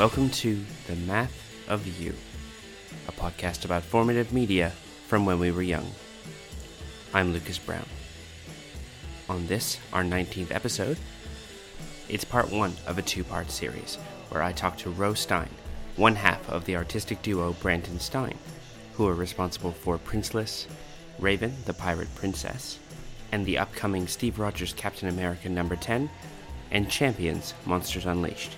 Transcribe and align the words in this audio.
Welcome 0.00 0.30
to 0.30 0.64
The 0.86 0.96
Math 0.96 1.68
of 1.68 1.86
You, 2.00 2.14
a 3.06 3.12
podcast 3.12 3.66
about 3.66 3.82
formative 3.82 4.32
media 4.32 4.72
from 5.06 5.26
when 5.26 5.38
we 5.38 5.50
were 5.50 5.60
young. 5.60 5.90
I'm 7.12 7.34
Lucas 7.34 7.58
Brown. 7.58 7.84
On 9.28 9.46
this, 9.46 9.78
our 9.92 10.02
19th 10.02 10.54
episode, 10.54 10.96
it's 12.08 12.24
part 12.24 12.50
one 12.50 12.72
of 12.86 12.96
a 12.96 13.02
two 13.02 13.22
part 13.22 13.50
series 13.50 13.96
where 14.30 14.42
I 14.42 14.52
talk 14.52 14.78
to 14.78 14.90
Ro 14.90 15.12
Stein, 15.12 15.50
one 15.96 16.14
half 16.14 16.48
of 16.48 16.64
the 16.64 16.76
artistic 16.76 17.20
duo 17.20 17.52
Brandt 17.60 17.88
and 17.88 18.00
Stein, 18.00 18.38
who 18.94 19.06
are 19.06 19.12
responsible 19.12 19.72
for 19.72 19.98
Princeless, 19.98 20.66
Raven, 21.18 21.54
the 21.66 21.74
Pirate 21.74 22.14
Princess, 22.14 22.78
and 23.32 23.44
the 23.44 23.58
upcoming 23.58 24.08
Steve 24.08 24.38
Rogers 24.38 24.72
Captain 24.72 25.10
America 25.10 25.50
number 25.50 25.76
10, 25.76 26.08
and 26.70 26.88
Champions 26.88 27.52
Monsters 27.66 28.06
Unleashed 28.06 28.56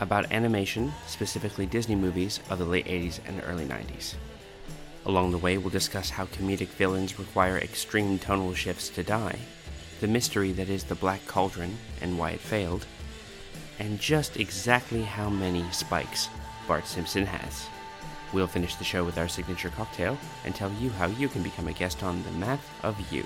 about 0.00 0.30
animation, 0.32 0.92
specifically 1.06 1.66
Disney 1.66 1.94
movies 1.94 2.40
of 2.50 2.58
the 2.58 2.64
late 2.64 2.86
80s 2.86 3.20
and 3.26 3.42
early 3.46 3.66
90s. 3.66 4.14
Along 5.06 5.30
the 5.30 5.38
way, 5.38 5.58
we'll 5.58 5.70
discuss 5.70 6.10
how 6.10 6.26
comedic 6.26 6.68
villains 6.68 7.18
require 7.18 7.58
extreme 7.58 8.18
tonal 8.18 8.54
shifts 8.54 8.88
to 8.90 9.02
die, 9.02 9.38
the 10.00 10.06
mystery 10.06 10.52
that 10.52 10.68
is 10.68 10.84
the 10.84 10.94
Black 10.94 11.26
Cauldron 11.26 11.78
and 12.00 12.18
why 12.18 12.30
it 12.30 12.40
failed, 12.40 12.86
and 13.78 13.98
just 13.98 14.38
exactly 14.38 15.02
how 15.02 15.28
many 15.28 15.64
spikes 15.72 16.28
Bart 16.66 16.86
Simpson 16.86 17.24
has. 17.24 17.66
We'll 18.32 18.46
finish 18.46 18.74
the 18.74 18.84
show 18.84 19.04
with 19.04 19.16
our 19.16 19.28
signature 19.28 19.70
cocktail 19.70 20.18
and 20.44 20.54
tell 20.54 20.70
you 20.74 20.90
how 20.90 21.06
you 21.06 21.28
can 21.28 21.42
become 21.42 21.68
a 21.68 21.72
guest 21.72 22.02
on 22.02 22.22
The 22.24 22.32
Math 22.32 22.68
of 22.84 23.12
You. 23.12 23.24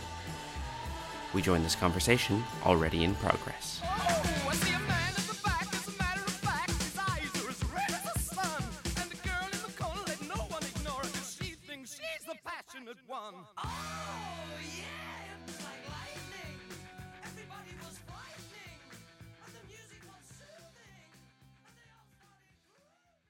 We 1.34 1.43
join 1.43 1.62
this 1.62 1.75
conversation 1.75 2.45
already 2.65 3.03
in 3.03 3.15
progress. 3.17 3.81
One. 13.23 13.34
Oh, 13.56 13.65
yeah, 14.75 15.31
it 15.31 15.39
was 15.47 15.59
like 15.62 15.83
lightning. 15.87 16.59
Everybody 17.23 17.70
was 17.78 17.98
frightening. 18.03 18.83
And 19.47 19.55
the 19.55 19.62
music 19.70 20.03
was 20.11 20.27
soothing. 20.27 21.06
And 21.62 21.73
they 21.78 21.87
all 21.95 22.09
started 22.19 22.59
grooving. 22.67 23.23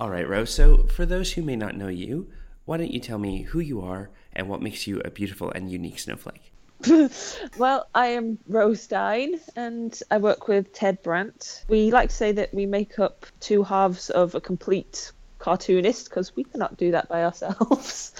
All 0.00 0.10
right, 0.10 0.28
Rose. 0.28 0.50
So, 0.52 0.88
for 0.88 1.06
those 1.06 1.34
who 1.34 1.42
may 1.42 1.54
not 1.56 1.76
know 1.76 1.88
you, 1.88 2.28
why 2.64 2.76
don't 2.76 2.90
you 2.90 3.00
tell 3.00 3.18
me 3.18 3.42
who 3.42 3.60
you 3.60 3.80
are 3.80 4.10
and 4.32 4.48
what 4.48 4.62
makes 4.62 4.86
you 4.86 5.00
a 5.04 5.10
beautiful 5.10 5.50
and 5.50 5.70
unique 5.70 5.98
snowflake? 5.98 6.52
well, 7.58 7.88
I 7.94 8.08
am 8.08 8.38
Ro 8.48 8.74
Stein 8.74 9.40
and 9.56 9.98
I 10.10 10.18
work 10.18 10.48
with 10.48 10.72
Ted 10.72 11.02
Brandt. 11.02 11.64
We 11.68 11.90
like 11.90 12.08
to 12.10 12.14
say 12.14 12.32
that 12.32 12.52
we 12.52 12.66
make 12.66 12.98
up 12.98 13.26
two 13.40 13.62
halves 13.62 14.10
of 14.10 14.34
a 14.34 14.40
complete 14.40 15.12
cartoonist 15.38 16.08
because 16.08 16.34
we 16.34 16.44
cannot 16.44 16.76
do 16.76 16.90
that 16.92 17.08
by 17.08 17.24
ourselves. 17.24 18.12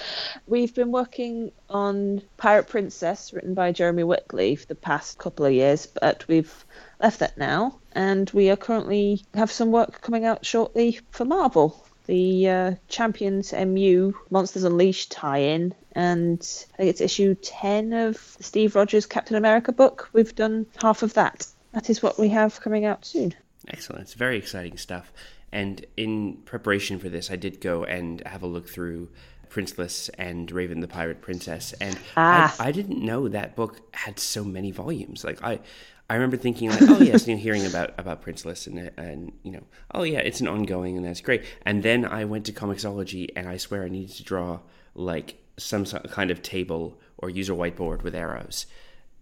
We've 0.46 0.74
been 0.74 0.92
working 0.92 1.52
on 1.68 2.22
Pirate 2.36 2.68
Princess, 2.68 3.32
written 3.32 3.54
by 3.54 3.72
Jeremy 3.72 4.04
Whitley, 4.04 4.56
for 4.56 4.66
the 4.66 4.74
past 4.74 5.18
couple 5.18 5.46
of 5.46 5.52
years, 5.52 5.86
but 5.86 6.26
we've 6.28 6.64
left 7.00 7.20
that 7.20 7.38
now 7.38 7.80
and 7.92 8.28
we 8.30 8.50
are 8.50 8.56
currently 8.56 9.24
have 9.34 9.50
some 9.50 9.70
work 9.70 10.00
coming 10.00 10.24
out 10.24 10.44
shortly 10.44 11.00
for 11.10 11.24
Marvel. 11.24 11.83
The 12.06 12.48
uh, 12.48 12.74
Champions 12.88 13.52
MU 13.52 14.12
Monsters 14.30 14.64
Unleashed 14.64 15.10
tie-in, 15.10 15.74
and 15.92 16.40
I 16.74 16.76
think 16.76 16.90
it's 16.90 17.00
issue 17.00 17.34
ten 17.36 17.92
of 17.92 18.36
the 18.36 18.44
Steve 18.44 18.74
Rogers 18.76 19.06
Captain 19.06 19.36
America 19.36 19.72
book. 19.72 20.10
We've 20.12 20.34
done 20.34 20.66
half 20.82 21.02
of 21.02 21.14
that. 21.14 21.46
That 21.72 21.88
is 21.88 22.02
what 22.02 22.18
we 22.18 22.28
have 22.28 22.60
coming 22.60 22.84
out 22.84 23.04
soon. 23.04 23.34
Excellent. 23.68 24.02
It's 24.02 24.14
very 24.14 24.36
exciting 24.36 24.76
stuff. 24.76 25.12
And 25.50 25.86
in 25.96 26.38
preparation 26.44 26.98
for 26.98 27.08
this, 27.08 27.30
I 27.30 27.36
did 27.36 27.60
go 27.60 27.84
and 27.84 28.22
have 28.26 28.42
a 28.42 28.46
look 28.46 28.68
through 28.68 29.08
Princeless 29.48 30.10
and 30.18 30.50
Raven 30.50 30.80
the 30.80 30.88
Pirate 30.88 31.22
Princess, 31.22 31.72
and 31.80 31.96
Ah. 32.16 32.54
I, 32.58 32.68
I 32.68 32.72
didn't 32.72 33.04
know 33.04 33.28
that 33.28 33.54
book 33.54 33.80
had 33.94 34.18
so 34.18 34.42
many 34.44 34.72
volumes. 34.72 35.24
Like 35.24 35.42
I, 35.44 35.60
I 36.08 36.14
remember 36.14 36.36
thinking 36.36 36.70
like, 36.70 36.82
oh 36.82 37.00
yes, 37.00 37.26
you 37.26 37.34
know, 37.34 37.40
hearing 37.40 37.64
about 37.64 37.94
about 37.98 38.22
Princeless 38.22 38.66
and 38.66 38.90
and 38.96 39.32
you 39.42 39.52
know, 39.52 39.62
oh 39.94 40.02
yeah, 40.02 40.18
it's 40.18 40.40
an 40.40 40.48
ongoing 40.48 40.96
and 40.96 41.06
that's 41.06 41.20
great. 41.20 41.44
And 41.62 41.82
then 41.82 42.04
I 42.04 42.24
went 42.24 42.46
to 42.46 42.52
Comixology, 42.52 43.28
and 43.34 43.48
I 43.48 43.56
swear 43.56 43.84
I 43.84 43.88
needed 43.88 44.16
to 44.16 44.22
draw 44.22 44.60
like 44.94 45.36
some 45.56 45.84
kind 45.84 46.30
of 46.30 46.42
table 46.42 47.00
or 47.18 47.30
use 47.30 47.48
a 47.48 47.52
whiteboard 47.52 48.02
with 48.02 48.14
arrows 48.14 48.66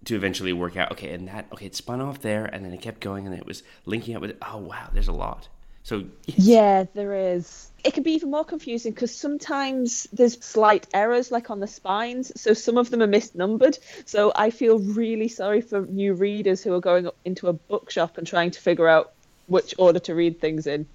to 0.05 0.17
eventually 0.17 0.53
work 0.53 0.77
out 0.77 0.91
okay 0.91 1.13
and 1.13 1.29
that 1.29 1.47
okay 1.53 1.67
it 1.67 1.75
spun 1.75 2.01
off 2.01 2.21
there 2.21 2.47
and 2.47 2.65
then 2.65 2.73
it 2.73 2.81
kept 2.81 3.01
going 3.01 3.27
and 3.27 3.35
it 3.35 3.47
was 3.47 3.63
linking 3.85 4.17
up 4.17 4.23
with 4.23 4.37
oh 4.43 4.59
wow 4.59 4.89
there's 4.93 5.09
a 5.09 5.13
lot 5.13 5.49
so 5.83 6.05
Yeah, 6.27 6.85
there 6.95 7.35
is. 7.35 7.71
It 7.85 7.95
can 7.95 8.05
be 8.05 8.13
even 8.13 8.31
more 8.31 8.45
confusing 8.45 8.93
because 8.93 9.15
sometimes 9.17 10.07
there's 10.13 10.43
slight 10.45 10.87
errors, 10.95 11.33
like 11.33 11.51
on 11.51 11.59
the 11.59 11.67
spines. 11.67 12.33
So 12.41 12.55
some 12.55 12.79
of 12.79 12.91
them 12.91 13.03
are 13.03 13.09
misnumbered. 13.09 13.79
So 14.07 14.33
I 14.35 14.51
feel 14.51 14.79
really 14.79 15.29
sorry 15.29 15.61
for 15.61 15.85
new 15.85 16.15
readers 16.15 16.63
who 16.63 16.73
are 16.75 16.81
going 16.81 17.09
up 17.09 17.17
into 17.25 17.49
a 17.49 17.53
bookshop 17.53 18.19
and 18.19 18.27
trying 18.27 18.53
to 18.53 18.61
figure 18.61 18.87
out 18.87 19.13
which 19.47 19.75
order 19.79 19.99
to 20.01 20.15
read 20.15 20.41
things 20.41 20.67
in. 20.67 20.87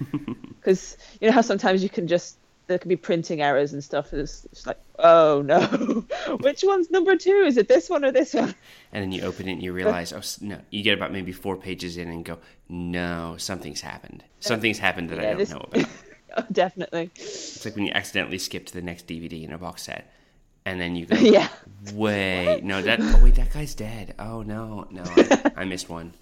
Because 0.60 0.96
you 1.20 1.28
know 1.28 1.32
how 1.32 1.40
sometimes 1.40 1.82
you 1.82 1.88
can 1.88 2.08
just 2.08 2.36
there 2.68 2.78
can 2.78 2.88
be 2.88 2.96
printing 2.96 3.40
errors 3.42 3.72
and 3.72 3.82
stuff. 3.82 4.12
It's, 4.14 4.44
it's 4.52 4.66
like, 4.66 4.78
oh 5.00 5.42
no, 5.42 5.60
which 6.40 6.62
one's 6.62 6.90
number 6.90 7.16
two? 7.16 7.42
Is 7.46 7.56
it 7.56 7.66
this 7.68 7.90
one 7.90 8.04
or 8.04 8.12
this 8.12 8.32
one? 8.34 8.54
and 8.92 9.02
then 9.02 9.10
you 9.12 9.22
open 9.22 9.48
it 9.48 9.52
and 9.52 9.62
you 9.62 9.72
realize 9.72 10.12
oh 10.14 10.20
no 10.40 10.58
you 10.70 10.82
get 10.82 10.94
about 10.96 11.12
maybe 11.12 11.30
four 11.32 11.56
pages 11.56 11.96
in 11.98 12.08
and 12.08 12.24
go 12.24 12.38
no 12.70 13.34
something's 13.36 13.82
happened 13.82 14.24
something's 14.40 14.78
happened 14.78 15.10
that 15.10 15.18
i 15.18 15.22
don't 15.24 15.36
this- 15.38 15.50
know 15.50 15.66
about 15.72 15.86
Oh, 16.38 16.44
definitely. 16.52 17.10
it's 17.16 17.64
like 17.66 17.74
when 17.74 17.84
you 17.86 17.92
accidentally 17.92 18.38
skip 18.38 18.64
to 18.66 18.72
the 18.72 18.80
next 18.80 19.06
dvd 19.06 19.44
in 19.44 19.52
a 19.52 19.58
box 19.58 19.82
set 19.82 20.10
and 20.64 20.80
then 20.80 20.96
you 20.96 21.04
go 21.04 21.16
Yeah. 21.20 21.48
wait 21.92 22.62
no 22.64 22.80
that 22.80 22.98
oh 23.02 23.20
wait 23.22 23.34
that 23.34 23.52
guy's 23.52 23.74
dead 23.74 24.14
oh 24.18 24.40
no 24.42 24.86
no 24.90 25.02
i, 25.04 25.52
I 25.56 25.64
missed 25.66 25.88
one 25.90 26.14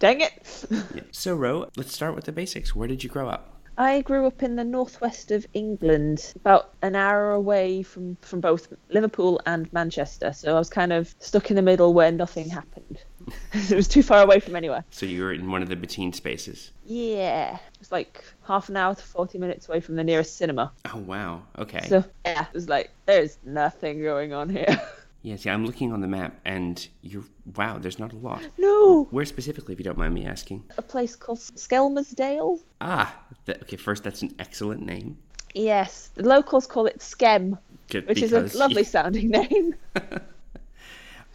Dang 0.00 0.22
it. 0.22 0.32
Yeah. 0.70 1.02
so 1.12 1.36
ro 1.36 1.68
let's 1.76 1.92
start 1.94 2.14
with 2.16 2.24
the 2.24 2.32
basics 2.32 2.74
where 2.74 2.88
did 2.88 3.04
you 3.04 3.10
grow 3.10 3.28
up 3.28 3.59
I 3.78 4.02
grew 4.02 4.26
up 4.26 4.42
in 4.42 4.56
the 4.56 4.64
northwest 4.64 5.30
of 5.30 5.46
England, 5.54 6.32
about 6.36 6.74
an 6.82 6.94
hour 6.96 7.30
away 7.30 7.82
from, 7.82 8.16
from 8.20 8.40
both 8.40 8.72
Liverpool 8.90 9.40
and 9.46 9.72
Manchester. 9.72 10.32
So 10.32 10.54
I 10.54 10.58
was 10.58 10.68
kind 10.68 10.92
of 10.92 11.14
stuck 11.18 11.50
in 11.50 11.56
the 11.56 11.62
middle 11.62 11.94
where 11.94 12.12
nothing 12.12 12.48
happened. 12.50 12.98
it 13.52 13.70
was 13.70 13.88
too 13.88 14.02
far 14.02 14.22
away 14.22 14.40
from 14.40 14.56
anywhere. 14.56 14.84
so 14.90 15.06
you 15.06 15.22
were 15.22 15.32
in 15.32 15.50
one 15.50 15.62
of 15.62 15.68
the 15.68 15.76
between 15.76 16.12
spaces 16.12 16.72
Yeah. 16.84 17.54
It 17.56 17.78
was 17.78 17.92
like 17.92 18.24
half 18.46 18.68
an 18.68 18.76
hour 18.76 18.94
to 18.94 19.02
40 19.02 19.38
minutes 19.38 19.68
away 19.68 19.80
from 19.80 19.96
the 19.96 20.04
nearest 20.04 20.36
cinema. 20.36 20.72
oh 20.92 20.98
wow 20.98 21.42
okay 21.58 21.86
So 21.88 22.04
yeah, 22.24 22.42
it 22.46 22.54
was 22.54 22.68
like, 22.68 22.90
there's 23.06 23.38
nothing 23.44 24.02
going 24.02 24.32
on 24.32 24.48
here. 24.48 24.80
Yeah, 25.22 25.36
see, 25.36 25.50
I'm 25.50 25.66
looking 25.66 25.92
on 25.92 26.00
the 26.00 26.06
map, 26.08 26.40
and 26.46 26.86
you're 27.02 27.24
wow. 27.54 27.76
There's 27.78 27.98
not 27.98 28.12
a 28.14 28.16
lot. 28.16 28.42
no! 28.56 29.04
Where 29.10 29.24
specifically, 29.26 29.74
if 29.74 29.78
you 29.80 29.84
don't 29.84 29.98
mind 29.98 30.14
me 30.14 30.24
asking? 30.24 30.64
A 30.78 30.82
place 30.82 31.14
called 31.14 31.38
Skelmersdale? 31.40 32.60
Ah, 32.80 33.14
that, 33.44 33.60
okay. 33.62 33.76
First, 33.76 34.02
that's 34.04 34.22
an 34.22 34.34
excellent 34.38 34.84
name. 34.86 35.18
Yes. 35.54 36.10
The 36.14 36.22
locals 36.26 36.66
call 36.66 36.86
it 36.86 37.00
Skem, 37.00 37.58
Good, 37.90 38.06
which 38.08 38.22
because- 38.22 38.32
is 38.32 38.54
a 38.54 38.58
lovely 38.58 38.84
sounding 38.94 39.28
name. 39.28 39.74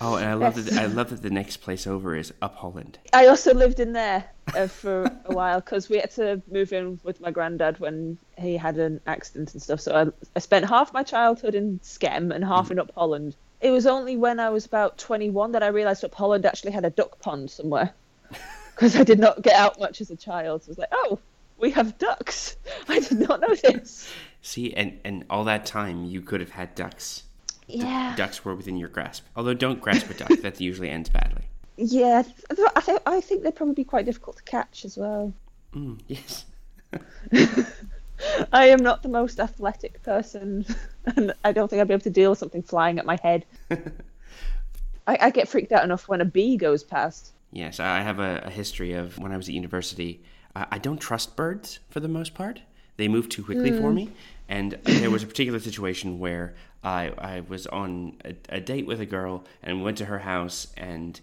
Oh, 0.01 0.15
and 0.15 0.25
I 0.25 0.33
love 0.33 0.57
Yes. 0.57 0.71
that. 0.71 0.81
I 0.81 0.85
love 0.87 1.09
that 1.11 1.21
the 1.21 1.29
next 1.29 1.57
place 1.57 1.87
over 1.87 2.15
is 2.15 2.33
Up 2.41 2.55
Holland. 2.55 2.97
I 3.13 3.27
also 3.27 3.53
lived 3.53 3.79
in 3.79 3.93
there 3.93 4.25
uh, 4.53 4.67
for 4.67 5.03
a 5.25 5.33
while 5.33 5.61
because 5.61 5.87
we 5.89 5.97
had 5.99 6.11
to 6.11 6.41
move 6.51 6.73
in 6.73 6.99
with 7.03 7.21
my 7.21 7.31
granddad 7.31 7.79
when 7.79 8.17
he 8.37 8.57
had 8.57 8.77
an 8.77 8.99
accident 9.07 9.53
and 9.53 9.61
stuff. 9.61 9.79
So 9.79 9.95
I, 9.95 10.25
I 10.35 10.39
spent 10.39 10.65
half 10.67 10.91
my 10.91 11.01
childhood 11.03 11.55
in 11.55 11.79
Skem 11.79 12.35
and 12.35 12.43
half 12.43 12.71
in 12.71 12.79
Up 12.79 12.91
Holland. 12.93 13.35
It 13.61 13.71
was 13.71 13.87
only 13.87 14.17
when 14.17 14.39
I 14.39 14.49
was 14.49 14.65
about 14.65 14.97
21 14.97 15.53
that 15.53 15.63
I 15.63 15.67
realised 15.67 16.03
Up 16.03 16.13
Holland 16.13 16.45
actually 16.45 16.71
had 16.71 16.85
a 16.85 16.89
duck 16.89 17.19
pond 17.19 17.49
somewhere 17.49 17.93
because 18.75 18.95
I 18.95 19.03
did 19.03 19.19
not 19.19 19.41
get 19.41 19.55
out 19.55 19.79
much 19.79 20.01
as 20.01 20.11
a 20.11 20.15
child. 20.15 20.63
So 20.63 20.69
I 20.69 20.71
was 20.71 20.77
like, 20.77 20.89
oh, 20.91 21.19
we 21.57 21.71
have 21.71 21.97
ducks. 21.97 22.57
I 22.87 22.99
did 22.99 23.19
not 23.19 23.41
know 23.41 23.55
this. 23.55 24.11
See, 24.41 24.73
and 24.73 24.99
and 25.03 25.25
all 25.29 25.45
that 25.45 25.65
time 25.65 26.05
you 26.05 26.21
could 26.21 26.39
have 26.39 26.51
had 26.51 26.75
ducks. 26.75 27.23
Yeah. 27.67 28.13
Ducks 28.15 28.45
were 28.45 28.55
within 28.55 28.77
your 28.77 28.89
grasp. 28.89 29.25
Although, 29.35 29.53
don't 29.53 29.81
grasp 29.81 30.09
a 30.09 30.13
duck. 30.13 30.29
that 30.41 30.61
usually 30.61 30.89
ends 30.89 31.09
badly. 31.09 31.43
Yeah. 31.77 32.23
I, 32.49 32.81
th- 32.81 32.99
I 33.05 33.21
think 33.21 33.43
they'd 33.43 33.55
probably 33.55 33.73
be 33.73 33.83
quite 33.83 34.05
difficult 34.05 34.37
to 34.37 34.43
catch 34.43 34.85
as 34.85 34.97
well. 34.97 35.33
Mm, 35.73 35.99
yes. 36.07 36.45
I 38.51 38.67
am 38.67 38.81
not 38.81 39.03
the 39.03 39.09
most 39.09 39.39
athletic 39.39 40.01
person, 40.03 40.65
and 41.15 41.33
I 41.43 41.51
don't 41.51 41.69
think 41.69 41.81
I'd 41.81 41.87
be 41.87 41.93
able 41.93 42.03
to 42.03 42.09
deal 42.09 42.29
with 42.31 42.39
something 42.39 42.63
flying 42.63 42.99
at 42.99 43.05
my 43.05 43.17
head. 43.21 43.45
I, 45.07 45.17
I 45.21 45.29
get 45.29 45.47
freaked 45.47 45.71
out 45.71 45.83
enough 45.83 46.07
when 46.07 46.21
a 46.21 46.25
bee 46.25 46.57
goes 46.57 46.83
past. 46.83 47.31
Yes, 47.51 47.79
I 47.79 48.01
have 48.01 48.19
a, 48.19 48.41
a 48.45 48.49
history 48.49 48.93
of 48.93 49.17
when 49.19 49.31
I 49.31 49.37
was 49.37 49.47
at 49.47 49.53
university. 49.53 50.21
I, 50.55 50.65
I 50.71 50.77
don't 50.77 50.99
trust 50.99 51.35
birds 51.35 51.79
for 51.89 51.99
the 51.99 52.07
most 52.07 52.33
part. 52.33 52.61
They 52.97 53.07
move 53.07 53.29
too 53.29 53.43
quickly 53.43 53.71
for 53.71 53.89
hmm. 53.89 53.95
me. 53.95 54.11
And 54.47 54.73
there 54.83 55.11
was 55.11 55.23
a 55.23 55.27
particular 55.27 55.59
situation 55.59 56.19
where 56.19 56.55
I, 56.83 57.11
I 57.17 57.39
was 57.41 57.65
on 57.67 58.17
a, 58.23 58.35
a 58.49 58.61
date 58.61 58.85
with 58.85 59.01
a 59.01 59.05
girl 59.05 59.43
and 59.63 59.83
went 59.83 59.97
to 59.97 60.05
her 60.05 60.19
house 60.19 60.67
and 60.77 61.19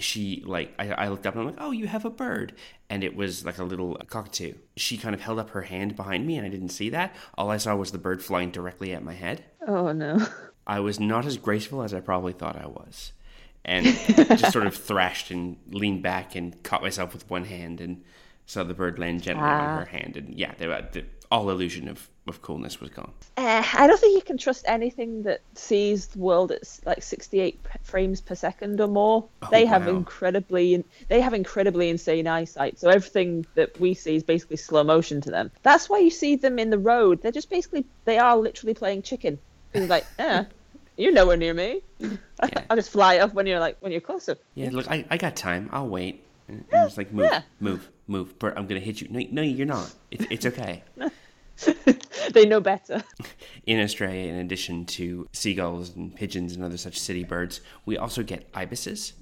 she 0.00 0.42
like 0.46 0.74
I, 0.78 0.90
I 0.90 1.08
looked 1.08 1.26
up 1.26 1.34
and 1.34 1.42
I'm 1.42 1.46
like, 1.54 1.62
oh, 1.62 1.70
you 1.70 1.86
have 1.86 2.04
a 2.04 2.10
bird, 2.10 2.54
and 2.88 3.04
it 3.04 3.14
was 3.14 3.44
like 3.44 3.58
a 3.58 3.64
little 3.64 3.96
cockatoo. 4.08 4.54
She 4.76 4.96
kind 4.98 5.14
of 5.14 5.20
held 5.20 5.38
up 5.38 5.50
her 5.50 5.62
hand 5.62 5.94
behind 5.96 6.26
me, 6.26 6.36
and 6.36 6.46
I 6.46 6.50
didn't 6.50 6.70
see 6.70 6.90
that. 6.90 7.14
All 7.38 7.50
I 7.50 7.56
saw 7.58 7.76
was 7.76 7.92
the 7.92 7.98
bird 7.98 8.22
flying 8.22 8.50
directly 8.50 8.92
at 8.92 9.04
my 9.04 9.14
head. 9.14 9.44
Oh 9.66 9.92
no. 9.92 10.26
I 10.66 10.80
was 10.80 10.98
not 11.00 11.26
as 11.26 11.36
graceful 11.36 11.82
as 11.82 11.92
I 11.94 12.00
probably 12.00 12.32
thought 12.32 12.56
I 12.60 12.66
was, 12.66 13.12
and 13.64 13.86
just 14.38 14.52
sort 14.52 14.66
of 14.66 14.74
thrashed 14.74 15.30
and 15.30 15.56
leaned 15.70 16.02
back 16.02 16.34
and 16.36 16.62
caught 16.62 16.82
myself 16.82 17.12
with 17.12 17.28
one 17.30 17.44
hand 17.44 17.80
and 17.80 18.02
saw 18.46 18.62
the 18.64 18.74
bird 18.74 18.98
land 18.98 19.22
gently 19.22 19.44
on 19.44 19.50
Ah. 19.50 19.78
her 19.78 19.84
hand, 19.86 20.16
and 20.16 20.34
yeah, 20.38 20.52
they, 20.58 20.66
were- 20.66 20.86
the, 20.92 21.04
all 21.30 21.48
illusion 21.48 21.88
of, 21.88 22.08
of 22.26 22.42
coolness 22.42 22.80
was 22.80 22.90
gone. 22.90 23.12
Uh, 23.36 23.62
I 23.74 23.86
don't 23.86 24.00
think 24.00 24.16
you 24.16 24.22
can 24.22 24.36
trust 24.36 24.64
anything 24.66 25.22
that 25.22 25.42
sees 25.54 26.08
the 26.08 26.18
world 26.18 26.50
at 26.50 26.62
like 26.84 27.02
68 27.02 27.60
frames 27.82 28.20
per 28.20 28.34
second 28.34 28.80
or 28.80 28.88
more. 28.88 29.28
they 29.50 29.64
have 29.64 29.86
incredibly 29.86 30.84
they 31.08 31.20
have 31.20 31.32
incredibly 31.32 31.88
insane 31.88 32.26
eyesight. 32.26 32.78
So 32.78 32.88
everything 32.88 33.46
that 33.54 33.78
we 33.78 33.94
see 33.94 34.16
is 34.16 34.22
basically 34.22 34.56
slow 34.56 34.82
motion 34.82 35.20
to 35.22 35.30
them. 35.30 35.50
That's 35.62 35.88
why 35.88 35.98
you 35.98 36.10
see 36.10 36.36
them 36.36 36.58
in 36.58 36.70
the 36.70 36.78
road. 36.78 37.22
They're 37.22 37.32
just 37.32 37.50
basically 37.50 37.84
they 38.04 38.18
are 38.18 38.36
literally 38.36 38.74
playing 38.74 39.02
chicken. 39.02 39.38
It's 39.72 39.88
like, 39.88 40.06
eh, 40.18 40.44
you're 40.96 41.12
nowhere 41.12 41.36
near 41.36 41.54
me. 41.54 41.82
I'll 42.68 42.76
just 42.76 42.90
fly 42.90 43.20
off 43.20 43.34
when 43.34 43.46
you're 43.46 43.60
like 43.60 43.76
when 43.80 43.92
you're 43.92 44.00
closer. 44.00 44.36
Yeah, 44.54 44.70
look, 44.72 44.90
I, 44.90 45.04
I 45.10 45.16
got 45.16 45.36
time. 45.36 45.68
I'll 45.72 45.88
wait. 45.88 46.24
And 46.48 46.64
I'm 46.72 46.86
just 46.86 46.98
like, 46.98 47.12
move, 47.12 47.28
yeah. 47.30 47.42
move, 47.60 47.88
move. 48.10 48.38
Bird, 48.38 48.54
I'm 48.56 48.66
gonna 48.66 48.80
hit 48.80 49.00
you. 49.00 49.08
No, 49.10 49.20
no, 49.30 49.42
you're 49.42 49.66
not. 49.66 49.92
It's, 50.10 50.26
it's 50.30 50.46
okay. 50.46 50.82
they 52.32 52.46
know 52.46 52.60
better. 52.60 53.02
in 53.66 53.80
Australia, 53.80 54.32
in 54.32 54.36
addition 54.36 54.84
to 54.86 55.28
seagulls 55.32 55.94
and 55.94 56.14
pigeons 56.14 56.54
and 56.54 56.64
other 56.64 56.76
such 56.76 56.98
city 56.98 57.24
birds, 57.24 57.60
we 57.86 57.96
also 57.96 58.22
get 58.22 58.48
ibises, 58.54 59.14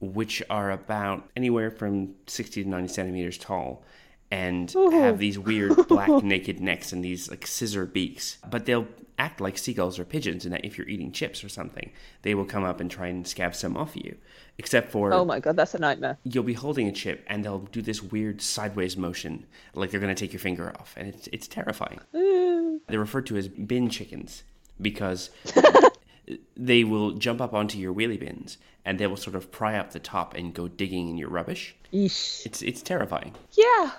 which 0.00 0.42
are 0.50 0.70
about 0.70 1.28
anywhere 1.36 1.70
from 1.70 2.14
60 2.26 2.64
to 2.64 2.68
90 2.68 2.88
centimeters 2.88 3.38
tall 3.38 3.84
and 4.30 4.72
have 4.72 5.18
these 5.18 5.38
weird 5.38 5.86
black 5.86 6.10
naked 6.24 6.60
necks 6.60 6.92
and 6.92 7.04
these 7.04 7.30
like 7.30 7.46
scissor 7.46 7.86
beaks. 7.86 8.38
But 8.50 8.66
they'll 8.66 8.88
act 9.18 9.40
like 9.40 9.56
seagulls 9.58 9.98
or 9.98 10.04
pigeons 10.04 10.44
in 10.44 10.50
that 10.52 10.64
if 10.64 10.76
you're 10.76 10.88
eating 10.88 11.12
chips 11.12 11.44
or 11.44 11.48
something, 11.48 11.90
they 12.22 12.34
will 12.34 12.44
come 12.44 12.64
up 12.64 12.80
and 12.80 12.90
try 12.90 13.06
and 13.06 13.26
scab 13.26 13.54
some 13.54 13.76
off 13.76 13.94
you. 13.96 14.16
Except 14.58 14.90
for 14.90 15.12
Oh 15.12 15.24
my 15.24 15.40
god, 15.40 15.56
that's 15.56 15.74
a 15.74 15.78
nightmare. 15.78 16.16
you'll 16.24 16.44
be 16.44 16.52
holding 16.54 16.86
a 16.88 16.92
chip 16.92 17.24
and 17.26 17.44
they'll 17.44 17.58
do 17.60 17.82
this 17.82 18.02
weird 18.02 18.40
sideways 18.40 18.96
motion 18.96 19.46
like 19.74 19.90
they're 19.90 20.00
going 20.00 20.14
to 20.14 20.18
take 20.20 20.32
your 20.32 20.40
finger 20.40 20.70
off 20.78 20.94
and 20.96 21.08
it's 21.08 21.28
it's 21.32 21.48
terrifying 21.48 21.98
they're 22.12 23.00
referred 23.00 23.26
to 23.26 23.36
as 23.36 23.48
bin 23.48 23.88
chickens 23.90 24.44
because 24.80 25.30
they 26.56 26.84
will 26.84 27.12
jump 27.12 27.40
up 27.40 27.52
onto 27.52 27.78
your 27.78 27.92
wheelie 27.92 28.18
bins 28.20 28.58
and 28.84 28.98
they 29.00 29.06
will 29.08 29.16
sort 29.16 29.34
of 29.34 29.50
pry 29.50 29.76
up 29.76 29.90
the 29.92 29.98
top 29.98 30.34
and 30.34 30.54
go 30.54 30.68
digging 30.68 31.08
in 31.08 31.18
your 31.18 31.28
rubbish 31.28 31.74
Yeesh. 31.92 32.46
it's 32.46 32.62
it's 32.62 32.82
terrifying 32.82 33.34
Yeah. 33.52 33.90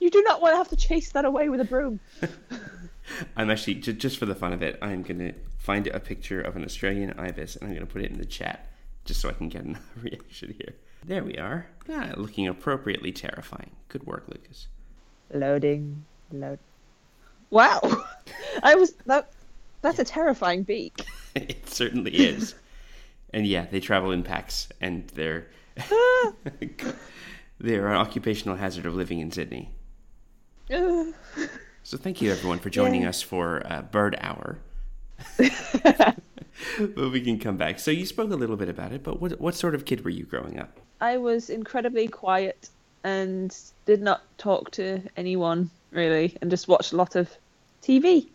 You 0.00 0.10
do 0.10 0.22
not 0.22 0.42
want 0.42 0.52
to 0.52 0.58
have 0.58 0.68
to 0.68 0.76
chase 0.76 1.12
that 1.12 1.24
away 1.24 1.48
with 1.48 1.60
a 1.60 1.64
broom. 1.64 1.98
i'm 3.36 3.50
actually 3.50 3.74
just, 3.74 3.98
just 3.98 4.18
for 4.18 4.26
the 4.26 4.34
fun 4.34 4.52
of 4.52 4.62
it 4.62 4.78
i'm 4.82 5.02
going 5.02 5.18
to 5.18 5.32
find 5.58 5.86
a 5.88 6.00
picture 6.00 6.40
of 6.40 6.56
an 6.56 6.64
australian 6.64 7.12
ibis 7.18 7.56
and 7.56 7.68
i'm 7.68 7.74
going 7.74 7.86
to 7.86 7.92
put 7.92 8.02
it 8.02 8.10
in 8.10 8.18
the 8.18 8.24
chat 8.24 8.70
just 9.04 9.20
so 9.20 9.28
i 9.28 9.32
can 9.32 9.48
get 9.48 9.64
a 9.66 9.76
reaction 10.00 10.54
here 10.58 10.74
there 11.04 11.22
we 11.22 11.36
are 11.36 11.66
ah, 11.90 12.12
looking 12.16 12.46
appropriately 12.46 13.12
terrifying 13.12 13.70
good 13.88 14.04
work 14.04 14.24
lucas 14.28 14.68
Loading. 15.32 16.04
Load. 16.30 16.58
Wow. 17.50 17.80
I 18.62 18.74
was 18.74 18.92
that. 19.06 19.30
That's 19.82 19.98
a 19.98 20.04
terrifying 20.04 20.62
beak. 20.62 21.04
it 21.34 21.68
certainly 21.68 22.12
is. 22.12 22.54
And 23.32 23.46
yeah, 23.46 23.66
they 23.66 23.80
travel 23.80 24.12
in 24.12 24.22
packs, 24.22 24.68
and 24.80 25.08
they're 25.08 25.48
they're 27.58 27.88
an 27.88 27.96
occupational 27.96 28.56
hazard 28.56 28.86
of 28.86 28.94
living 28.94 29.18
in 29.18 29.30
Sydney. 29.30 29.70
So 31.84 31.98
thank 31.98 32.22
you 32.22 32.32
everyone 32.32 32.60
for 32.60 32.70
joining 32.70 33.02
Yeah. 33.02 33.10
us 33.10 33.20
for 33.20 33.62
uh, 33.70 33.82
Bird 33.82 34.16
Hour. 34.20 34.58
but 35.36 36.16
we 36.96 37.20
can 37.20 37.38
come 37.38 37.58
back. 37.58 37.78
So 37.78 37.90
you 37.90 38.06
spoke 38.06 38.30
a 38.32 38.36
little 38.36 38.56
bit 38.56 38.70
about 38.70 38.92
it, 38.92 39.02
but 39.02 39.20
what 39.20 39.38
what 39.38 39.54
sort 39.54 39.74
of 39.74 39.84
kid 39.84 40.02
were 40.02 40.10
you 40.10 40.24
growing 40.24 40.58
up? 40.58 40.80
I 41.02 41.18
was 41.18 41.50
incredibly 41.50 42.08
quiet 42.08 42.70
and 43.04 43.54
did 43.84 44.00
not 44.00 44.22
talk 44.38 44.70
to 44.72 45.02
anyone 45.16 45.70
really, 45.90 46.36
and 46.40 46.50
just 46.50 46.68
watched 46.68 46.92
a 46.94 46.96
lot 46.96 47.16
of 47.16 47.30
TV 47.82 48.28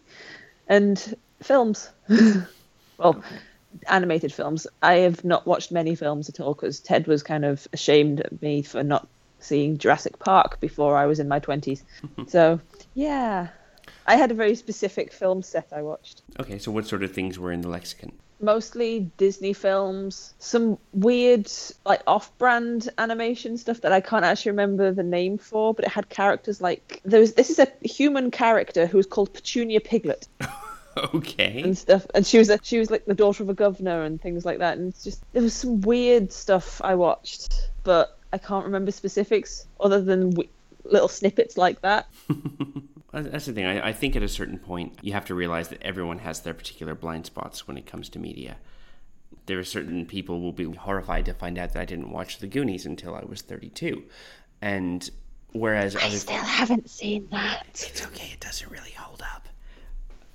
and 0.67 1.15
films. 1.41 1.89
well, 2.99 3.23
animated 3.87 4.31
films. 4.31 4.67
I 4.83 4.93
have 4.97 5.23
not 5.25 5.47
watched 5.47 5.71
many 5.71 5.95
films 5.95 6.29
at 6.29 6.39
all 6.39 6.53
because 6.53 6.79
Ted 6.79 7.07
was 7.07 7.23
kind 7.23 7.45
of 7.45 7.67
ashamed 7.73 8.21
of 8.21 8.39
me 8.43 8.61
for 8.61 8.83
not 8.83 9.07
seeing 9.39 9.79
Jurassic 9.79 10.19
Park 10.19 10.59
before 10.59 10.95
I 10.95 11.07
was 11.07 11.19
in 11.19 11.27
my 11.27 11.39
twenties. 11.39 11.83
so 12.27 12.59
yeah, 12.99 13.47
I 14.05 14.15
had 14.15 14.31
a 14.31 14.33
very 14.33 14.55
specific 14.55 15.13
film 15.13 15.41
set 15.41 15.67
I 15.71 15.81
watched. 15.81 16.21
Okay, 16.39 16.57
so 16.59 16.71
what 16.71 16.85
sort 16.85 17.03
of 17.03 17.11
things 17.13 17.39
were 17.39 17.51
in 17.51 17.61
the 17.61 17.69
lexicon? 17.69 18.11
mostly 18.41 19.11
Disney 19.17 19.53
films, 19.53 20.33
some 20.39 20.77
weird 20.93 21.51
like 21.85 22.01
off-brand 22.07 22.89
animation 22.97 23.57
stuff 23.57 23.81
that 23.81 23.91
I 23.91 23.99
can't 23.99 24.23
actually 24.25 24.51
remember 24.51 24.91
the 24.91 25.03
name 25.03 25.37
for, 25.37 25.73
but 25.73 25.85
it 25.85 25.91
had 25.91 26.09
characters 26.09 26.61
like 26.61 27.01
there 27.03 27.19
was 27.19 27.33
this 27.33 27.49
is 27.49 27.59
a 27.59 27.67
human 27.83 28.31
character 28.31 28.85
who 28.85 28.97
was 28.97 29.05
called 29.05 29.33
Petunia 29.33 29.81
Piglet 29.81 30.27
Okay. 31.13 31.61
and 31.63 31.77
stuff, 31.77 32.05
and 32.15 32.25
she 32.25 32.37
was 32.37 32.49
a, 32.49 32.59
she 32.63 32.79
was 32.79 32.89
like 32.89 33.05
the 33.05 33.13
daughter 33.13 33.43
of 33.43 33.49
a 33.49 33.53
governor 33.53 34.03
and 34.03 34.21
things 34.21 34.45
like 34.45 34.59
that, 34.59 34.77
and 34.77 34.89
it's 34.89 35.03
just 35.03 35.21
there 35.33 35.43
was 35.43 35.53
some 35.53 35.81
weird 35.81 36.31
stuff 36.31 36.81
I 36.81 36.95
watched, 36.95 37.53
but 37.83 38.17
I 38.31 38.37
can't 38.37 38.65
remember 38.65 38.91
specifics 38.91 39.67
other 39.79 40.01
than 40.01 40.31
w- 40.31 40.49
little 40.85 41.07
snippets 41.07 41.57
like 41.57 41.81
that. 41.81 42.07
That's 43.11 43.45
the 43.45 43.53
thing. 43.53 43.65
I, 43.65 43.87
I 43.89 43.93
think 43.93 44.15
at 44.15 44.23
a 44.23 44.27
certain 44.27 44.59
point, 44.59 44.97
you 45.01 45.13
have 45.13 45.25
to 45.25 45.35
realize 45.35 45.69
that 45.69 45.81
everyone 45.81 46.19
has 46.19 46.41
their 46.41 46.53
particular 46.53 46.93
blind 46.95 47.25
spots 47.25 47.67
when 47.67 47.77
it 47.77 47.85
comes 47.85 48.09
to 48.09 48.19
media. 48.19 48.57
There 49.47 49.57
are 49.57 49.63
certain 49.63 50.05
people 50.05 50.41
will 50.41 50.51
be 50.51 50.65
horrified 50.65 51.25
to 51.25 51.33
find 51.33 51.57
out 51.57 51.73
that 51.73 51.81
I 51.81 51.85
didn't 51.85 52.11
watch 52.11 52.37
The 52.37 52.47
Goonies 52.47 52.85
until 52.85 53.15
I 53.15 53.23
was 53.23 53.41
32. 53.41 54.03
And 54.61 55.09
whereas 55.53 55.95
other 55.95 56.09
Still 56.17 56.35
haven't 56.37 56.89
seen 56.89 57.27
that. 57.31 57.65
it's 57.71 58.05
okay, 58.07 58.29
it 58.33 58.39
doesn't 58.39 58.69
really 58.71 58.91
hold 58.91 59.21
up. 59.21 59.47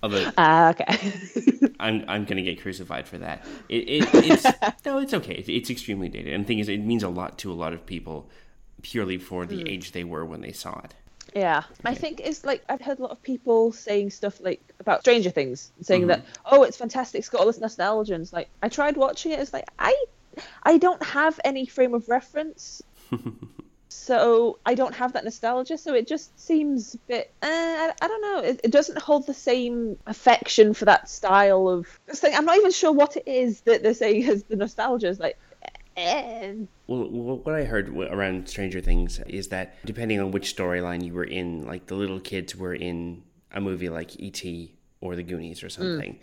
Although 0.02 0.30
Ah, 0.36 0.70
okay. 0.70 1.12
I'm 1.80 2.04
I'm 2.08 2.24
gonna 2.24 2.42
get 2.42 2.60
crucified 2.60 3.06
for 3.08 3.18
that. 3.18 3.46
It, 3.68 3.88
it 3.88 4.08
it's 4.14 4.44
no, 4.84 4.98
it's 4.98 5.14
okay. 5.14 5.34
It's, 5.34 5.48
it's 5.48 5.70
extremely 5.70 6.08
dated, 6.08 6.34
and 6.34 6.44
the 6.44 6.48
thing 6.48 6.58
is, 6.58 6.68
it 6.68 6.78
means 6.78 7.02
a 7.02 7.08
lot 7.08 7.38
to 7.38 7.52
a 7.52 7.54
lot 7.54 7.72
of 7.72 7.86
people, 7.86 8.28
purely 8.82 9.16
for 9.16 9.46
the 9.46 9.68
age 9.68 9.92
they 9.92 10.04
were 10.04 10.24
when 10.24 10.40
they 10.42 10.52
saw 10.52 10.78
it. 10.80 10.94
Yeah, 11.34 11.64
I 11.84 11.94
think 11.94 12.20
it's 12.22 12.44
like 12.44 12.62
I've 12.68 12.80
heard 12.80 13.00
a 13.00 13.02
lot 13.02 13.10
of 13.10 13.20
people 13.20 13.72
saying 13.72 14.10
stuff 14.10 14.40
like 14.40 14.62
about 14.78 15.00
Stranger 15.00 15.30
Things, 15.30 15.72
saying 15.82 16.06
that 16.06 16.24
oh, 16.46 16.62
it's 16.62 16.76
fantastic, 16.76 17.18
it's 17.18 17.28
got 17.28 17.40
all 17.40 17.46
this 17.48 17.58
nostalgia. 17.58 18.14
And 18.14 18.22
it's 18.22 18.32
like 18.32 18.48
I 18.62 18.68
tried 18.68 18.96
watching 18.96 19.32
it, 19.32 19.40
it's 19.40 19.52
like 19.52 19.66
I, 19.76 19.94
I 20.62 20.78
don't 20.78 21.02
have 21.02 21.40
any 21.44 21.66
frame 21.66 21.92
of 21.92 22.08
reference, 22.08 22.82
so 23.88 24.60
I 24.64 24.76
don't 24.76 24.94
have 24.94 25.14
that 25.14 25.24
nostalgia. 25.24 25.76
So 25.76 25.94
it 25.94 26.06
just 26.06 26.38
seems 26.38 26.94
a 26.94 26.98
bit. 26.98 27.32
Uh, 27.42 27.46
I, 27.48 27.92
I 28.00 28.06
don't 28.06 28.22
know. 28.22 28.48
It, 28.48 28.60
it 28.62 28.70
doesn't 28.70 28.98
hold 28.98 29.26
the 29.26 29.34
same 29.34 29.98
affection 30.06 30.72
for 30.72 30.84
that 30.84 31.08
style 31.08 31.68
of. 31.68 32.00
It's 32.06 32.22
like, 32.22 32.34
I'm 32.38 32.44
not 32.44 32.58
even 32.58 32.70
sure 32.70 32.92
what 32.92 33.16
it 33.16 33.26
is 33.26 33.60
that 33.62 33.82
they're 33.82 33.94
saying 33.94 34.22
is 34.22 34.44
the 34.44 34.56
nostalgia. 34.56 35.08
It's 35.08 35.18
like. 35.18 35.36
Eh. 35.96 36.54
Well, 36.86 37.08
what 37.38 37.54
I 37.54 37.64
heard 37.64 37.88
around 37.96 38.48
Stranger 38.48 38.80
Things 38.80 39.20
is 39.26 39.48
that 39.48 39.76
depending 39.84 40.20
on 40.20 40.30
which 40.32 40.54
storyline 40.56 41.04
you 41.04 41.12
were 41.14 41.24
in, 41.24 41.66
like 41.66 41.86
the 41.86 41.94
little 41.94 42.20
kids 42.20 42.56
were 42.56 42.74
in 42.74 43.22
a 43.52 43.60
movie 43.60 43.88
like 43.88 44.18
E.T. 44.18 44.74
or 45.00 45.14
The 45.16 45.22
Goonies 45.22 45.62
or 45.62 45.68
something, 45.68 46.18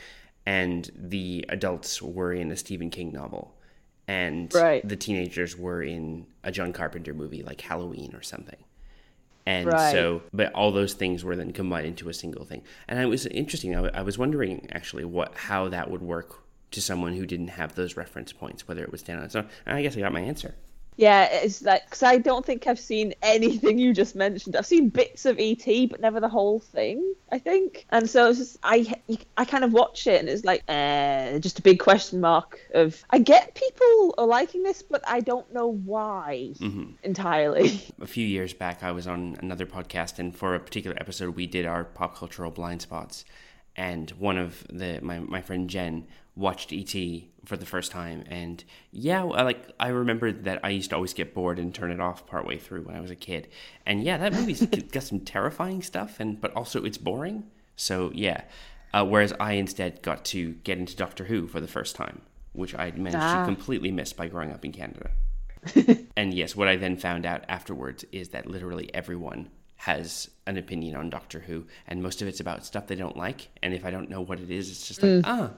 and 0.45 0.89
the 0.95 1.45
adults 1.49 2.01
were 2.01 2.33
in 2.33 2.51
a 2.51 2.57
Stephen 2.57 2.89
King 2.89 3.11
novel, 3.13 3.55
and 4.07 4.53
Right. 4.53 4.85
the 4.87 4.97
teenagers 4.97 5.57
were 5.57 5.81
in 5.81 6.25
a 6.43 6.51
John 6.51 6.73
Carpenter 6.73 7.13
movie 7.13 7.41
like 7.43 7.61
Halloween 7.61 8.13
or 8.13 8.21
something. 8.21 8.57
And 9.45 9.67
Right. 9.67 9.91
so, 9.91 10.21
but 10.33 10.51
all 10.53 10.71
those 10.71 10.93
things 10.93 11.23
were 11.23 11.35
then 11.35 11.51
combined 11.53 11.87
into 11.87 12.09
a 12.09 12.13
single 12.13 12.45
thing. 12.45 12.61
And 12.87 12.99
it 12.99 13.05
was 13.07 13.25
interesting. 13.25 13.71
I, 13.71 13.75
w- 13.77 13.93
I 13.95 14.01
was 14.03 14.17
wondering 14.17 14.67
actually 14.71 15.05
what 15.05 15.33
how 15.35 15.69
that 15.69 15.89
would 15.89 16.01
work 16.01 16.40
to 16.71 16.81
someone 16.81 17.13
who 17.13 17.25
didn't 17.25 17.49
have 17.49 17.75
those 17.75 17.97
reference 17.97 18.33
points, 18.33 18.67
whether 18.67 18.83
it 18.83 18.91
would 18.91 18.99
stand 18.99 19.19
on 19.19 19.25
its 19.25 19.35
own. 19.35 19.47
I 19.65 19.81
guess 19.81 19.95
I 19.97 19.99
got 19.99 20.13
my 20.13 20.21
answer. 20.21 20.55
Yeah, 20.97 21.23
it's 21.31 21.61
like 21.61 21.85
because 21.85 22.03
I 22.03 22.17
don't 22.17 22.45
think 22.45 22.67
I've 22.67 22.79
seen 22.79 23.13
anything 23.23 23.79
you 23.79 23.93
just 23.93 24.15
mentioned. 24.15 24.55
I've 24.55 24.65
seen 24.65 24.89
bits 24.89 25.25
of 25.25 25.37
ET, 25.39 25.65
but 25.89 26.01
never 26.01 26.19
the 26.19 26.29
whole 26.29 26.59
thing. 26.59 27.15
I 27.31 27.39
think, 27.39 27.85
and 27.89 28.09
so 28.09 28.29
it's 28.29 28.39
just 28.39 28.59
I 28.61 28.93
I 29.37 29.45
kind 29.45 29.63
of 29.63 29.71
watch 29.71 30.05
it 30.05 30.19
and 30.19 30.29
it's 30.29 30.43
like 30.43 30.63
uh, 30.67 31.39
just 31.39 31.59
a 31.59 31.61
big 31.61 31.79
question 31.79 32.19
mark 32.19 32.59
of 32.73 33.03
I 33.09 33.19
get 33.19 33.55
people 33.55 34.13
are 34.17 34.27
liking 34.27 34.63
this, 34.63 34.81
but 34.81 35.01
I 35.07 35.21
don't 35.21 35.51
know 35.53 35.67
why 35.67 36.53
entirely. 37.03 37.81
A 38.01 38.07
few 38.07 38.27
years 38.27 38.53
back, 38.53 38.83
I 38.83 38.91
was 38.91 39.07
on 39.07 39.37
another 39.41 39.65
podcast, 39.65 40.19
and 40.19 40.35
for 40.35 40.55
a 40.55 40.59
particular 40.59 40.97
episode, 40.99 41.35
we 41.35 41.47
did 41.47 41.65
our 41.65 41.85
pop 41.85 42.15
cultural 42.15 42.51
blind 42.51 42.81
spots. 42.81 43.23
And 43.75 44.09
one 44.11 44.37
of 44.37 44.65
the 44.69 44.99
my, 45.01 45.19
my 45.19 45.41
friend 45.41 45.69
Jen 45.69 46.07
watched 46.35 46.71
ET 46.73 46.93
for 47.45 47.57
the 47.57 47.65
first 47.65 47.91
time, 47.91 48.23
and 48.27 48.63
yeah, 48.91 49.23
I 49.23 49.43
like 49.43 49.69
I 49.79 49.87
remember 49.89 50.31
that 50.31 50.59
I 50.63 50.69
used 50.69 50.89
to 50.89 50.95
always 50.97 51.13
get 51.13 51.33
bored 51.33 51.57
and 51.57 51.73
turn 51.73 51.91
it 51.91 51.99
off 52.01 52.27
partway 52.27 52.57
through 52.57 52.83
when 52.83 52.95
I 52.95 53.01
was 53.01 53.11
a 53.11 53.15
kid. 53.15 53.47
And 53.85 54.03
yeah, 54.03 54.17
that 54.17 54.33
movie's 54.33 54.65
got 54.91 55.03
some 55.03 55.21
terrifying 55.21 55.81
stuff, 55.81 56.19
and 56.19 56.39
but 56.39 56.53
also 56.53 56.83
it's 56.83 56.97
boring. 56.97 57.45
So 57.77 58.11
yeah, 58.13 58.41
uh, 58.93 59.05
whereas 59.05 59.33
I 59.39 59.53
instead 59.53 60.01
got 60.01 60.25
to 60.25 60.51
get 60.63 60.77
into 60.77 60.95
Doctor 60.95 61.23
Who 61.23 61.47
for 61.47 61.61
the 61.61 61.67
first 61.67 61.95
time, 61.95 62.21
which 62.53 62.75
I 62.75 62.91
managed 62.91 63.15
Ah. 63.17 63.39
to 63.39 63.45
completely 63.45 63.91
miss 63.91 64.11
by 64.13 64.27
growing 64.27 64.51
up 64.51 64.65
in 64.65 64.73
Canada. 64.73 65.11
and 66.17 66.33
yes, 66.33 66.55
what 66.55 66.67
I 66.67 66.75
then 66.75 66.97
found 66.97 67.25
out 67.25 67.45
afterwards 67.47 68.03
is 68.11 68.29
that 68.29 68.47
literally 68.47 68.93
everyone 68.93 69.49
has 69.81 70.29
an 70.45 70.57
opinion 70.57 70.95
on 70.95 71.09
Doctor 71.09 71.39
Who, 71.39 71.65
and 71.87 72.03
most 72.03 72.21
of 72.21 72.27
it's 72.27 72.39
about 72.39 72.63
stuff 72.63 72.85
they 72.85 72.95
don't 72.95 73.17
like. 73.17 73.49
And 73.63 73.73
if 73.73 73.83
I 73.83 73.89
don't 73.89 74.11
know 74.11 74.21
what 74.21 74.39
it 74.39 74.51
is, 74.51 74.69
it's 74.69 74.87
just 74.87 75.01
like, 75.01 75.23
ah, 75.25 75.49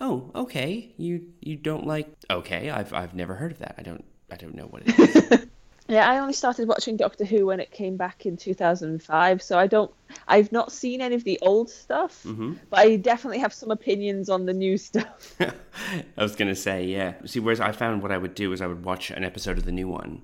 oh, 0.00 0.30
okay, 0.34 0.94
you 0.96 1.26
you 1.40 1.56
don't 1.56 1.86
like, 1.86 2.08
okay, 2.30 2.70
I've 2.70 2.94
I've 2.94 3.14
never 3.14 3.34
heard 3.34 3.52
of 3.52 3.58
that. 3.58 3.74
I 3.76 3.82
don't 3.82 4.02
I 4.30 4.36
don't 4.36 4.54
know 4.54 4.64
what 4.64 4.82
it 4.86 4.98
is. 4.98 5.46
Yeah, 5.88 6.10
I 6.10 6.18
only 6.18 6.32
started 6.32 6.66
watching 6.66 6.96
Doctor 6.96 7.24
Who 7.24 7.46
when 7.46 7.60
it 7.60 7.70
came 7.70 7.96
back 7.96 8.26
in 8.26 8.36
2005, 8.36 9.40
so 9.40 9.56
I 9.56 9.68
don't. 9.68 9.88
I've 10.26 10.50
not 10.50 10.72
seen 10.72 11.00
any 11.00 11.14
of 11.14 11.22
the 11.22 11.38
old 11.42 11.70
stuff, 11.70 12.26
but 12.70 12.80
I 12.80 12.96
definitely 12.96 13.38
have 13.38 13.54
some 13.54 13.70
opinions 13.70 14.28
on 14.28 14.46
the 14.46 14.52
new 14.52 14.78
stuff. 14.78 15.36
I 15.40 15.52
was 16.16 16.34
gonna 16.34 16.56
say, 16.56 16.86
yeah. 16.86 17.14
See, 17.24 17.38
whereas 17.38 17.60
I 17.60 17.70
found 17.70 18.02
what 18.02 18.10
I 18.10 18.18
would 18.18 18.34
do 18.34 18.52
is 18.52 18.60
I 18.60 18.66
would 18.66 18.84
watch 18.84 19.12
an 19.12 19.22
episode 19.22 19.58
of 19.58 19.64
the 19.64 19.70
new 19.70 19.86
one, 19.86 20.22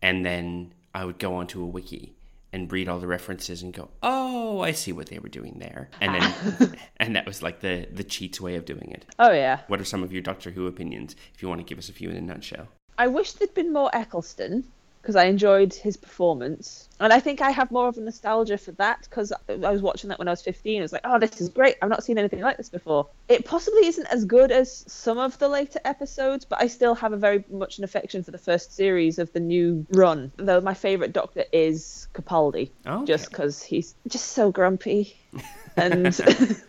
and 0.00 0.24
then 0.24 0.72
I 0.94 1.04
would 1.04 1.18
go 1.18 1.34
onto 1.34 1.62
a 1.62 1.66
wiki 1.66 2.16
and 2.52 2.70
read 2.70 2.88
all 2.88 2.98
the 2.98 3.06
references 3.06 3.62
and 3.62 3.72
go, 3.72 3.88
"Oh, 4.02 4.60
I 4.60 4.72
see 4.72 4.92
what 4.92 5.06
they 5.08 5.18
were 5.18 5.28
doing 5.28 5.58
there," 5.58 5.88
and 6.00 6.14
then, 6.14 6.76
and 6.98 7.16
that 7.16 7.26
was 7.26 7.42
like 7.42 7.60
the 7.60 7.86
the 7.92 8.04
cheats 8.04 8.40
way 8.40 8.56
of 8.56 8.64
doing 8.64 8.90
it. 8.92 9.04
oh 9.18 9.32
yeah, 9.32 9.60
What 9.68 9.80
are 9.80 9.84
some 9.84 10.02
of 10.02 10.12
your 10.12 10.22
Doctor 10.22 10.50
Who 10.50 10.66
opinions? 10.66 11.16
If 11.34 11.42
you 11.42 11.48
want 11.48 11.60
to 11.60 11.64
give 11.64 11.78
us 11.78 11.88
a 11.88 11.92
few 11.92 12.10
in 12.10 12.16
a 12.16 12.20
nutshell. 12.20 12.68
I 12.98 13.06
wish 13.06 13.32
there'd 13.32 13.54
been 13.54 13.72
more 13.72 13.90
Eccleston 13.94 14.64
because 15.02 15.16
I 15.16 15.24
enjoyed 15.24 15.74
his 15.74 15.96
performance, 15.96 16.88
and 17.00 17.12
I 17.12 17.18
think 17.18 17.42
I 17.42 17.50
have 17.50 17.72
more 17.72 17.88
of 17.88 17.98
a 17.98 18.00
nostalgia 18.00 18.56
for 18.56 18.70
that 18.72 19.02
because 19.02 19.32
I 19.48 19.56
was 19.56 19.82
watching 19.82 20.08
that 20.08 20.18
when 20.20 20.28
I 20.28 20.30
was 20.30 20.42
15. 20.42 20.80
I 20.80 20.82
was 20.82 20.92
like, 20.92 21.02
"Oh, 21.04 21.18
this 21.18 21.40
is 21.40 21.48
great! 21.48 21.76
I've 21.82 21.90
not 21.90 22.04
seen 22.04 22.18
anything 22.18 22.40
like 22.40 22.56
this 22.56 22.68
before." 22.68 23.08
It 23.28 23.44
possibly 23.44 23.86
isn't 23.86 24.06
as 24.06 24.24
good 24.24 24.52
as 24.52 24.84
some 24.86 25.18
of 25.18 25.38
the 25.38 25.48
later 25.48 25.80
episodes, 25.84 26.44
but 26.44 26.62
I 26.62 26.68
still 26.68 26.94
have 26.94 27.12
a 27.12 27.16
very 27.16 27.44
much 27.50 27.78
an 27.78 27.84
affection 27.84 28.22
for 28.22 28.30
the 28.30 28.38
first 28.38 28.74
series 28.76 29.18
of 29.18 29.32
the 29.32 29.40
new 29.40 29.84
run. 29.90 30.30
Though 30.36 30.60
my 30.60 30.74
favorite 30.74 31.12
Doctor 31.12 31.44
is 31.52 32.06
Capaldi, 32.14 32.70
Oh, 32.86 33.04
just 33.04 33.28
because 33.30 33.62
he's 33.62 33.96
just 34.08 34.28
so 34.28 34.52
grumpy, 34.52 35.16
and. 35.76 36.18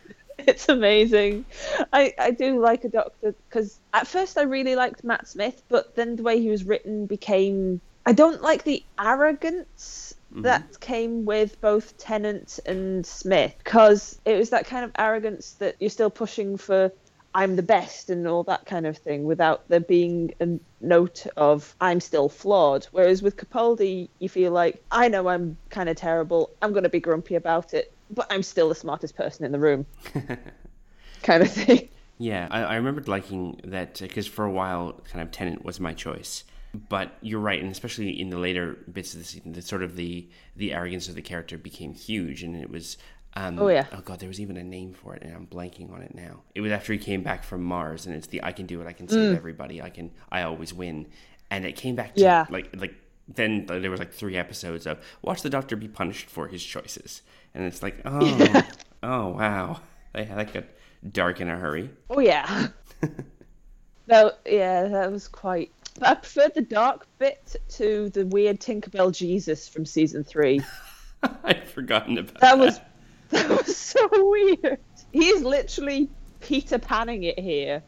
It's 0.45 0.67
amazing. 0.67 1.45
I, 1.93 2.13
I 2.19 2.31
do 2.31 2.59
like 2.59 2.83
a 2.83 2.89
doctor 2.89 3.33
because 3.47 3.79
at 3.93 4.07
first 4.07 4.37
I 4.37 4.41
really 4.41 4.75
liked 4.75 5.03
Matt 5.03 5.27
Smith, 5.27 5.63
but 5.69 5.95
then 5.95 6.15
the 6.15 6.23
way 6.23 6.41
he 6.41 6.49
was 6.49 6.63
written 6.65 7.05
became. 7.05 7.79
I 8.05 8.13
don't 8.13 8.41
like 8.41 8.63
the 8.63 8.83
arrogance 8.99 10.13
mm-hmm. 10.31 10.43
that 10.43 10.79
came 10.79 11.25
with 11.25 11.59
both 11.61 11.97
Tennant 11.97 12.59
and 12.65 13.05
Smith 13.05 13.55
because 13.63 14.19
it 14.25 14.37
was 14.37 14.49
that 14.49 14.65
kind 14.65 14.83
of 14.83 14.91
arrogance 14.97 15.53
that 15.53 15.75
you're 15.79 15.89
still 15.89 16.09
pushing 16.09 16.57
for 16.57 16.91
I'm 17.35 17.55
the 17.55 17.63
best 17.63 18.09
and 18.09 18.27
all 18.27 18.43
that 18.43 18.65
kind 18.65 18.85
of 18.85 18.97
thing 18.97 19.23
without 19.23 19.67
there 19.67 19.79
being 19.79 20.33
a 20.39 20.59
note 20.81 21.25
of 21.35 21.75
I'm 21.81 21.99
still 21.99 22.29
flawed. 22.29 22.85
Whereas 22.91 23.23
with 23.23 23.37
Capaldi, 23.37 24.09
you 24.19 24.29
feel 24.29 24.51
like 24.51 24.83
I 24.91 25.07
know 25.07 25.27
I'm 25.27 25.57
kind 25.69 25.89
of 25.89 25.95
terrible. 25.95 26.51
I'm 26.61 26.71
going 26.73 26.83
to 26.83 26.89
be 26.89 26.99
grumpy 26.99 27.35
about 27.35 27.73
it, 27.73 27.91
but 28.11 28.27
I'm 28.29 28.43
still 28.43 28.69
the 28.69 28.75
smartest 28.75 29.15
person 29.15 29.45
in 29.45 29.51
the 29.51 29.59
room. 29.59 29.85
kind 31.23 31.41
of 31.41 31.51
thing. 31.51 31.89
Yeah, 32.19 32.47
I, 32.51 32.61
I 32.61 32.75
remembered 32.75 33.07
liking 33.07 33.59
that 33.63 33.99
because 33.99 34.27
for 34.27 34.45
a 34.45 34.51
while, 34.51 35.01
kind 35.09 35.21
of 35.23 35.31
Tennant 35.31 35.65
was 35.65 35.79
my 35.79 35.93
choice. 35.93 36.43
But 36.89 37.17
you're 37.21 37.39
right, 37.39 37.61
and 37.61 37.71
especially 37.71 38.19
in 38.19 38.29
the 38.29 38.37
later 38.39 38.77
bits 38.91 39.13
of 39.13 39.19
the 39.19 39.25
season, 39.25 39.53
the 39.53 39.61
sort 39.61 39.83
of 39.83 39.95
the 39.95 40.27
the 40.55 40.73
arrogance 40.73 41.07
of 41.07 41.15
the 41.15 41.21
character 41.21 41.57
became 41.57 41.93
huge, 41.93 42.43
and 42.43 42.55
it 42.55 42.69
was. 42.69 42.97
Um, 43.35 43.57
Oh, 43.57 43.67
yeah. 43.67 43.87
Oh 43.91 44.01
god, 44.01 44.19
there 44.19 44.27
was 44.29 44.39
even 44.39 44.57
a 44.57 44.63
name 44.63 44.93
for 44.93 45.15
it, 45.15 45.23
and 45.23 45.33
I'm 45.35 45.47
blanking 45.47 45.91
on 45.91 46.01
it 46.03 46.13
now. 46.13 46.41
It 46.53 46.61
was 46.61 46.71
after 46.71 46.93
he 46.93 46.99
came 46.99 47.23
back 47.23 47.43
from 47.43 47.63
Mars, 47.63 48.05
and 48.05 48.15
it's 48.15 48.27
the 48.27 48.43
"I 48.43 48.51
can 48.51 48.65
do 48.67 48.79
it, 48.81 48.87
I 48.87 48.93
can 48.93 49.07
save 49.07 49.35
everybody, 49.35 49.81
I 49.81 49.89
can, 49.89 50.11
I 50.31 50.43
always 50.43 50.71
win," 50.73 51.07
and 51.49 51.65
it 51.65 51.75
came 51.75 51.95
back 51.95 52.13
to 52.15 52.21
Yeah. 52.21 52.45
like 52.49 52.69
like 52.75 52.93
then 53.27 53.65
there 53.67 53.89
was 53.89 53.99
like 53.99 54.13
three 54.13 54.37
episodes 54.37 54.85
of 54.85 54.99
watch 55.21 55.41
the 55.41 55.49
Doctor 55.49 55.75
be 55.75 55.87
punished 55.87 56.27
for 56.29 56.47
his 56.47 56.63
choices, 56.63 57.21
and 57.55 57.63
it's 57.65 57.81
like 57.83 58.01
oh 58.05 58.61
oh 59.01 59.27
wow, 59.29 59.79
they 60.13 60.25
that 60.25 60.53
got 60.53 60.65
dark 61.11 61.41
in 61.41 61.49
a 61.49 61.57
hurry. 61.57 61.89
Oh 62.11 62.19
yeah. 62.19 62.67
no, 64.07 64.31
yeah, 64.45 64.87
that 64.87 65.11
was 65.11 65.27
quite. 65.27 65.71
But 65.99 66.07
I 66.09 66.15
preferred 66.15 66.53
the 66.55 66.61
dark 66.61 67.07
bit 67.19 67.55
to 67.69 68.09
the 68.09 68.25
weird 68.25 68.59
Tinkerbell 68.59 69.11
Jesus 69.13 69.67
from 69.67 69.85
season 69.85 70.23
three. 70.23 70.61
I'd 71.43 71.67
forgotten 71.67 72.17
about 72.17 72.39
That 72.41 72.57
was 72.57 72.79
that 73.29 73.49
was 73.49 73.75
so 73.75 74.07
weird. 74.11 74.79
He 75.11 75.27
is 75.29 75.43
literally 75.43 76.09
Peter 76.41 76.77
Panning 76.77 77.23
it 77.23 77.39
here. 77.39 77.83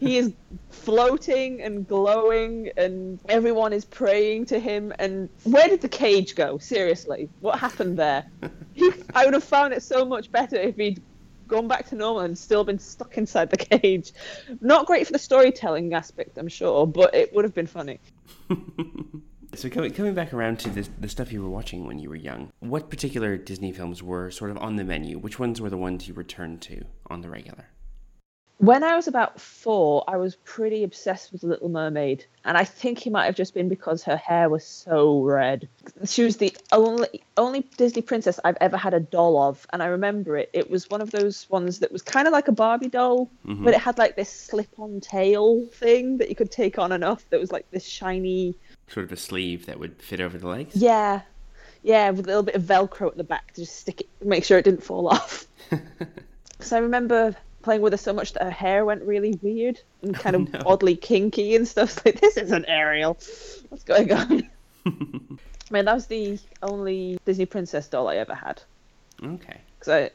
He 0.00 0.18
is 0.18 0.32
floating 0.70 1.62
and 1.62 1.86
glowing, 1.86 2.70
and 2.76 3.20
everyone 3.28 3.72
is 3.72 3.84
praying 3.84 4.46
to 4.46 4.58
him. 4.58 4.92
And 4.98 5.28
where 5.44 5.68
did 5.68 5.80
the 5.80 5.88
cage 5.88 6.34
go? 6.34 6.58
Seriously, 6.58 7.28
what 7.40 7.58
happened 7.58 7.98
there? 7.98 8.24
He, 8.74 8.92
I 9.14 9.24
would 9.24 9.32
have 9.32 9.42
found 9.42 9.72
it 9.72 9.82
so 9.82 10.04
much 10.04 10.30
better 10.30 10.56
if 10.56 10.76
he'd 10.76 11.02
gone 11.46 11.68
back 11.68 11.86
to 11.88 11.94
normal 11.94 12.20
and 12.20 12.36
still 12.36 12.64
been 12.64 12.78
stuck 12.78 13.16
inside 13.18 13.50
the 13.50 13.56
cage. 13.80 14.12
Not 14.60 14.86
great 14.86 15.06
for 15.06 15.12
the 15.12 15.18
storytelling 15.18 15.92
aspect, 15.94 16.38
I'm 16.38 16.48
sure, 16.48 16.86
but 16.86 17.14
it 17.14 17.34
would 17.34 17.44
have 17.44 17.54
been 17.54 17.66
funny. 17.66 18.00
So 19.54 19.70
coming 19.70 19.90
coming 19.94 20.12
back 20.12 20.34
around 20.34 20.58
to 20.60 20.68
the 20.68 20.86
the 21.00 21.08
stuff 21.08 21.32
you 21.32 21.42
were 21.42 21.48
watching 21.48 21.86
when 21.86 21.98
you 21.98 22.10
were 22.10 22.16
young, 22.16 22.52
what 22.58 22.90
particular 22.90 23.38
Disney 23.38 23.72
films 23.72 24.02
were 24.02 24.30
sort 24.30 24.50
of 24.50 24.58
on 24.58 24.76
the 24.76 24.84
menu? 24.84 25.18
Which 25.18 25.38
ones 25.38 25.62
were 25.62 25.70
the 25.70 25.78
ones 25.78 26.06
you 26.06 26.12
returned 26.12 26.60
to 26.62 26.84
on 27.08 27.22
the 27.22 27.30
regular? 27.30 27.64
When 28.58 28.82
I 28.82 28.96
was 28.96 29.06
about 29.06 29.38
four, 29.38 30.02
I 30.08 30.16
was 30.16 30.36
pretty 30.36 30.82
obsessed 30.82 31.30
with 31.30 31.42
Little 31.42 31.68
Mermaid, 31.68 32.24
and 32.42 32.56
I 32.56 32.64
think 32.64 33.06
it 33.06 33.10
might 33.10 33.26
have 33.26 33.34
just 33.34 33.52
been 33.52 33.68
because 33.68 34.02
her 34.04 34.16
hair 34.16 34.48
was 34.48 34.64
so 34.64 35.20
red. 35.20 35.68
She 36.06 36.22
was 36.24 36.38
the 36.38 36.56
only 36.72 37.22
only 37.36 37.68
Disney 37.76 38.00
princess 38.00 38.40
I've 38.44 38.56
ever 38.62 38.78
had 38.78 38.94
a 38.94 39.00
doll 39.00 39.42
of, 39.42 39.66
and 39.74 39.82
I 39.82 39.86
remember 39.86 40.38
it. 40.38 40.48
It 40.54 40.70
was 40.70 40.88
one 40.88 41.02
of 41.02 41.10
those 41.10 41.48
ones 41.50 41.80
that 41.80 41.92
was 41.92 42.00
kind 42.00 42.26
of 42.26 42.32
like 42.32 42.48
a 42.48 42.52
Barbie 42.52 42.88
doll, 42.88 43.30
mm-hmm. 43.46 43.62
but 43.62 43.74
it 43.74 43.80
had 43.80 43.98
like 43.98 44.16
this 44.16 44.30
slip-on 44.30 45.00
tail 45.00 45.66
thing 45.66 46.16
that 46.18 46.30
you 46.30 46.34
could 46.34 46.50
take 46.50 46.78
on 46.78 46.92
and 46.92 47.04
off. 47.04 47.28
That 47.28 47.40
was 47.40 47.52
like 47.52 47.70
this 47.70 47.86
shiny, 47.86 48.54
Sort 48.88 49.04
of 49.04 49.12
a 49.12 49.18
sleeve 49.18 49.66
that 49.66 49.78
would 49.78 50.00
fit 50.00 50.22
over 50.22 50.38
the 50.38 50.48
legs. 50.48 50.74
yeah, 50.74 51.20
yeah, 51.82 52.08
with 52.08 52.24
a 52.24 52.28
little 52.28 52.42
bit 52.42 52.54
of 52.54 52.62
Velcro 52.62 53.08
at 53.08 53.18
the 53.18 53.24
back 53.24 53.52
to 53.52 53.60
just 53.60 53.76
stick 53.76 54.00
it, 54.00 54.08
make 54.24 54.44
sure 54.44 54.56
it 54.56 54.64
didn't 54.64 54.82
fall 54.82 55.08
off. 55.08 55.46
Because 56.56 56.72
I 56.72 56.78
remember 56.78 57.36
playing 57.66 57.82
with 57.82 57.92
her 57.92 57.96
so 57.96 58.12
much 58.12 58.32
that 58.32 58.44
her 58.44 58.50
hair 58.50 58.84
went 58.84 59.02
really 59.02 59.36
weird 59.42 59.80
and 60.02 60.14
kind 60.24 60.36
of 60.36 60.52
no. 60.52 60.62
oddly 60.64 60.94
kinky 60.94 61.56
and 61.56 61.66
stuff. 61.66 62.00
Like 62.06 62.20
this 62.20 62.36
isn't 62.36 62.64
Ariel. 62.68 63.18
What's 63.68 63.82
going 63.82 64.12
on? 64.12 64.48
I 64.86 65.72
mean, 65.72 65.84
that 65.84 65.94
was 65.94 66.06
the 66.06 66.38
only 66.62 67.18
Disney 67.24 67.44
princess 67.44 67.88
doll 67.88 68.06
I 68.06 68.16
ever 68.18 68.36
had. 68.36 68.62
Okay. 69.20 69.60
Cause 69.80 69.88
I 69.88 70.10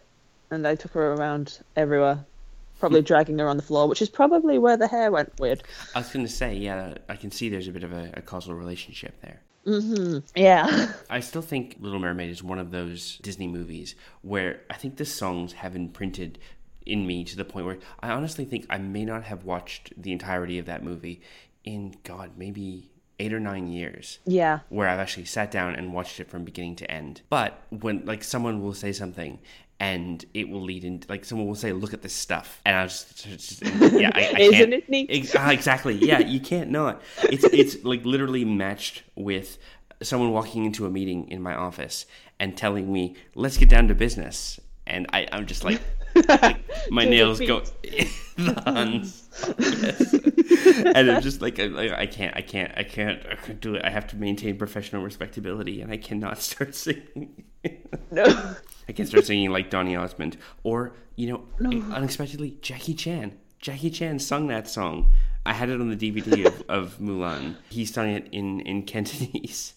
and 0.50 0.66
I 0.66 0.76
took 0.76 0.94
her 0.94 1.14
around 1.14 1.60
everywhere, 1.76 2.24
probably 2.80 3.02
dragging 3.02 3.38
her 3.40 3.50
on 3.50 3.58
the 3.58 3.64
floor, 3.64 3.90
which 3.90 4.02
is 4.02 4.08
probably 4.08 4.58
where 4.58 4.78
the 4.78 4.88
hair 4.88 5.12
went 5.12 5.38
weird. 5.38 5.64
I 5.94 6.00
was 6.00 6.10
going 6.10 6.26
to 6.26 6.32
say, 6.32 6.56
yeah, 6.56 6.96
I 7.10 7.18
can 7.18 7.32
see 7.32 7.50
there's 7.50 7.68
a 7.68 7.72
bit 7.74 7.84
of 7.84 7.92
a, 7.92 8.12
a 8.14 8.22
causal 8.22 8.56
relationship 8.56 9.20
there. 9.22 9.42
Mm-hmm. 9.68 10.20
Yeah. 10.36 10.94
I 11.10 11.20
still 11.20 11.42
think 11.42 11.76
Little 11.82 12.00
Mermaid 12.00 12.30
is 12.30 12.42
one 12.42 12.60
of 12.60 12.72
those 12.72 13.18
Disney 13.18 13.48
movies 13.48 13.96
where 14.22 14.62
I 14.70 14.76
think 14.76 14.96
the 14.96 15.06
songs 15.06 15.54
have 15.54 15.76
imprinted 15.76 16.40
in 16.86 17.06
me 17.06 17.24
to 17.26 17.36
the 17.36 17.46
point 17.46 17.66
where 17.66 17.78
I 18.00 18.10
honestly 18.12 18.46
think 18.46 18.66
I 18.70 18.78
may 18.78 19.06
not 19.06 19.24
have 19.24 19.44
watched 19.46 19.94
the 20.02 20.12
entirety 20.12 20.58
of 20.60 20.66
that 20.66 20.84
movie 20.84 21.22
in, 21.64 21.96
God, 22.04 22.32
maybe 22.38 22.90
eight 23.20 23.34
or 23.34 23.40
nine 23.40 23.68
years 23.68 24.18
Yeah. 24.26 24.60
where 24.70 24.88
I've 24.88 25.00
actually 25.00 25.26
sat 25.26 25.52
down 25.52 25.76
and 25.76 25.94
watched 25.94 26.20
it 26.20 26.28
from 26.30 26.44
beginning 26.44 26.76
to 26.78 26.90
end. 26.90 27.22
But 27.30 27.62
when 27.70 28.04
like 28.06 28.24
someone 28.24 28.62
will 28.64 28.74
say 28.74 28.92
something 28.94 29.38
and 29.80 30.24
it 30.34 30.50
will 30.50 30.62
lead 30.62 30.84
into 30.84 31.08
like 31.08 31.26
someone 31.26 31.48
will 31.48 31.56
say, 31.56 31.72
"Look 31.72 31.94
at 31.94 32.02
this 32.04 32.14
stuff," 32.14 32.62
and 32.66 32.76
I'll 32.76 32.88
just, 32.88 33.26
just 33.28 33.62
yeah, 33.64 34.12
I, 34.14 34.22
I 34.36 34.36
Isn't 34.40 34.54
can't- 34.54 34.74
it 34.74 34.90
neat? 34.90 35.10
Ex- 35.12 35.36
ah, 35.36 35.50
exactly. 35.52 35.96
Yeah, 35.96 36.20
you 36.20 36.40
can't 36.40 36.70
not. 36.70 37.02
It's 37.24 37.44
it's 37.46 37.84
like 37.84 38.06
literally 38.06 38.46
matched 38.46 39.02
with 39.16 39.58
someone 40.04 40.32
walking 40.32 40.66
into 40.66 40.86
a 40.86 40.90
meeting 40.92 41.28
in 41.30 41.42
my 41.42 41.54
office 41.56 42.06
and 42.40 42.56
telling 42.56 42.92
me, 42.94 43.16
"Let's 43.34 43.58
get 43.58 43.70
down 43.70 43.88
to 43.88 43.96
business," 43.96 44.60
and 44.88 45.08
I 45.14 45.28
I'm 45.32 45.46
just 45.48 45.64
like. 45.64 45.82
Like, 46.28 46.60
my 46.92 47.06
nails 47.06 47.40
go 47.40 47.62
the. 48.38 49.02
Yes. 49.04 49.30
and 50.96 51.12
I'm 51.12 51.22
just 51.22 51.42
like, 51.42 51.60
I, 51.60 52.02
I 52.02 52.06
can't, 52.06 52.36
I 52.36 52.42
can't, 52.42 52.74
I 52.78 52.84
can't, 52.84 53.26
I 53.26 53.36
can't 53.36 53.60
do 53.60 53.76
it. 53.76 53.86
I 53.86 53.90
have 53.90 54.08
to 54.08 54.16
maintain 54.16 54.58
professional 54.58 55.04
respectability, 55.04 55.82
and 55.82 55.92
I 55.92 55.98
cannot 55.98 56.40
start 56.40 56.76
singing. 56.76 57.44
No. 58.12 58.56
I 58.90 58.92
can't 58.94 59.08
start 59.08 59.26
singing 59.26 59.52
like 59.52 59.70
Donny 59.70 59.96
Osmond, 59.96 60.38
or 60.64 60.94
you 61.16 61.32
know, 61.32 61.44
unexpectedly 61.94 62.58
Jackie 62.62 62.94
Chan. 62.94 63.38
Jackie 63.60 63.92
Chan 63.92 64.20
sung 64.20 64.48
that 64.48 64.68
song. 64.68 65.12
I 65.46 65.54
had 65.54 65.70
it 65.70 65.80
on 65.80 65.90
the 65.90 65.96
DVD 65.96 66.46
of, 66.46 66.64
of 66.70 66.98
Mulan. 67.00 67.56
He 67.70 67.86
sung 67.86 68.10
it 68.10 68.28
in 68.32 68.60
in 68.62 68.84
Cantonese, 68.84 69.74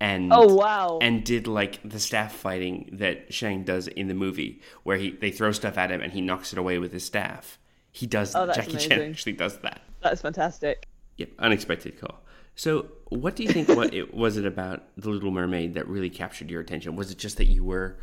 and 0.00 0.32
Oh 0.32 0.54
wow. 0.54 0.98
and 1.00 1.22
did 1.24 1.46
like 1.46 1.78
the 1.88 2.00
staff 2.00 2.34
fighting 2.34 2.88
that 2.92 3.32
Shang 3.32 3.64
does 3.64 3.86
in 3.86 4.08
the 4.08 4.14
movie, 4.14 4.60
where 4.82 4.96
he 4.96 5.10
they 5.10 5.30
throw 5.30 5.52
stuff 5.52 5.76
at 5.78 5.90
him 5.90 6.00
and 6.00 6.12
he 6.12 6.20
knocks 6.20 6.52
it 6.52 6.58
away 6.58 6.78
with 6.78 6.92
his 6.92 7.04
staff. 7.04 7.58
He 7.92 8.06
does. 8.06 8.34
Oh, 8.34 8.46
that's 8.46 8.56
Jackie 8.58 8.76
Chan 8.78 8.92
amazing. 8.92 9.10
actually 9.10 9.32
does 9.32 9.58
that. 9.58 9.82
That's 10.02 10.22
fantastic. 10.22 10.86
Yep, 11.18 11.30
unexpected 11.38 12.00
call. 12.00 12.20
So, 12.54 12.86
what 13.10 13.36
do 13.36 13.42
you 13.42 13.50
think? 13.50 13.68
what 13.68 13.92
it 13.94 14.14
was 14.14 14.36
it 14.36 14.46
about 14.46 14.84
the 14.96 15.10
Little 15.10 15.30
Mermaid 15.30 15.74
that 15.74 15.86
really 15.86 16.10
captured 16.10 16.50
your 16.50 16.60
attention? 16.60 16.96
Was 16.96 17.10
it 17.10 17.18
just 17.18 17.36
that 17.36 17.46
you 17.46 17.62
were 17.64 17.96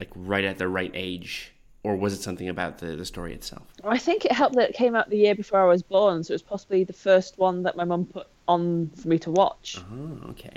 like 0.00 0.10
right 0.14 0.44
at 0.44 0.58
the 0.58 0.68
right 0.68 0.90
age, 0.94 1.52
or 1.82 1.96
was 1.96 2.12
it 2.12 2.22
something 2.22 2.48
about 2.48 2.78
the 2.78 2.96
the 2.96 3.04
story 3.04 3.32
itself? 3.34 3.62
I 3.84 3.98
think 3.98 4.24
it 4.24 4.32
helped 4.32 4.56
that 4.56 4.70
it 4.70 4.74
came 4.74 4.94
out 4.96 5.10
the 5.10 5.16
year 5.18 5.34
before 5.34 5.60
I 5.60 5.66
was 5.66 5.82
born, 5.82 6.24
so 6.24 6.32
it 6.32 6.34
was 6.36 6.42
possibly 6.42 6.82
the 6.84 6.92
first 6.92 7.38
one 7.38 7.62
that 7.64 7.76
my 7.76 7.84
mum 7.84 8.06
put 8.06 8.26
on 8.48 8.90
for 8.96 9.08
me 9.08 9.18
to 9.20 9.30
watch. 9.30 9.78
Oh, 9.92 10.30
okay. 10.30 10.56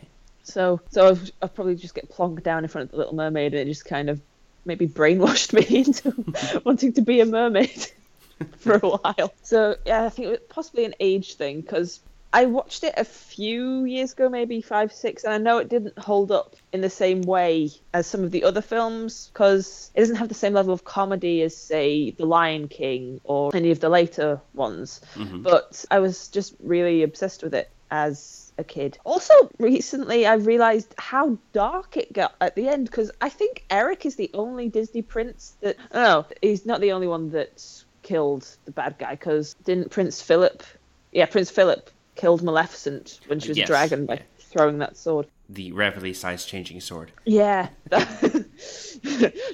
So, 0.49 0.81
so 0.89 1.09
I've, 1.09 1.31
I've 1.41 1.53
probably 1.53 1.75
just 1.75 1.95
get 1.95 2.11
plonked 2.11 2.43
down 2.43 2.63
in 2.63 2.69
front 2.69 2.85
of 2.85 2.91
the 2.91 2.97
Little 2.97 3.15
Mermaid, 3.15 3.53
and 3.53 3.61
it 3.61 3.71
just 3.71 3.85
kind 3.85 4.09
of 4.09 4.21
maybe 4.65 4.87
brainwashed 4.87 5.53
me 5.69 5.79
into 5.79 6.61
wanting 6.65 6.93
to 6.93 7.01
be 7.01 7.19
a 7.21 7.25
mermaid 7.25 7.87
for 8.57 8.75
a 8.75 8.79
while. 8.79 9.33
So 9.43 9.75
yeah, 9.85 10.05
I 10.05 10.09
think 10.09 10.27
it 10.27 10.31
was 10.31 10.39
possibly 10.49 10.85
an 10.85 10.95
age 10.99 11.35
thing 11.35 11.61
because 11.61 11.99
I 12.31 12.45
watched 12.45 12.83
it 12.83 12.93
a 12.95 13.05
few 13.05 13.85
years 13.85 14.13
ago, 14.13 14.29
maybe 14.29 14.61
five, 14.61 14.93
six, 14.93 15.23
and 15.23 15.33
I 15.33 15.39
know 15.39 15.57
it 15.57 15.67
didn't 15.67 15.97
hold 15.97 16.31
up 16.31 16.55
in 16.71 16.81
the 16.81 16.89
same 16.89 17.21
way 17.23 17.71
as 17.91 18.05
some 18.05 18.23
of 18.23 18.29
the 18.29 18.43
other 18.43 18.61
films 18.61 19.31
because 19.33 19.89
it 19.95 20.01
doesn't 20.01 20.17
have 20.17 20.29
the 20.29 20.35
same 20.35 20.53
level 20.53 20.71
of 20.71 20.83
comedy 20.83 21.41
as, 21.41 21.57
say, 21.57 22.11
The 22.11 22.27
Lion 22.27 22.67
King 22.67 23.19
or 23.23 23.55
any 23.55 23.71
of 23.71 23.79
the 23.79 23.89
later 23.89 24.39
ones. 24.53 25.01
Mm-hmm. 25.15 25.41
But 25.41 25.83
I 25.89 25.99
was 25.99 26.27
just 26.27 26.53
really 26.59 27.01
obsessed 27.01 27.41
with 27.41 27.55
it 27.55 27.71
as 27.89 28.48
a 28.59 28.63
kid. 28.63 28.97
Also, 29.03 29.33
recently 29.57 30.27
I 30.27 30.35
realized 30.35 30.93
how 30.97 31.37
dark 31.53 31.97
it 31.97 32.13
got 32.13 32.35
at 32.41 32.55
the 32.55 32.67
end 32.67 32.85
because 32.85 33.09
I 33.21 33.29
think 33.29 33.63
Eric 33.69 34.05
is 34.05 34.15
the 34.15 34.29
only 34.33 34.69
Disney 34.69 35.01
prince 35.01 35.55
that. 35.61 35.77
Oh, 35.93 36.25
he's 36.41 36.65
not 36.65 36.81
the 36.81 36.91
only 36.91 37.07
one 37.07 37.31
that 37.31 37.65
killed 38.03 38.47
the 38.65 38.71
bad 38.71 38.97
guy 38.99 39.11
because 39.11 39.55
didn't 39.63 39.89
Prince 39.91 40.21
Philip. 40.21 40.63
Yeah, 41.11 41.25
Prince 41.25 41.49
Philip 41.49 41.89
killed 42.15 42.43
Maleficent 42.43 43.19
when 43.27 43.39
she 43.39 43.49
was 43.49 43.57
Yes, 43.57 43.65
a 43.65 43.71
dragon 43.71 44.05
by 44.05 44.15
yeah. 44.15 44.21
throwing 44.39 44.79
that 44.79 44.97
sword. 44.97 45.27
The 45.51 45.71
rapidly 45.71 46.13
size 46.13 46.45
changing 46.45 46.79
sword. 46.79 47.11
Yeah. 47.25 47.69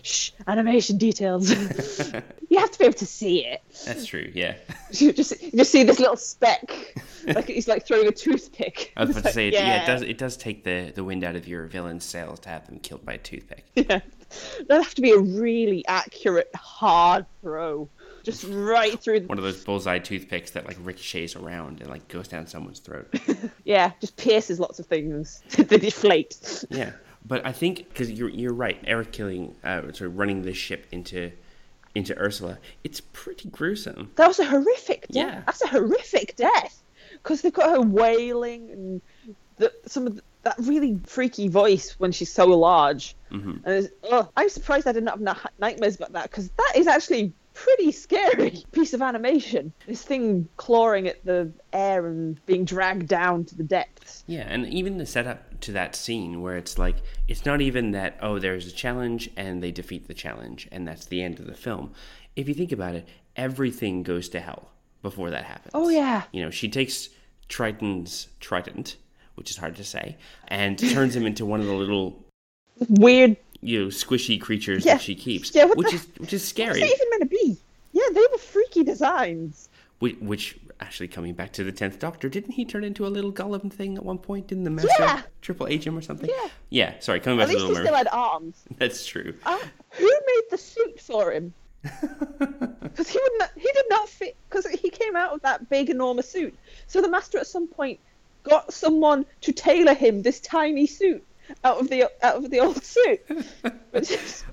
Shh, 0.03 0.31
animation 0.45 0.97
details. 0.97 1.49
you 2.49 2.59
have 2.59 2.71
to 2.71 2.79
be 2.79 2.85
able 2.85 2.97
to 2.97 3.05
see 3.05 3.45
it. 3.45 3.63
That's 3.85 4.05
true. 4.05 4.31
Yeah. 4.33 4.55
You 4.91 5.11
just 5.11 5.41
you 5.41 5.51
just 5.51 5.71
see 5.71 5.83
this 5.83 5.99
little 5.99 6.15
speck, 6.15 6.95
like 7.25 7.47
he's 7.47 7.67
like 7.67 7.85
throwing 7.85 8.07
a 8.07 8.11
toothpick. 8.13 8.93
I 8.95 9.01
was 9.01 9.09
about 9.09 9.23
to 9.25 9.33
say, 9.33 9.45
like, 9.47 9.55
it, 9.55 9.57
yeah, 9.57 9.83
it 9.83 9.87
does. 9.87 10.01
It 10.03 10.17
does 10.17 10.37
take 10.37 10.63
the, 10.63 10.93
the 10.95 11.03
wind 11.03 11.25
out 11.25 11.35
of 11.35 11.49
your 11.49 11.65
villain's 11.65 12.05
sails 12.05 12.39
to 12.41 12.49
have 12.49 12.65
them 12.67 12.79
killed 12.79 13.03
by 13.03 13.13
a 13.13 13.17
toothpick. 13.17 13.65
Yeah. 13.75 13.99
That'd 14.67 14.83
have 14.83 14.95
to 14.95 15.01
be 15.01 15.11
a 15.11 15.19
really 15.19 15.85
accurate, 15.87 16.49
hard 16.55 17.25
throw, 17.41 17.89
just 18.25 18.43
right 18.49 18.99
through. 18.99 19.21
The... 19.21 19.27
One 19.27 19.37
of 19.37 19.43
those 19.43 19.63
bullseye 19.63 19.99
toothpicks 19.99 20.51
that 20.51 20.65
like 20.65 20.77
ricochets 20.81 21.35
around 21.35 21.81
and 21.81 21.89
like 21.89 22.07
goes 22.07 22.27
down 22.27 22.47
someone's 22.47 22.79
throat. 22.79 23.13
Yeah, 23.63 23.91
just 23.99 24.15
pierces 24.15 24.59
lots 24.59 24.79
of 24.79 24.85
things. 24.85 25.41
they 25.57 25.77
deflate. 25.77 26.65
Yeah, 26.69 26.91
but 27.25 27.45
I 27.45 27.51
think 27.51 27.89
because 27.89 28.11
you're 28.11 28.29
you're 28.29 28.53
right, 28.53 28.79
Eric 28.85 29.11
killing, 29.11 29.55
uh, 29.63 29.81
sort 29.81 30.01
of 30.01 30.17
running 30.17 30.43
this 30.43 30.57
ship 30.57 30.85
into 30.91 31.31
into 31.95 32.17
Ursula. 32.19 32.59
It's 32.83 33.01
pretty 33.13 33.49
gruesome. 33.49 34.11
That 34.15 34.27
was 34.27 34.39
a 34.39 34.45
horrific 34.45 35.07
death. 35.07 35.15
Yeah. 35.15 35.41
That's 35.45 35.61
a 35.61 35.67
horrific 35.67 36.35
death 36.35 36.83
because 37.13 37.41
they've 37.41 37.53
got 37.53 37.71
her 37.71 37.81
wailing 37.81 38.69
and 38.71 39.01
the, 39.57 39.71
some 39.85 40.05
of 40.05 40.17
the, 40.17 40.23
that 40.43 40.55
really 40.59 40.99
freaky 41.05 41.47
voice 41.47 41.95
when 41.97 42.11
she's 42.11 42.31
so 42.31 42.45
large. 42.45 43.15
Mm-hmm. 43.31 43.65
And 43.65 43.85
it's, 43.85 43.93
oh, 44.03 44.29
I'm 44.37 44.49
surprised 44.49 44.87
I 44.87 44.91
didn't 44.91 45.09
have 45.09 45.21
na- 45.21 45.35
nightmares 45.57 45.95
about 45.95 46.13
that 46.13 46.29
because 46.29 46.49
that 46.49 46.73
is 46.75 46.87
actually 46.87 47.33
pretty 47.55 47.91
scary 47.91 48.63
piece 48.71 48.93
of 48.93 49.01
animation. 49.01 49.73
This 49.87 50.03
thing 50.03 50.47
clawing 50.57 51.07
at 51.07 51.25
the 51.25 51.51
air 51.73 52.05
and 52.05 52.45
being 52.45 52.65
dragged 52.65 53.07
down 53.07 53.45
to 53.45 53.55
the 53.55 53.63
depths. 53.63 54.23
Yeah, 54.27 54.45
and 54.47 54.67
even 54.67 54.97
the 54.99 55.05
setup 55.05 55.59
to 55.61 55.71
that 55.71 55.95
scene 55.95 56.41
where 56.41 56.57
it's 56.57 56.77
like 56.77 56.97
it's 57.27 57.45
not 57.45 57.61
even 57.61 57.91
that 57.91 58.19
oh 58.21 58.37
there's 58.37 58.67
a 58.67 58.71
challenge 58.71 59.29
and 59.35 59.63
they 59.63 59.71
defeat 59.71 60.07
the 60.07 60.13
challenge 60.13 60.67
and 60.71 60.87
that's 60.87 61.07
the 61.07 61.23
end 61.23 61.39
of 61.39 61.47
the 61.47 61.55
film. 61.55 61.91
If 62.35 62.47
you 62.47 62.53
think 62.53 62.71
about 62.71 62.95
it, 62.95 63.07
everything 63.35 64.03
goes 64.03 64.29
to 64.29 64.39
hell 64.39 64.69
before 65.01 65.29
that 65.31 65.45
happens. 65.45 65.71
Oh, 65.73 65.89
yeah. 65.89 66.23
You 66.31 66.43
know, 66.43 66.49
she 66.49 66.67
takes 66.67 67.09
Triton's 67.47 68.27
trident, 68.39 68.97
which 69.35 69.49
is 69.51 69.57
hard 69.57 69.75
to 69.77 69.83
say, 69.83 70.17
and 70.47 70.77
turns 70.77 71.15
him 71.15 71.25
into 71.25 71.45
one 71.45 71.61
of 71.61 71.67
the 71.67 71.73
little 71.73 72.25
Weird. 72.89 73.37
You 73.65 73.81
know 73.83 73.87
squishy 73.87 74.39
creatures 74.39 74.85
Yeah. 74.85 74.93
that 74.95 75.01
she 75.01 75.15
keeps, 75.15 75.53
Yeah, 75.55 75.65
which 75.65 75.89
the- 75.89 75.95
is 75.95 76.07
which 76.17 76.33
is 76.33 76.43
scary. 76.53 76.81
it 76.81 76.85
even 76.85 77.09
meant 77.11 77.23
to 77.23 77.27
be? 77.27 77.57
Yeah, 77.93 78.03
they 78.13 78.25
were 78.31 78.37
freaky 78.37 78.83
designs. 78.83 79.69
Which, 79.99 80.17
which 80.19 80.57
actually 80.81 81.07
coming 81.07 81.33
back 81.33 81.53
to 81.53 81.63
the 81.63 81.71
tenth 81.71 81.99
Doctor, 81.99 82.27
didn't 82.27 82.51
he 82.51 82.65
turn 82.65 82.83
into 82.83 83.07
a 83.07 83.09
little 83.09 83.31
golem 83.31 83.71
thing 83.71 83.95
at 83.95 84.03
one 84.03 84.17
point? 84.17 84.47
Didn't 84.47 84.65
the 84.65 84.69
Master 84.69 84.89
Yeah. 84.99 85.21
Triple 85.41 85.67
H 85.67 85.87
him 85.87 85.97
or 85.97 86.01
something? 86.01 86.29
Yeah. 86.29 86.49
Yeah. 86.69 86.99
Sorry, 86.99 87.21
coming 87.21 87.39
At 87.39 87.47
back 87.47 87.47
to 87.47 87.53
least 87.53 87.61
he 87.63 87.67
Little 87.69 87.75
still 87.85 87.93
Mermaid. 87.93 88.07
had 88.11 88.19
arms. 88.19 88.63
That's 88.77 89.05
true. 89.05 89.33
Uh, 89.45 89.57
who 89.91 90.05
made 90.05 90.41
the 90.51 90.57
suit 90.57 90.99
for 90.99 91.31
him? 91.31 91.53
Because 92.39 93.09
he 93.09 93.19
would 93.21 93.31
not, 93.39 93.51
he 93.55 93.69
did 93.73 93.85
not 93.89 94.07
fit. 94.07 94.35
Because 94.49 94.65
he 94.67 94.89
came 94.89 95.15
out 95.17 95.33
of 95.33 95.41
that 95.41 95.69
big, 95.69 95.89
enormous 95.89 96.29
suit. 96.29 96.57
So 96.87 97.01
the 97.01 97.09
master 97.09 97.37
at 97.37 97.47
some 97.47 97.67
point 97.67 97.99
got 98.43 98.71
someone 98.73 99.25
to 99.41 99.51
tailor 99.51 99.93
him 99.93 100.21
this 100.21 100.39
tiny 100.39 100.87
suit 100.87 101.21
out 101.63 101.79
of 101.79 101.89
the 101.89 102.03
out 102.23 102.37
of 102.37 102.49
the 102.49 102.59
old 102.59 102.83
suit. 102.83 103.21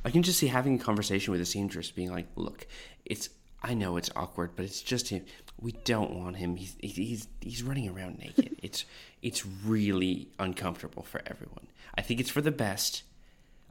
I 0.05 0.11
can 0.11 0.22
just 0.22 0.38
see 0.38 0.46
having 0.48 0.76
a 0.76 0.78
conversation 0.83 1.33
with 1.33 1.40
a 1.40 1.44
seamstress, 1.46 1.90
being 1.90 2.11
like, 2.12 2.26
"Look, 2.37 2.66
it's 3.05 3.31
I 3.62 3.74
know 3.74 3.96
it's 3.96 4.11
awkward, 4.16 4.50
but 4.57 4.64
it's 4.64 4.83
just 4.83 5.09
him. 5.09 5.24
We 5.61 5.72
don't 5.85 6.12
want 6.12 6.37
him. 6.37 6.57
He's 6.57 6.76
he's 6.81 7.28
he's 7.40 7.62
running 7.62 7.88
around 7.88 8.18
naked. 8.18 8.57
it's 8.62 8.85
it's 9.22 9.44
really 9.46 10.28
uncomfortable 10.38 11.02
for 11.02 11.20
everyone. 11.26 11.66
I 11.94 12.02
think 12.02 12.20
it's 12.20 12.31
for 12.31 12.40
the 12.40 12.50
best. 12.50 13.02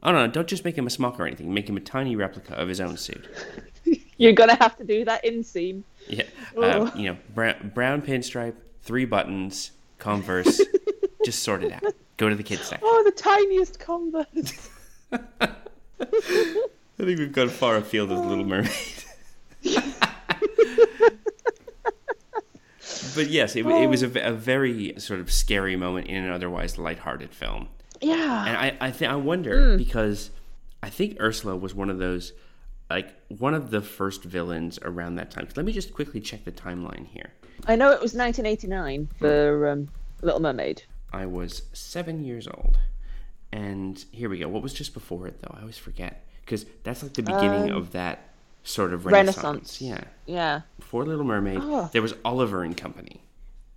Oh 0.02 0.10
no, 0.12 0.26
don't 0.26 0.48
just 0.48 0.64
make 0.64 0.76
him 0.76 0.86
a 0.86 0.90
smock 0.90 1.20
or 1.20 1.26
anything. 1.26 1.52
Make 1.54 1.68
him 1.68 1.76
a 1.76 1.80
tiny 1.80 2.16
replica 2.16 2.54
of 2.54 2.68
his 2.68 2.80
own 2.80 2.96
suit. 2.96 3.28
You're 4.16 4.32
gonna 4.32 4.56
have 4.56 4.76
to 4.78 4.84
do 4.84 5.04
that 5.04 5.24
in 5.24 5.40
inseam. 5.42 5.82
Yeah, 6.08 6.24
Oh. 6.56 6.86
uh, 6.86 6.90
you 6.96 7.10
know, 7.10 7.16
brown, 7.34 7.70
brown 7.74 8.02
pinstripe, 8.02 8.54
three 8.82 9.04
buttons, 9.04 9.70
Converse. 9.98 10.60
just 11.24 11.42
sort 11.42 11.62
it 11.64 11.72
out. 11.72 11.82
Go 12.22 12.28
to 12.28 12.36
the 12.36 12.44
kids 12.44 12.62
section. 12.62 12.86
Oh, 12.88 13.02
the 13.04 13.10
tiniest 13.10 13.80
Converse. 13.80 14.68
I 15.12 15.48
think 16.96 17.18
we've 17.18 17.32
gone 17.32 17.48
far 17.48 17.74
afield 17.74 18.12
as 18.12 18.20
Little 18.20 18.44
Mermaid. 18.44 18.70
but 23.16 23.26
yes, 23.28 23.56
it, 23.56 23.66
it 23.66 23.88
was 23.88 24.04
a, 24.04 24.20
a 24.20 24.30
very 24.30 24.94
sort 25.00 25.18
of 25.18 25.32
scary 25.32 25.74
moment 25.74 26.06
in 26.06 26.22
an 26.22 26.30
otherwise 26.30 26.78
lighthearted 26.78 27.34
film. 27.34 27.66
Yeah. 28.00 28.46
And 28.46 28.56
I, 28.56 28.76
I 28.80 28.92
think 28.92 29.10
I 29.10 29.16
wonder 29.16 29.76
because 29.76 30.30
I 30.80 30.90
think 30.90 31.16
Ursula 31.20 31.56
was 31.56 31.74
one 31.74 31.90
of 31.90 31.98
those, 31.98 32.34
like 32.88 33.16
one 33.30 33.54
of 33.54 33.72
the 33.72 33.80
first 33.80 34.22
villains 34.22 34.78
around 34.82 35.16
that 35.16 35.32
time. 35.32 35.48
Let 35.56 35.66
me 35.66 35.72
just 35.72 35.92
quickly 35.92 36.20
check 36.20 36.44
the 36.44 36.52
timeline 36.52 37.08
here. 37.08 37.32
I 37.66 37.74
know 37.74 37.90
it 37.90 38.00
was 38.00 38.14
1989 38.14 39.08
for 39.18 39.70
um, 39.70 39.88
Little 40.20 40.38
Mermaid. 40.38 40.84
I 41.12 41.26
was 41.26 41.62
seven 41.72 42.24
years 42.24 42.48
old, 42.48 42.78
and 43.52 44.02
here 44.12 44.28
we 44.28 44.38
go. 44.38 44.48
What 44.48 44.62
was 44.62 44.72
just 44.72 44.94
before 44.94 45.26
it 45.26 45.40
though? 45.40 45.54
I 45.56 45.60
always 45.60 45.78
forget 45.78 46.24
because 46.44 46.66
that's 46.84 47.02
like 47.02 47.14
the 47.14 47.22
beginning 47.22 47.70
of 47.70 47.92
that 47.92 48.28
sort 48.64 48.92
of 48.92 49.04
renaissance. 49.06 49.44
Renaissance. 49.44 49.80
Yeah, 49.82 50.04
Yeah. 50.26 50.60
before 50.78 51.04
Little 51.04 51.24
Mermaid, 51.24 51.58
Oh. 51.62 51.90
there 51.92 52.02
was 52.02 52.14
Oliver 52.24 52.62
and 52.62 52.76
Company, 52.76 53.20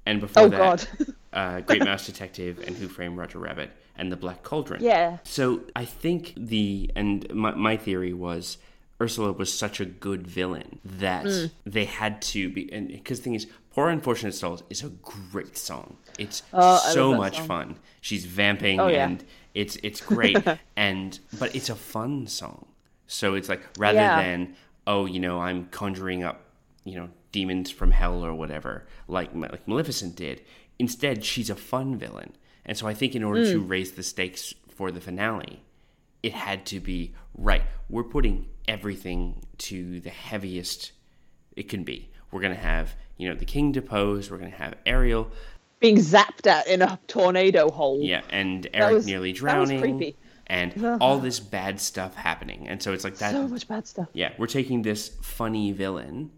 and 0.06 0.19
before 0.21 0.43
Oh 0.43 0.50
that, 0.50 0.88
God. 0.98 1.13
uh, 1.34 1.62
Great 1.62 1.84
Mouse 1.84 2.06
Detective 2.06 2.60
and 2.65 2.76
Who 2.78 2.88
Framed 2.88 3.17
Roger 3.17 3.39
Rabbit, 3.39 3.71
and 3.98 4.12
The 4.12 4.15
Great 4.15 4.28
Mouse 4.28 4.43
Detective 4.43 4.54
and 4.54 4.54
Great 4.54 4.65
Mouse 4.65 4.76
Detective 4.76 4.78
and 4.78 4.78
Who 4.78 4.78
Framed 4.78 4.78
Roger 4.78 4.80
Rabbit, 4.80 4.82
and 4.82 4.82
The 4.82 4.84
Black 4.84 4.84
Cauldron. 4.84 4.84
Yeah. 4.84 5.17
So 5.24 5.62
I 5.76 5.86
think 5.86 6.34
the 6.38 6.91
and 6.95 7.34
my 7.34 7.52
my 7.56 7.78
theory 7.78 8.13
was 8.13 8.58
Ursula 9.02 9.34
was 9.34 9.52
such 9.54 9.80
a 9.82 9.86
good 9.86 10.26
villain 10.26 10.80
that 10.86 11.26
Hmm. 11.26 11.45
they 11.65 11.84
had 11.86 12.21
to 12.34 12.50
be 12.50 12.71
and 12.71 12.88
because 12.88 13.19
the 13.19 13.24
thing 13.26 13.36
is, 13.36 13.48
Poor 13.76 13.90
Unfortunate 13.90 14.34
Souls 14.34 14.64
is 14.70 14.84
a 14.84 14.90
great 14.90 15.58
song. 15.58 15.98
It's 16.18 16.44
Oh, 16.54 16.78
so 16.94 17.14
much 17.14 17.36
song. 17.38 17.48
fun. 17.48 17.80
She's 18.02 18.26
vamping 18.26 18.80
Oh, 18.80 18.88
yeah. 18.88 19.06
and 19.08 19.24
it's 19.54 19.76
it's 19.84 20.00
great 20.02 20.38
and 20.78 21.20
but 21.38 21.54
it's 21.56 21.70
a 21.70 21.76
fun 21.76 22.26
song. 22.28 22.68
So 23.08 23.36
it's 23.36 23.50
like 23.50 23.62
rather 23.78 24.00
Yeah. 24.00 24.22
than 24.22 24.56
oh 24.88 25.06
you 25.06 25.20
know 25.20 25.40
I'm 25.42 25.66
conjuring 25.68 26.24
up 26.24 26.42
you 26.86 26.96
know 26.96 27.10
demons 27.34 27.70
from 27.70 27.92
hell 27.92 28.24
or 28.26 28.34
whatever 28.34 28.88
like 29.10 29.36
like 29.36 29.68
Maleficent 29.68 30.16
did. 30.16 30.42
Instead, 30.80 31.24
she's 31.26 31.50
a 31.50 31.56
fun 31.56 31.98
villain, 31.98 32.34
and 32.66 32.78
so 32.78 32.86
I 32.88 32.94
think 32.94 33.14
in 33.16 33.24
order 33.24 33.46
to 33.52 33.60
raise 33.60 33.92
the 33.94 34.04
stakes 34.04 34.54
for 34.70 34.92
the 34.92 35.00
finale, 35.02 35.64
it 36.24 36.34
had 36.34 36.66
to 36.68 36.80
be 36.82 37.14
right. 37.38 37.64
We're 37.90 38.04
putting 38.04 38.48
everything 38.68 39.42
to 39.60 40.00
the 40.02 40.10
heaviest 40.10 40.92
it 41.56 41.70
can 41.70 41.84
be. 41.84 42.10
We're 42.32 42.42
gonna 42.42 42.56
have 42.56 42.96
you 43.17 43.30
know 43.30 43.36
the 43.36 43.45
king 43.45 43.71
deposed. 43.71 44.32
We're 44.32 44.38
gonna 44.38 44.49
have 44.51 44.75
Ariel, 44.86 45.30
Being 45.80 45.97
zapped 45.97 46.47
at 46.47 46.67
in 46.67 46.82
a 46.82 46.99
tornado 47.08 47.69
hole. 47.71 47.99
yeah, 48.01 48.21
and 48.30 48.67
Eric 48.73 48.93
was- 48.93 49.06
nearly 49.06 49.30
that 49.32 49.34
was 49.34 49.39
drowning, 49.69 49.80
creepy. 49.82 50.15
and 50.47 50.86
all 51.01 51.19
this 51.19 51.39
bad 51.39 51.80
stuff 51.80 52.15
happening. 52.15 52.67
And 52.67 52.82
so 52.82 52.93
it's 52.93 53.04
like 53.04 53.17
that. 53.17 53.32
So 53.32 53.47
much 53.47 53.67
bad 53.67 53.88
stuff. 53.88 54.10
Yeah, 54.13 54.34
we're 54.38 54.47
taking 54.47 54.82
this 54.84 55.10
funny 55.21 55.71
villain 55.71 56.32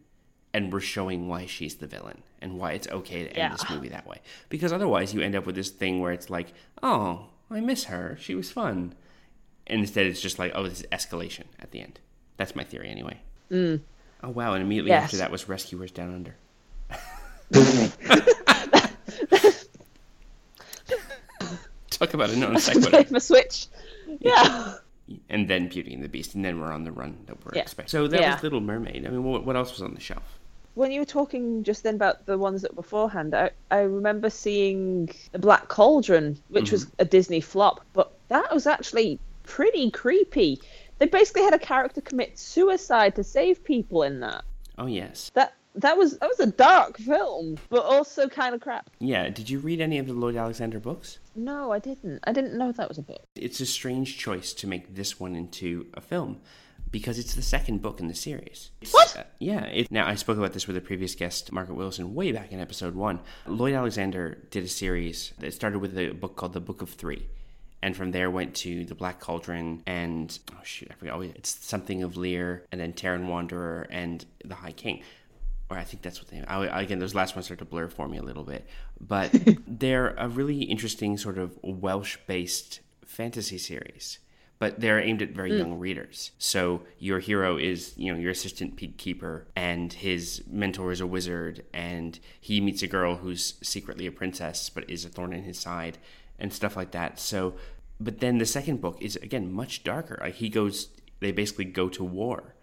and 0.53 0.71
we're 0.71 0.79
showing 0.79 1.27
why 1.27 1.45
she's 1.45 1.75
the 1.75 1.87
villain 1.87 2.23
and 2.41 2.57
why 2.57 2.71
it's 2.71 2.87
okay 2.87 3.23
to 3.23 3.29
end 3.29 3.37
Yeah. 3.37 3.49
this 3.49 3.69
movie 3.69 3.89
that 3.89 4.07
way. 4.07 4.21
Because 4.49 4.71
otherwise, 4.71 5.13
you 5.13 5.21
end 5.21 5.35
up 5.35 5.45
with 5.45 5.55
this 5.55 5.69
thing 5.69 5.99
where 5.99 6.11
it's 6.13 6.29
like, 6.29 6.47
oh, 6.81 7.27
I 7.51 7.59
miss 7.59 7.85
her. 7.85 8.17
She 8.19 8.33
was 8.33 8.49
fun. 8.51 8.93
And 9.67 9.81
instead, 9.81 10.05
it's 10.07 10.21
just 10.21 10.39
like, 10.39 10.53
oh, 10.55 10.63
this 10.63 10.79
is 10.81 10.85
escalation 10.91 11.43
at 11.59 11.71
the 11.71 11.81
end. 11.81 11.99
That's 12.37 12.55
my 12.55 12.63
theory, 12.63 12.89
anyway. 12.89 13.19
Mm. 13.51 13.81
Oh, 14.23 14.29
wow. 14.29 14.53
And 14.53 14.63
immediately 14.63 14.91
Yes. 14.91 15.03
after 15.05 15.17
that 15.17 15.31
was 15.31 15.49
Rescuers 15.49 15.91
Down 15.91 16.13
Under. 16.15 16.35
Talk 21.89 22.13
about 22.13 22.29
a 22.29 22.35
non 22.35 22.59
sequitur. 22.59 22.89
Flip 22.89 23.11
a 23.11 23.19
switch. 23.19 23.67
Yeah. 24.19 24.75
and 25.29 25.47
then 25.47 25.69
Beauty 25.69 25.93
and 25.93 26.03
the 26.03 26.09
Beast, 26.09 26.35
and 26.35 26.43
then 26.43 26.59
we're 26.59 26.71
on 26.71 26.83
the 26.83 26.91
run 26.91 27.17
that 27.27 27.43
we're 27.45 27.53
Yeah. 27.55 27.61
expecting. 27.61 27.89
So 27.89 28.07
that 28.07 28.19
Yeah. 28.19 28.33
was 28.33 28.43
Little 28.43 28.59
Mermaid. 28.59 29.05
I 29.07 29.09
mean, 29.09 29.23
what, 29.23 29.45
what 29.45 29.55
else 29.55 29.71
was 29.71 29.81
on 29.81 29.93
the 29.93 30.01
shelf? 30.01 30.39
When 30.75 30.91
you 30.91 30.99
were 30.99 31.05
talking 31.05 31.63
just 31.63 31.83
then 31.83 31.95
about 31.95 32.25
the 32.25 32.37
ones 32.37 32.61
that 32.61 32.71
were 32.71 32.83
beforehand, 32.83 33.33
I, 33.33 33.51
I 33.71 33.79
remember 33.79 34.29
seeing 34.29 35.09
The 35.31 35.39
Black 35.39 35.69
Cauldron, 35.69 36.37
which 36.49 36.71
was 36.71 36.85
mm-hmm. 36.85 36.95
a 36.99 37.05
Disney 37.05 37.41
flop, 37.41 37.85
but 37.93 38.11
that 38.27 38.53
was 38.53 38.67
actually 38.67 39.19
pretty 39.43 39.89
creepy. 39.89 40.61
They 40.99 41.07
basically 41.07 41.43
had 41.43 41.53
a 41.53 41.59
character 41.59 42.01
commit 42.01 42.37
suicide 42.37 43.15
to 43.15 43.23
save 43.23 43.63
people 43.63 44.03
in 44.03 44.19
that. 44.19 44.43
Oh 44.77 44.85
yes, 44.85 45.31
That 45.33 45.53
that 45.77 45.97
was 45.97 46.17
that 46.19 46.29
was 46.29 46.39
a 46.39 46.51
dark 46.51 46.97
film, 46.97 47.57
but 47.69 47.83
also 47.83 48.27
kind 48.27 48.53
of 48.55 48.61
crap. 48.61 48.89
yeah. 48.99 49.29
Did 49.29 49.49
you 49.49 49.59
read 49.59 49.81
any 49.81 49.97
of 49.99 50.07
the 50.07 50.13
Lloyd 50.13 50.35
Alexander 50.35 50.79
books? 50.79 51.19
No, 51.35 51.71
I 51.71 51.79
didn't. 51.79 52.19
I 52.25 52.31
didn't 52.33 52.57
know 52.57 52.71
that 52.71 52.89
was 52.89 52.97
a 52.97 53.01
book. 53.03 53.23
It's 53.35 53.59
a 53.59 53.65
strange 53.65 54.17
choice 54.17 54.53
to 54.53 54.67
make 54.67 54.95
this 54.95 55.19
one 55.19 55.35
into 55.35 55.85
a 55.93 56.01
film 56.01 56.39
because 56.89 57.19
it's 57.19 57.35
the 57.35 57.41
second 57.41 57.81
book 57.81 57.99
in 57.99 58.07
the 58.07 58.15
series. 58.15 58.71
It's- 58.81 58.93
What? 58.93 59.17
uh, 59.17 59.23
yeah. 59.39 59.65
It, 59.65 59.91
now 59.91 60.07
I 60.07 60.15
spoke 60.15 60.37
about 60.37 60.53
this 60.53 60.67
with 60.67 60.77
a 60.77 60.81
previous 60.81 61.15
guest, 61.15 61.51
Margaret 61.51 61.75
Wilson, 61.75 62.15
way 62.15 62.31
back 62.31 62.51
in 62.51 62.59
episode 62.59 62.95
one. 62.95 63.19
Lloyd 63.45 63.73
Alexander 63.73 64.37
did 64.51 64.63
a 64.63 64.67
series 64.69 65.33
that 65.39 65.53
started 65.53 65.79
with 65.79 65.97
a 65.97 66.11
book 66.11 66.35
called 66.37 66.53
The 66.53 66.61
Book 66.61 66.81
of 66.81 66.89
Three. 66.89 67.27
And 67.83 67.95
from 67.95 68.11
there 68.11 68.31
went 68.31 68.55
to 68.55 68.85
the 68.85 68.95
Black 68.95 69.19
Cauldron 69.19 69.83
and 69.85 70.37
oh 70.51 70.59
shoot, 70.63 70.87
I 70.89 70.95
forgot. 70.95 71.17
Oh, 71.17 71.21
it's 71.21 71.63
something 71.63 72.01
of 72.01 72.15
Llyr, 72.15 72.61
and 72.71 72.81
then 72.81 72.91
Taran 72.93 73.27
Wanderer 73.27 73.85
and 73.91 74.25
the 74.43 74.55
High 74.55 74.71
King. 74.71 75.03
Or 75.69 75.77
I 75.77 75.83
think 75.83 76.01
that's 76.01 76.19
what 76.19 76.29
they. 76.29 76.41
I, 76.47 76.81
again, 76.81 76.99
those 76.99 77.15
last 77.15 77.35
ones 77.35 77.45
start 77.45 77.59
to 77.59 77.65
blur 77.65 77.89
for 77.89 78.07
me 78.07 78.17
a 78.17 78.23
little 78.23 78.43
bit, 78.43 78.65
but 79.01 79.33
they're 79.67 80.15
a 80.17 80.29
really 80.29 80.63
interesting 80.63 81.17
sort 81.17 81.37
of 81.37 81.57
Welsh-based 81.61 82.79
fantasy 83.05 83.57
series. 83.57 84.19
But 84.59 84.79
they're 84.79 84.99
aimed 84.99 85.21
at 85.21 85.31
very 85.31 85.51
mm. 85.51 85.59
young 85.59 85.77
readers. 85.77 86.31
So 86.39 86.81
your 86.97 87.19
hero 87.19 87.57
is, 87.57 87.93
you 87.95 88.11
know, 88.11 88.19
your 88.19 88.31
assistant 88.31 88.75
peak 88.75 88.97
keeper, 88.97 89.45
and 89.55 89.93
his 89.93 90.41
mentor 90.49 90.91
is 90.91 91.01
a 91.01 91.05
wizard, 91.05 91.63
and 91.73 92.17
he 92.41 92.59
meets 92.59 92.81
a 92.81 92.87
girl 92.87 93.17
who's 93.17 93.55
secretly 93.61 94.07
a 94.07 94.11
princess 94.11 94.69
but 94.69 94.89
is 94.89 95.05
a 95.05 95.09
thorn 95.09 95.33
in 95.33 95.43
his 95.43 95.59
side, 95.59 95.99
and 96.39 96.51
stuff 96.51 96.75
like 96.75 96.91
that. 96.91 97.19
So, 97.19 97.55
but 97.99 98.19
then 98.19 98.39
the 98.39 98.45
second 98.47 98.81
book 98.81 98.97
is 98.99 99.15
again 99.17 99.51
much 99.51 99.83
darker. 99.83 100.17
Like 100.21 100.35
he 100.35 100.49
goes, 100.49 100.87
they 101.19 101.31
basically 101.31 101.65
go 101.65 101.89
to 101.89 102.03
war 102.03 102.55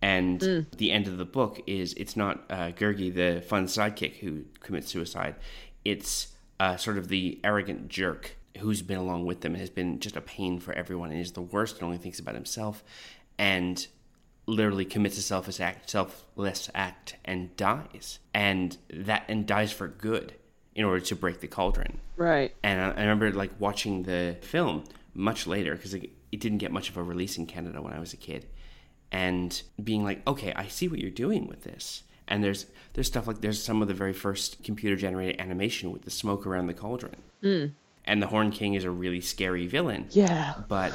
and 0.00 0.66
the 0.76 0.92
end 0.92 1.08
of 1.08 1.18
the 1.18 1.24
book 1.24 1.60
is 1.66 1.92
it's 1.94 2.16
not 2.16 2.44
uh, 2.50 2.70
Gurgi, 2.70 3.12
the 3.12 3.42
fun 3.42 3.66
sidekick, 3.66 4.18
who 4.18 4.44
commits 4.60 4.88
suicide. 4.88 5.34
It's 5.84 6.28
uh, 6.60 6.76
sort 6.76 6.98
of 6.98 7.08
the 7.08 7.40
arrogant 7.42 7.88
jerk 7.88 8.36
who's 8.58 8.82
been 8.82 8.98
along 8.98 9.26
with 9.26 9.40
them 9.40 9.52
and 9.52 9.60
has 9.60 9.70
been 9.70 10.00
just 10.00 10.16
a 10.16 10.20
pain 10.20 10.58
for 10.58 10.72
everyone 10.72 11.10
and 11.10 11.20
is 11.20 11.32
the 11.32 11.42
worst 11.42 11.76
and 11.76 11.84
only 11.84 11.98
thinks 11.98 12.18
about 12.18 12.34
himself 12.34 12.82
and 13.38 13.86
literally 14.46 14.84
commits 14.84 15.18
a 15.18 15.22
selfish 15.22 15.60
act, 15.60 15.90
selfless 15.90 16.70
act 16.74 17.16
and 17.24 17.54
dies. 17.56 18.18
And 18.34 18.76
that 18.92 19.24
and 19.28 19.46
dies 19.46 19.72
for 19.72 19.88
good 19.88 20.34
in 20.74 20.84
order 20.84 21.00
to 21.00 21.16
break 21.16 21.40
the 21.40 21.48
cauldron. 21.48 22.00
Right. 22.16 22.54
And 22.62 22.80
I, 22.80 22.90
I 22.90 23.00
remember 23.00 23.32
like 23.32 23.50
watching 23.58 24.04
the 24.04 24.36
film 24.40 24.84
much 25.14 25.46
later 25.46 25.74
because 25.74 25.94
it, 25.94 26.10
it 26.32 26.40
didn't 26.40 26.58
get 26.58 26.72
much 26.72 26.88
of 26.88 26.96
a 26.96 27.02
release 27.02 27.36
in 27.36 27.46
Canada 27.46 27.82
when 27.82 27.92
I 27.92 27.98
was 27.98 28.12
a 28.12 28.16
kid, 28.16 28.46
and 29.10 29.62
being 29.82 30.04
like, 30.04 30.26
okay, 30.26 30.52
I 30.54 30.66
see 30.66 30.88
what 30.88 30.98
you're 30.98 31.10
doing 31.10 31.46
with 31.46 31.62
this. 31.62 32.02
And 32.26 32.44
there's 32.44 32.66
there's 32.92 33.06
stuff 33.06 33.26
like 33.26 33.40
there's 33.40 33.62
some 33.62 33.80
of 33.80 33.88
the 33.88 33.94
very 33.94 34.12
first 34.12 34.62
computer 34.62 34.96
generated 34.96 35.40
animation 35.40 35.92
with 35.92 36.02
the 36.02 36.10
smoke 36.10 36.46
around 36.46 36.66
the 36.66 36.74
cauldron, 36.74 37.16
hmm. 37.40 37.66
and 38.04 38.20
the 38.20 38.26
Horn 38.26 38.50
King 38.50 38.74
is 38.74 38.84
a 38.84 38.90
really 38.90 39.22
scary 39.22 39.66
villain. 39.66 40.06
Yeah. 40.10 40.54
But 40.68 40.92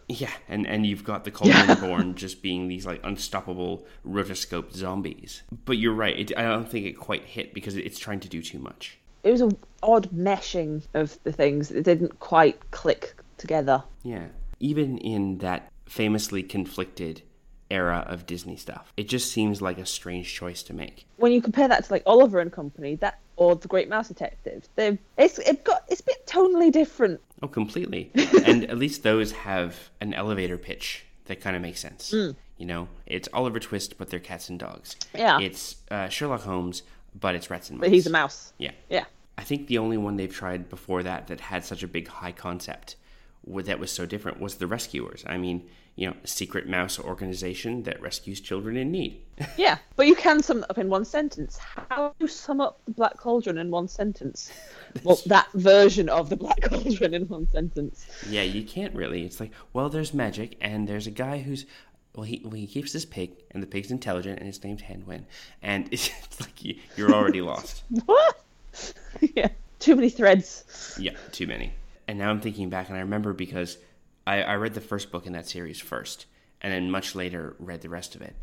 yeah, 0.08 0.30
and 0.48 0.64
and 0.64 0.86
you've 0.86 1.02
got 1.02 1.24
the 1.24 1.32
Cauldron 1.32 1.80
Born 1.80 2.14
just 2.14 2.40
being 2.40 2.68
these 2.68 2.86
like 2.86 3.00
unstoppable 3.02 3.84
rotoscope 4.06 4.72
zombies. 4.72 5.42
But 5.64 5.78
you're 5.78 5.92
right. 5.92 6.16
It, 6.16 6.36
I 6.36 6.42
don't 6.42 6.68
think 6.68 6.86
it 6.86 6.92
quite 6.92 7.24
hit 7.24 7.52
because 7.52 7.76
it's 7.76 7.98
trying 7.98 8.20
to 8.20 8.28
do 8.28 8.40
too 8.40 8.60
much. 8.60 8.98
It 9.24 9.32
was 9.32 9.40
an 9.40 9.58
odd 9.82 10.10
meshing 10.10 10.82
of 10.94 11.18
the 11.24 11.32
things 11.32 11.72
It 11.72 11.82
didn't 11.82 12.20
quite 12.20 12.70
click 12.70 13.16
together. 13.38 13.82
Yeah. 14.04 14.26
Even 14.60 14.98
in 14.98 15.38
that 15.38 15.72
famously 15.86 16.44
conflicted 16.44 17.22
era 17.70 18.04
of 18.08 18.26
Disney 18.26 18.56
stuff, 18.56 18.92
it 18.96 19.08
just 19.08 19.32
seems 19.32 19.60
like 19.60 19.78
a 19.78 19.86
strange 19.86 20.32
choice 20.32 20.62
to 20.64 20.74
make. 20.74 21.06
When 21.16 21.32
you 21.32 21.42
compare 21.42 21.68
that 21.68 21.84
to 21.84 21.92
like 21.92 22.02
Oliver 22.06 22.40
and 22.40 22.52
Company, 22.52 22.96
that 22.96 23.18
or 23.36 23.54
The 23.54 23.68
Great 23.68 23.88
Mouse 23.88 24.08
Detective, 24.08 24.68
they've 24.76 24.98
it's 25.18 25.38
it 25.38 25.64
got 25.64 25.84
it's 25.88 26.00
a 26.00 26.04
bit 26.04 26.26
tonally 26.26 26.70
different. 26.72 27.20
Oh, 27.42 27.48
completely. 27.48 28.10
and 28.44 28.64
at 28.64 28.78
least 28.78 29.02
those 29.02 29.32
have 29.32 29.90
an 30.00 30.14
elevator 30.14 30.58
pitch 30.58 31.04
that 31.26 31.40
kind 31.40 31.56
of 31.56 31.62
makes 31.62 31.80
sense. 31.80 32.12
You 32.12 32.64
know, 32.64 32.88
it's 33.04 33.28
Oliver 33.32 33.60
Twist, 33.60 33.98
but 33.98 34.08
they're 34.08 34.20
cats 34.20 34.48
and 34.48 34.58
dogs. 34.58 34.96
Yeah. 35.14 35.38
It's 35.40 35.76
uh, 35.90 36.08
Sherlock 36.08 36.42
Holmes, 36.42 36.82
but 37.18 37.34
it's 37.34 37.50
rats 37.50 37.68
and 37.68 37.78
mice. 37.78 37.86
But 37.88 37.92
he's 37.92 38.06
a 38.06 38.10
mouse. 38.10 38.52
Yeah. 38.58 38.70
Yeah. 38.88 39.04
I 39.36 39.42
think 39.42 39.66
the 39.66 39.78
only 39.78 39.98
one 39.98 40.16
they've 40.16 40.32
tried 40.32 40.70
before 40.70 41.02
that 41.02 41.26
that 41.26 41.40
had 41.40 41.64
such 41.64 41.82
a 41.82 41.88
big 41.88 42.08
high 42.08 42.32
concept 42.32 42.96
that 43.46 43.78
was 43.78 43.92
so 43.92 44.06
different 44.06 44.40
was 44.40 44.56
the 44.56 44.66
Rescuers. 44.66 45.24
I 45.26 45.36
mean, 45.36 45.68
you 45.96 46.06
know, 46.06 46.14
a 46.22 46.26
secret 46.26 46.68
mouse 46.68 47.00
organization 47.00 47.82
that 47.84 48.00
rescues 48.00 48.40
children 48.40 48.76
in 48.76 48.90
need. 48.92 49.22
Yeah. 49.58 49.78
But 49.96 50.06
you 50.06 50.14
can 50.14 50.42
sum 50.42 50.58
it 50.58 50.70
up 50.70 50.78
in 50.78 50.88
one 50.88 51.04
sentence. 51.04 51.58
How 51.58 52.08
do 52.08 52.14
you 52.24 52.28
sum 52.28 52.60
up 52.60 52.80
the 52.86 52.92
Black 52.92 53.18
Cauldron 53.18 53.58
in 53.58 53.70
one 53.70 53.88
sentence? 53.88 54.50
Well, 55.02 55.20
that 55.26 55.50
version 55.52 56.08
of 56.08 56.30
the 56.30 56.36
Black 56.36 56.62
Cauldron 56.62 57.12
in 57.12 57.28
one 57.28 57.46
sentence. 57.50 58.06
yeah, 58.28 58.42
you 58.42 58.62
can't 58.64 58.94
really. 58.94 59.24
It's 59.24 59.40
like, 59.40 59.50
well, 59.74 59.90
there's 59.90 60.14
magic, 60.14 60.56
and 60.60 60.88
there's 60.88 61.06
a 61.06 61.10
guy 61.10 61.38
who's. 61.38 61.66
Well, 62.14 62.24
he, 62.24 62.40
well, 62.44 62.52
he 62.52 62.66
keeps 62.66 62.94
this 62.94 63.04
pig, 63.04 63.32
and 63.50 63.62
the 63.62 63.66
pig's 63.66 63.90
intelligent, 63.90 64.38
and 64.38 64.46
his 64.46 64.62
name's 64.64 64.80
Hen 64.82 65.04
Wen. 65.06 65.26
And 65.62 65.88
it's, 65.92 66.08
it's 66.24 66.40
like 66.40 66.64
you, 66.64 66.76
you're 66.96 67.12
already 67.12 67.42
lost. 67.42 67.82
What? 68.06 68.42
yeah. 69.34 69.48
Too 69.78 69.96
many 69.96 70.08
threads. 70.08 70.96
Yeah, 70.98 71.12
too 71.32 71.46
many. 71.46 71.72
And 72.08 72.18
now 72.18 72.30
I'm 72.30 72.40
thinking 72.40 72.70
back, 72.70 72.88
and 72.88 72.96
I 72.96 73.00
remember 73.00 73.34
because 73.34 73.76
I, 74.26 74.42
I 74.42 74.54
read 74.56 74.74
the 74.74 74.80
first 74.80 75.10
book 75.10 75.26
in 75.26 75.32
that 75.32 75.48
series 75.48 75.80
first, 75.80 76.26
and 76.60 76.72
then 76.72 76.90
much 76.90 77.14
later 77.14 77.54
read 77.58 77.82
the 77.82 77.88
rest 77.88 78.14
of 78.14 78.22
it. 78.22 78.34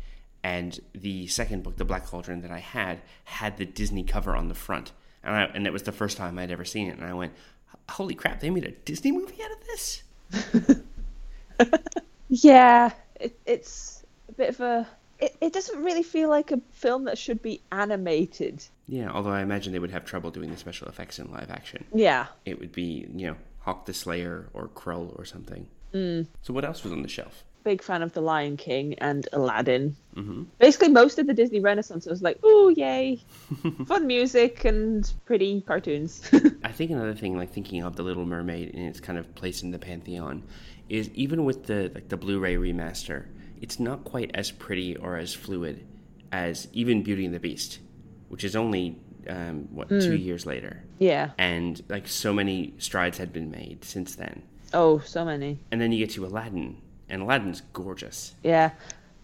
And 0.42 0.78
the 0.94 1.26
second 1.26 1.62
book, 1.62 1.76
The 1.76 1.84
Black 1.84 2.06
Cauldron, 2.06 2.42
that 2.42 2.50
I 2.50 2.58
had, 2.58 3.00
had 3.24 3.56
the 3.56 3.64
Disney 3.64 4.02
cover 4.02 4.36
on 4.36 4.48
the 4.48 4.54
front. 4.54 4.92
And, 5.22 5.34
I, 5.34 5.42
and 5.44 5.66
it 5.66 5.72
was 5.72 5.84
the 5.84 5.92
first 5.92 6.18
time 6.18 6.38
I'd 6.38 6.50
ever 6.50 6.66
seen 6.66 6.88
it. 6.88 6.98
And 6.98 7.06
I 7.06 7.14
went, 7.14 7.32
holy 7.88 8.14
crap, 8.14 8.40
they 8.40 8.50
made 8.50 8.64
a 8.64 8.70
Disney 8.70 9.10
movie 9.10 9.38
out 9.42 9.50
of 9.52 9.66
this? 9.66 10.82
Yeah. 12.28 12.90
It, 13.20 13.38
it's 13.46 14.04
a 14.28 14.32
bit 14.32 14.48
of 14.50 14.60
a 14.60 14.88
it, 15.20 15.36
it 15.40 15.52
doesn't 15.52 15.82
really 15.82 16.02
feel 16.02 16.28
like 16.28 16.50
a 16.50 16.60
film 16.72 17.04
that 17.04 17.16
should 17.16 17.40
be 17.40 17.60
animated. 17.70 18.64
Yeah, 18.88 19.10
although 19.10 19.30
I 19.30 19.42
imagine 19.42 19.72
they 19.72 19.78
would 19.78 19.92
have 19.92 20.04
trouble 20.04 20.30
doing 20.30 20.50
the 20.50 20.56
special 20.56 20.88
effects 20.88 21.18
in 21.18 21.30
live 21.30 21.50
action. 21.50 21.84
Yeah. 21.94 22.26
It 22.44 22.58
would 22.58 22.72
be, 22.72 23.06
you 23.14 23.28
know, 23.28 23.36
Hawk 23.60 23.86
the 23.86 23.94
Slayer 23.94 24.48
or 24.52 24.68
Krull 24.68 25.16
or 25.18 25.24
something. 25.24 25.68
Mm. 25.94 26.26
So 26.42 26.52
what 26.52 26.64
else 26.64 26.82
was 26.82 26.92
on 26.92 27.02
the 27.02 27.08
shelf? 27.08 27.44
Big 27.62 27.82
fan 27.82 28.02
of 28.02 28.12
The 28.12 28.20
Lion 28.20 28.58
King 28.58 28.94
and 28.98 29.26
Aladdin. 29.32 29.96
Mm-hmm. 30.16 30.42
Basically, 30.58 30.88
most 30.88 31.18
of 31.18 31.26
the 31.26 31.32
Disney 31.32 31.60
Renaissance 31.60 32.04
was 32.04 32.20
like, 32.20 32.38
oh, 32.42 32.68
yay. 32.68 33.22
Fun 33.86 34.06
music 34.06 34.66
and 34.66 35.10
pretty 35.24 35.62
cartoons. 35.62 36.28
I 36.64 36.72
think 36.72 36.90
another 36.90 37.14
thing, 37.14 37.38
like 37.38 37.52
thinking 37.52 37.82
of 37.82 37.96
The 37.96 38.02
Little 38.02 38.26
Mermaid 38.26 38.74
and 38.74 38.86
its 38.86 39.00
kind 39.00 39.18
of 39.18 39.34
place 39.34 39.62
in 39.62 39.70
the 39.70 39.78
pantheon, 39.78 40.42
is 40.90 41.08
even 41.14 41.46
with 41.46 41.64
the 41.64 41.90
like 41.94 42.08
the 42.08 42.18
Blu-ray 42.18 42.56
remaster, 42.56 43.26
it's 43.60 43.80
not 43.80 44.04
quite 44.04 44.30
as 44.34 44.50
pretty 44.50 44.96
or 44.96 45.16
as 45.16 45.32
fluid 45.32 45.86
as 46.32 46.68
even 46.72 47.02
Beauty 47.02 47.24
and 47.24 47.34
the 47.34 47.40
Beast, 47.40 47.78
which 48.28 48.44
is 48.44 48.54
only 48.54 48.98
um, 49.28 49.68
what 49.70 49.88
two 49.88 50.16
years 50.16 50.44
later, 50.44 50.82
yeah. 50.98 51.30
and 51.38 51.82
like 51.88 52.06
so 52.06 52.32
many 52.32 52.74
strides 52.78 53.16
had 53.16 53.32
been 53.32 53.50
made 53.50 53.84
since 53.84 54.16
then. 54.16 54.42
Oh, 54.74 54.98
so 54.98 55.24
many. 55.24 55.58
And 55.70 55.80
then 55.80 55.92
you 55.92 55.98
get 56.04 56.14
to 56.14 56.26
Aladdin, 56.26 56.76
and 57.08 57.22
Aladdin's 57.22 57.62
gorgeous. 57.72 58.34
Yeah. 58.42 58.70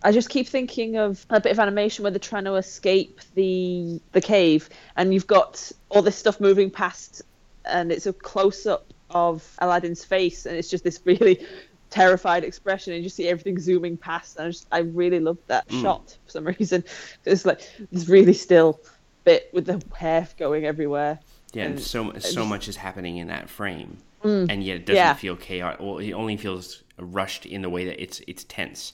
I 0.02 0.12
just 0.12 0.30
keep 0.30 0.48
thinking 0.48 0.96
of 0.96 1.26
a 1.28 1.40
bit 1.40 1.52
of 1.52 1.58
animation 1.58 2.02
where 2.04 2.10
they're 2.10 2.18
trying 2.18 2.44
to 2.44 2.54
escape 2.54 3.20
the 3.34 4.00
the 4.12 4.20
cave, 4.20 4.70
and 4.96 5.12
you've 5.12 5.26
got 5.26 5.70
all 5.90 6.00
this 6.00 6.16
stuff 6.16 6.40
moving 6.40 6.70
past, 6.70 7.22
and 7.66 7.92
it's 7.92 8.06
a 8.06 8.12
close 8.12 8.66
up 8.66 8.94
of 9.10 9.56
Aladdin's 9.58 10.04
face, 10.04 10.46
and 10.46 10.56
it's 10.56 10.70
just 10.70 10.84
this 10.84 11.00
really 11.04 11.44
terrified 11.90 12.44
expression, 12.44 12.94
and 12.94 13.02
you 13.02 13.06
just 13.06 13.16
see 13.16 13.28
everything 13.28 13.58
zooming 13.58 13.98
past. 13.98 14.36
And 14.36 14.46
I 14.46 14.50
just 14.50 14.66
I 14.72 14.78
really 14.78 15.20
love 15.20 15.38
that 15.48 15.68
mm. 15.68 15.82
shot 15.82 16.16
for 16.24 16.30
some 16.30 16.46
reason. 16.58 16.82
It's 17.26 17.44
like 17.44 17.60
this 17.92 18.08
really 18.08 18.32
still 18.32 18.80
bit 19.24 19.50
with 19.52 19.66
the 19.66 19.82
hair 19.94 20.26
going 20.38 20.64
everywhere. 20.64 21.18
Yeah, 21.52 21.64
and 21.64 21.74
And 21.74 21.82
so 21.82 22.12
so 22.12 22.18
just- 22.18 22.48
much 22.48 22.68
is 22.68 22.76
happening 22.76 23.18
in 23.18 23.28
that 23.28 23.50
frame, 23.50 23.98
Mm. 24.22 24.46
and 24.50 24.62
yet 24.64 24.76
it 24.76 24.87
doesn't 24.87 24.96
yeah. 24.96 25.14
feel 25.14 25.37
chaotic. 25.37 25.80
Well, 25.80 25.98
it 25.98 26.12
only 26.12 26.37
feels 26.37 26.83
rushed 26.98 27.46
in 27.46 27.62
the 27.62 27.70
way 27.70 27.87
that 27.87 28.02
it's 28.02 28.20
it's 28.28 28.44
tense, 28.44 28.92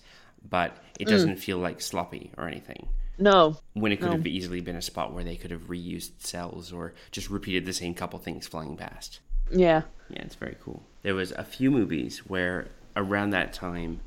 but 0.49 0.77
it 1.01 1.07
mm. 1.07 1.11
doesn't 1.11 1.37
feel 1.37 1.59
like 1.59 1.81
sloppy 1.81 2.31
or 2.37 2.47
anything. 2.47 2.89
No, 3.19 3.57
When 3.73 3.93
it 3.93 3.97
could 3.97 4.11
No. 4.11 4.17
have 4.19 4.27
easily 4.27 4.61
been 4.61 4.77
a 4.77 4.83
spot 4.83 5.13
where 5.15 5.25
they 5.25 5.37
could 5.37 5.51
have 5.51 5.69
reused 5.69 6.21
cells 6.21 6.71
or 6.71 6.93
just 7.11 7.31
repeated 7.31 7.65
the 7.65 7.73
same 7.73 7.95
couple 7.95 8.19
things 8.19 8.47
flying 8.47 8.77
past. 8.77 9.21
yeah, 9.51 9.83
Yeah, 10.11 10.21
it's 10.23 10.35
very 10.35 10.57
cool. 10.63 10.83
There 11.03 11.15
was 11.15 11.33
a 11.33 11.43
few 11.43 11.71
movies 11.71 12.19
where 12.27 12.69
around 12.95 13.31
that 13.31 13.53
time, 13.55 14.01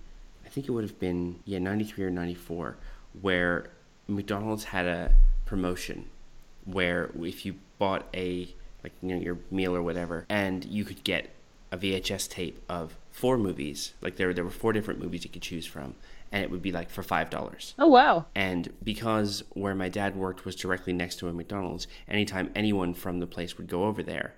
I 0.46 0.50
think 0.50 0.68
it 0.68 0.72
would 0.72 0.84
have 0.84 1.00
been 1.00 1.40
yeah 1.46 1.60
ninety 1.60 1.86
three 1.86 2.06
or 2.06 2.12
ninety 2.12 2.36
four, 2.36 2.78
where 3.20 3.70
McDonald's 4.08 4.66
had 4.66 4.86
a 4.86 5.16
promotion 5.46 6.06
where 6.66 7.10
if 7.20 7.46
you 7.46 7.56
bought 7.80 8.06
a 8.14 8.54
like 8.84 8.94
you 9.02 9.10
know 9.16 9.22
your 9.22 9.38
meal 9.52 9.76
or 9.76 9.82
whatever, 9.84 10.26
and 10.30 10.66
you 10.66 10.84
could 10.86 11.04
get 11.04 11.30
a 11.72 11.78
VHS 11.78 12.30
tape 12.30 12.62
of 12.68 12.96
four 13.12 13.38
movies. 13.38 13.94
Like 14.02 14.16
there 14.16 14.34
there 14.34 14.44
were 14.44 14.50
four 14.50 14.74
different 14.74 15.00
movies 15.02 15.24
you 15.24 15.30
could 15.30 15.42
choose 15.42 15.66
from, 15.66 15.96
and 16.32 16.44
it 16.44 16.50
would 16.52 16.62
be 16.62 16.72
like 16.72 16.90
for 16.90 17.04
five 17.04 17.30
dollars. 17.30 17.74
oh 17.78 17.88
wow, 17.88 18.26
And 18.36 18.72
because 18.84 19.44
where 19.52 19.76
my 19.76 19.90
dad 19.90 20.16
worked 20.16 20.46
was 20.46 20.56
directly 20.56 20.94
next 20.94 21.18
to 21.20 21.28
a 21.28 21.34
McDonald's, 21.34 21.88
anytime 22.08 22.52
anyone 22.56 22.94
from 22.94 23.20
the 23.20 23.28
place 23.28 23.58
would 23.58 23.68
go 23.68 23.84
over 23.84 24.02
there, 24.02 24.34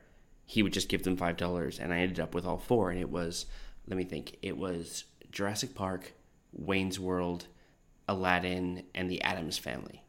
he 0.46 0.62
would 0.64 0.74
just 0.74 0.90
give 0.90 1.04
them 1.04 1.16
five 1.18 1.38
dollars, 1.38 1.80
and 1.80 1.94
I 1.94 2.00
ended 2.00 2.20
up 2.20 2.34
with 2.36 2.46
all 2.46 2.58
four. 2.58 2.92
And 2.92 3.00
it 3.00 3.10
was, 3.10 3.46
let 3.88 3.98
me 3.98 4.04
think, 4.04 4.38
it 4.42 4.58
was 4.58 5.06
Jurassic 5.32 5.74
Park, 5.76 6.12
Wayne's 6.52 7.00
World, 7.00 7.48
Aladdin, 8.08 8.84
and 8.94 9.10
the 9.10 9.22
Addams 9.22 9.58
Family. 9.58 10.04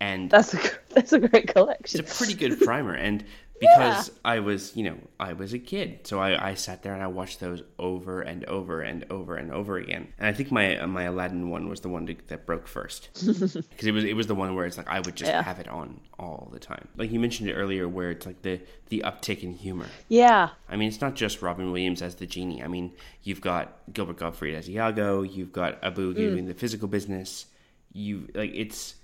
And 0.00 0.30
that's 0.30 0.54
a 0.54 0.58
that's 0.90 1.12
a 1.12 1.18
great 1.20 1.48
collection. 1.48 2.00
it's 2.00 2.12
a 2.12 2.16
pretty 2.16 2.34
good 2.34 2.60
primer. 2.60 2.94
And 2.94 3.24
because 3.60 4.10
I 4.24 4.40
was, 4.40 4.74
you 4.74 4.84
know, 4.84 4.96
I 5.20 5.34
was 5.34 5.52
a 5.52 5.58
kid, 5.58 6.06
so 6.06 6.18
I, 6.18 6.50
I 6.50 6.54
sat 6.54 6.82
there 6.82 6.94
and 6.94 7.02
I 7.02 7.08
watched 7.08 7.40
those 7.40 7.62
over 7.78 8.22
and 8.22 8.44
over 8.46 8.80
and 8.80 9.04
over 9.10 9.36
and 9.36 9.52
over 9.52 9.76
again. 9.76 10.08
And 10.18 10.26
I 10.26 10.32
think 10.32 10.50
my 10.50 10.84
my 10.86 11.02
Aladdin 11.02 11.50
one 11.50 11.68
was 11.68 11.80
the 11.82 11.90
one 11.90 12.06
to, 12.06 12.16
that 12.28 12.46
broke 12.46 12.66
first 12.66 13.10
because 13.14 13.86
it 13.86 13.92
was 13.92 14.04
it 14.04 14.16
was 14.16 14.26
the 14.26 14.34
one 14.34 14.54
where 14.54 14.64
it's 14.64 14.78
like 14.78 14.88
I 14.88 15.00
would 15.00 15.14
just 15.14 15.30
Yeah. 15.30 15.42
have 15.42 15.58
it 15.60 15.68
on 15.68 16.00
all 16.18 16.48
the 16.50 16.58
time. 16.58 16.88
Like 16.96 17.12
you 17.12 17.20
mentioned 17.20 17.50
it 17.50 17.54
earlier, 17.54 17.86
where 17.86 18.10
it's 18.10 18.24
like 18.24 18.40
the 18.40 18.60
the 18.88 19.02
uptick 19.04 19.42
in 19.42 19.52
humor. 19.52 19.86
Yeah, 20.08 20.48
I 20.68 20.76
mean, 20.76 20.88
it's 20.88 21.02
not 21.02 21.14
just 21.14 21.42
Robin 21.42 21.70
Williams 21.70 22.00
as 22.00 22.14
the 22.14 22.26
genie. 22.26 22.62
I 22.62 22.68
mean, 22.68 22.92
you've 23.22 23.42
got 23.42 23.76
Gilbert 23.92 24.16
Gottfried 24.16 24.54
as 24.54 24.70
Iago. 24.70 25.20
You've 25.20 25.52
got 25.52 25.84
Abu 25.84 26.14
mm. 26.14 26.16
doing 26.16 26.46
the 26.46 26.54
physical 26.54 26.88
business. 26.88 27.44
You 27.92 28.28
like 28.34 28.52
it's 28.54 28.94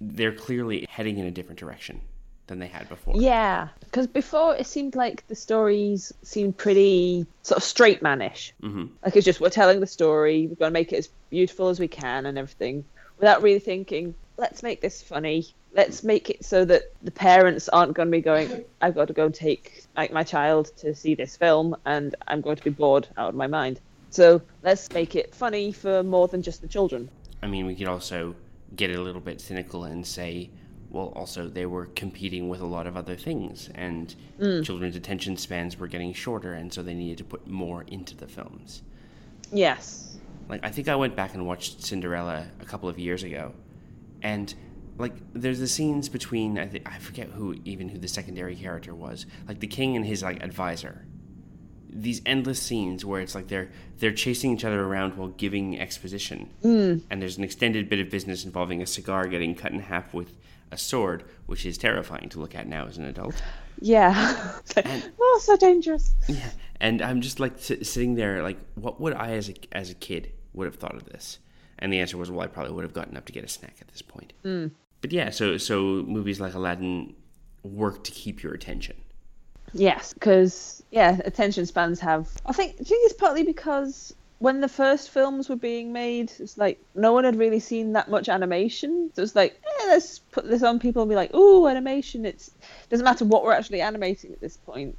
they're 0.00 0.32
clearly 0.32 0.86
heading 0.88 1.18
in 1.18 1.26
a 1.26 1.30
different 1.30 1.58
direction 1.58 2.00
than 2.46 2.58
they 2.58 2.66
had 2.66 2.88
before. 2.88 3.14
yeah. 3.16 3.68
Because 3.80 4.06
before 4.08 4.56
it 4.56 4.66
seemed 4.66 4.96
like 4.96 5.26
the 5.28 5.36
stories 5.36 6.12
seemed 6.22 6.56
pretty 6.56 7.26
sort 7.42 7.58
of 7.58 7.62
straight 7.62 8.02
manish. 8.02 8.52
Mm-hmm. 8.62 8.86
Like 9.04 9.14
it's 9.16 9.24
just 9.24 9.40
we're 9.40 9.50
telling 9.50 9.80
the 9.80 9.86
story, 9.86 10.48
we're 10.48 10.56
going 10.56 10.70
to 10.70 10.72
make 10.72 10.92
it 10.92 10.96
as 10.96 11.08
beautiful 11.30 11.68
as 11.68 11.78
we 11.78 11.86
can 11.88 12.26
and 12.26 12.36
everything, 12.36 12.84
without 13.18 13.42
really 13.42 13.60
thinking, 13.60 14.14
let's 14.36 14.62
make 14.62 14.80
this 14.80 15.00
funny. 15.02 15.46
Let's 15.72 16.02
make 16.02 16.30
it 16.30 16.44
so 16.44 16.64
that 16.64 16.92
the 17.02 17.12
parents 17.12 17.68
aren't 17.68 17.94
going 17.94 18.08
to 18.08 18.12
be 18.12 18.20
going. 18.20 18.64
I've 18.80 18.96
got 18.96 19.06
to 19.06 19.14
go 19.14 19.28
take 19.28 19.84
like 19.96 20.12
my 20.12 20.24
child 20.24 20.72
to 20.78 20.92
see 20.96 21.14
this 21.14 21.36
film, 21.36 21.76
and 21.84 22.16
I'm 22.26 22.40
going 22.40 22.56
to 22.56 22.64
be 22.64 22.70
bored 22.70 23.06
out 23.16 23.28
of 23.28 23.34
my 23.36 23.46
mind. 23.46 23.80
So 24.10 24.42
let's 24.64 24.90
make 24.90 25.14
it 25.14 25.32
funny 25.32 25.70
for 25.70 26.02
more 26.02 26.26
than 26.26 26.42
just 26.42 26.62
the 26.62 26.66
children. 26.68 27.08
I 27.42 27.46
mean, 27.46 27.66
we 27.66 27.76
could 27.76 27.86
also 27.86 28.34
get 28.76 28.90
a 28.90 29.00
little 29.00 29.20
bit 29.20 29.40
cynical 29.40 29.84
and 29.84 30.06
say, 30.06 30.50
well, 30.90 31.12
also 31.16 31.48
they 31.48 31.66
were 31.66 31.86
competing 31.86 32.48
with 32.48 32.60
a 32.60 32.66
lot 32.66 32.86
of 32.86 32.96
other 32.96 33.16
things, 33.16 33.70
and 33.74 34.14
mm. 34.40 34.64
children's 34.64 34.96
attention 34.96 35.36
spans 35.36 35.78
were 35.78 35.86
getting 35.86 36.12
shorter, 36.12 36.54
and 36.54 36.72
so 36.72 36.82
they 36.82 36.94
needed 36.94 37.18
to 37.18 37.24
put 37.24 37.46
more 37.46 37.84
into 37.84 38.16
the 38.16 38.26
films. 38.26 38.82
Yes. 39.52 40.18
Like 40.48 40.64
I 40.64 40.70
think 40.70 40.88
I 40.88 40.96
went 40.96 41.14
back 41.14 41.34
and 41.34 41.46
watched 41.46 41.82
Cinderella 41.82 42.46
a 42.60 42.64
couple 42.64 42.88
of 42.88 42.98
years 42.98 43.22
ago, 43.22 43.54
and 44.22 44.52
like 44.98 45.14
there's 45.32 45.60
the 45.60 45.68
scenes 45.68 46.08
between 46.08 46.58
I, 46.58 46.66
th- 46.66 46.82
I 46.84 46.98
forget 46.98 47.28
who 47.28 47.54
even 47.64 47.88
who 47.88 47.98
the 47.98 48.08
secondary 48.08 48.56
character 48.56 48.94
was, 48.94 49.26
like 49.46 49.60
the 49.60 49.68
king 49.68 49.94
and 49.96 50.04
his 50.04 50.22
like 50.22 50.42
advisor. 50.42 51.06
These 51.92 52.22
endless 52.24 52.60
scenes 52.60 53.04
where 53.04 53.20
it's 53.20 53.34
like 53.34 53.48
they're 53.48 53.70
they're 53.98 54.12
chasing 54.12 54.52
each 54.52 54.64
other 54.64 54.82
around 54.82 55.16
while 55.16 55.28
giving 55.28 55.78
exposition, 55.78 56.50
mm. 56.62 57.02
and 57.10 57.22
there's 57.22 57.38
an 57.38 57.44
extended 57.44 57.88
bit 57.88 58.00
of 58.00 58.10
business 58.10 58.44
involving 58.44 58.82
a 58.82 58.86
cigar 58.86 59.26
getting 59.26 59.54
cut 59.54 59.72
in 59.72 59.80
half 59.80 60.14
with 60.14 60.36
a 60.70 60.78
sword, 60.78 61.24
which 61.46 61.66
is 61.66 61.76
terrifying 61.76 62.28
to 62.28 62.38
look 62.38 62.54
at 62.54 62.66
now 62.66 62.86
as 62.86 62.98
an 62.98 63.04
adult. 63.04 63.42
Yeah. 63.80 64.56
Like, 64.76 64.86
oh, 65.20 65.40
so 65.42 65.56
dangerous. 65.56 66.14
Yeah, 66.28 66.50
and 66.80 67.02
I'm 67.02 67.20
just 67.20 67.40
like 67.40 67.58
sit 67.58 67.84
sitting 67.86 68.14
there, 68.14 68.40
like, 68.42 68.58
what 68.76 69.00
would 69.00 69.14
I 69.14 69.32
as 69.32 69.48
a 69.48 69.54
as 69.72 69.90
a 69.90 69.94
kid 69.94 70.30
would 70.52 70.66
have 70.66 70.76
thought 70.76 70.94
of 70.94 71.06
this? 71.06 71.38
And 71.80 71.92
the 71.92 71.98
answer 71.98 72.16
was, 72.16 72.30
well, 72.30 72.40
I 72.40 72.46
probably 72.46 72.72
would 72.72 72.84
have 72.84 72.92
gotten 72.92 73.16
up 73.16 73.24
to 73.24 73.32
get 73.32 73.42
a 73.42 73.48
snack 73.48 73.76
at 73.80 73.88
this 73.88 74.02
point. 74.02 74.32
But 75.00 75.12
yeah, 75.12 75.30
so 75.30 75.56
so 75.56 76.04
movies 76.06 76.40
like 76.40 76.54
Aladdin 76.54 77.14
work 77.62 78.04
to 78.04 78.12
keep 78.12 78.42
your 78.42 78.54
attention. 78.54 78.96
Yes, 79.72 80.12
because 80.12 80.82
yeah, 80.90 81.20
attention 81.24 81.66
spans 81.66 82.00
have. 82.00 82.28
I 82.46 82.52
think. 82.52 82.72
I 82.80 82.84
think 82.84 83.04
it's 83.04 83.14
partly 83.14 83.44
because 83.44 84.12
when 84.38 84.60
the 84.60 84.68
first 84.68 85.10
films 85.10 85.48
were 85.48 85.56
being 85.56 85.92
made, 85.92 86.32
it's 86.38 86.56
like 86.58 86.80
no 86.94 87.12
one 87.12 87.24
had 87.24 87.36
really 87.36 87.60
seen 87.60 87.92
that 87.92 88.08
much 88.10 88.28
animation. 88.28 89.10
So 89.14 89.22
it's 89.22 89.36
like, 89.36 89.52
eh, 89.52 89.86
let's 89.88 90.18
put 90.32 90.48
this 90.48 90.62
on. 90.62 90.78
People 90.80 91.02
and 91.02 91.08
be 91.08 91.14
like, 91.14 91.34
"Ooh, 91.34 91.66
animation!" 91.68 92.24
It's 92.26 92.50
doesn't 92.88 93.04
matter 93.04 93.24
what 93.24 93.44
we're 93.44 93.52
actually 93.52 93.80
animating 93.80 94.32
at 94.32 94.40
this 94.40 94.56
point. 94.56 94.98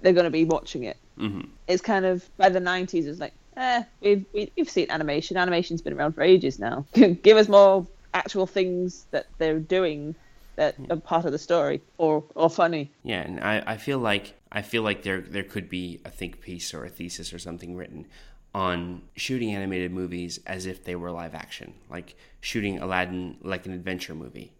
They're 0.00 0.12
going 0.12 0.24
to 0.24 0.30
be 0.30 0.44
watching 0.44 0.84
it. 0.84 0.98
hmm 1.18 1.40
It's 1.66 1.82
kind 1.82 2.04
of 2.06 2.28
by 2.36 2.48
the 2.50 2.60
'90s. 2.60 3.06
It's 3.06 3.20
like, 3.20 3.34
eh, 3.56 3.84
we've 4.00 4.26
we, 4.32 4.52
we've 4.56 4.70
seen 4.70 4.90
animation. 4.90 5.36
Animation's 5.36 5.82
been 5.82 5.94
around 5.94 6.14
for 6.14 6.22
ages 6.22 6.58
now. 6.58 6.86
Give 6.94 7.36
us 7.36 7.48
more 7.48 7.88
actual 8.14 8.46
things 8.46 9.06
that 9.12 9.26
they're 9.38 9.60
doing 9.60 10.16
that 10.58 10.74
are 10.90 10.96
part 10.96 11.24
of 11.24 11.32
the 11.32 11.38
story 11.38 11.80
or 11.96 12.24
or 12.34 12.50
funny. 12.50 12.90
Yeah, 13.04 13.20
and 13.20 13.40
I, 13.40 13.62
I 13.64 13.76
feel 13.76 13.98
like 13.98 14.34
I 14.50 14.60
feel 14.62 14.82
like 14.82 15.02
there 15.02 15.20
there 15.20 15.44
could 15.44 15.70
be 15.70 16.00
a 16.04 16.10
think 16.10 16.40
piece 16.40 16.74
or 16.74 16.84
a 16.84 16.88
thesis 16.90 17.32
or 17.32 17.38
something 17.38 17.76
written 17.76 18.06
on 18.54 19.02
shooting 19.14 19.54
animated 19.54 19.92
movies 19.92 20.40
as 20.46 20.66
if 20.66 20.84
they 20.84 20.96
were 20.96 21.12
live 21.12 21.34
action, 21.34 21.74
like 21.88 22.16
shooting 22.40 22.80
Aladdin 22.80 23.38
like 23.42 23.66
an 23.66 23.72
adventure 23.72 24.16
movie, 24.16 24.52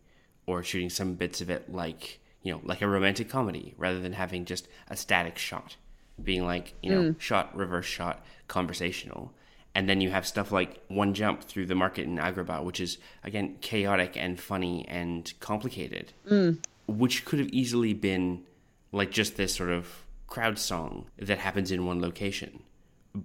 or 0.47 0.63
shooting 0.63 0.89
some 0.89 1.15
bits 1.15 1.41
of 1.41 1.51
it 1.51 1.71
like 1.73 2.21
you 2.43 2.53
know 2.53 2.61
like 2.65 2.81
a 2.81 2.89
romantic 2.89 3.29
comedy, 3.29 3.75
rather 3.77 3.99
than 3.99 4.13
having 4.13 4.45
just 4.45 4.69
a 4.89 4.97
static 4.97 5.37
shot, 5.37 5.77
being 6.23 6.45
like 6.45 6.75
you 6.81 6.91
know 6.91 7.11
hmm. 7.11 7.19
shot 7.19 7.55
reverse 7.57 7.87
shot 7.87 8.25
conversational. 8.47 9.33
And 9.79 9.88
then 9.88 10.01
you 10.01 10.11
have 10.11 10.27
stuff 10.27 10.51
like 10.51 10.83
One 10.88 11.14
Jump 11.14 11.45
through 11.45 11.67
the 11.67 11.77
market 11.77 12.05
in 12.05 12.17
Agrabah, 12.17 12.64
which 12.64 12.81
is 12.81 12.99
again 13.23 13.57
chaotic 13.61 14.17
and 14.17 14.41
funny 14.41 14.85
and 14.88 15.33
complicated 15.38 16.12
mm. 16.29 16.59
which 16.88 17.25
could 17.25 17.38
have 17.38 17.49
easily 17.51 17.95
been 17.95 18.45
like 18.91 19.11
just 19.12 19.37
this 19.37 19.55
sort 19.55 19.71
of 19.71 20.05
crowd 20.27 20.59
song 20.59 21.07
that 21.17 21.38
happens 21.38 21.71
in 21.71 21.87
one 21.87 22.01
location 22.01 22.62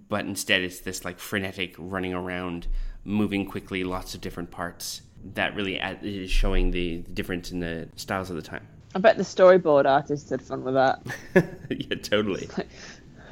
but 0.08 0.24
instead 0.24 0.62
it's 0.62 0.80
this 0.80 1.04
like 1.04 1.18
frenetic 1.18 1.74
running 1.78 2.14
around, 2.14 2.66
moving 3.04 3.46
quickly, 3.46 3.84
lots 3.84 4.14
of 4.14 4.20
different 4.20 4.50
parts. 4.50 5.02
That 5.34 5.54
really 5.54 5.76
is 6.02 6.30
showing 6.30 6.70
the 6.70 6.98
difference 6.98 7.50
in 7.50 7.60
the 7.60 7.88
styles 7.96 8.30
of 8.30 8.36
the 8.36 8.42
time. 8.42 8.66
I 8.94 8.98
bet 8.98 9.16
the 9.16 9.22
storyboard 9.22 9.86
artist 9.86 10.30
had 10.30 10.42
fun 10.42 10.62
with 10.62 10.74
that. 10.74 11.02
yeah, 11.70 11.96
totally. 11.96 12.48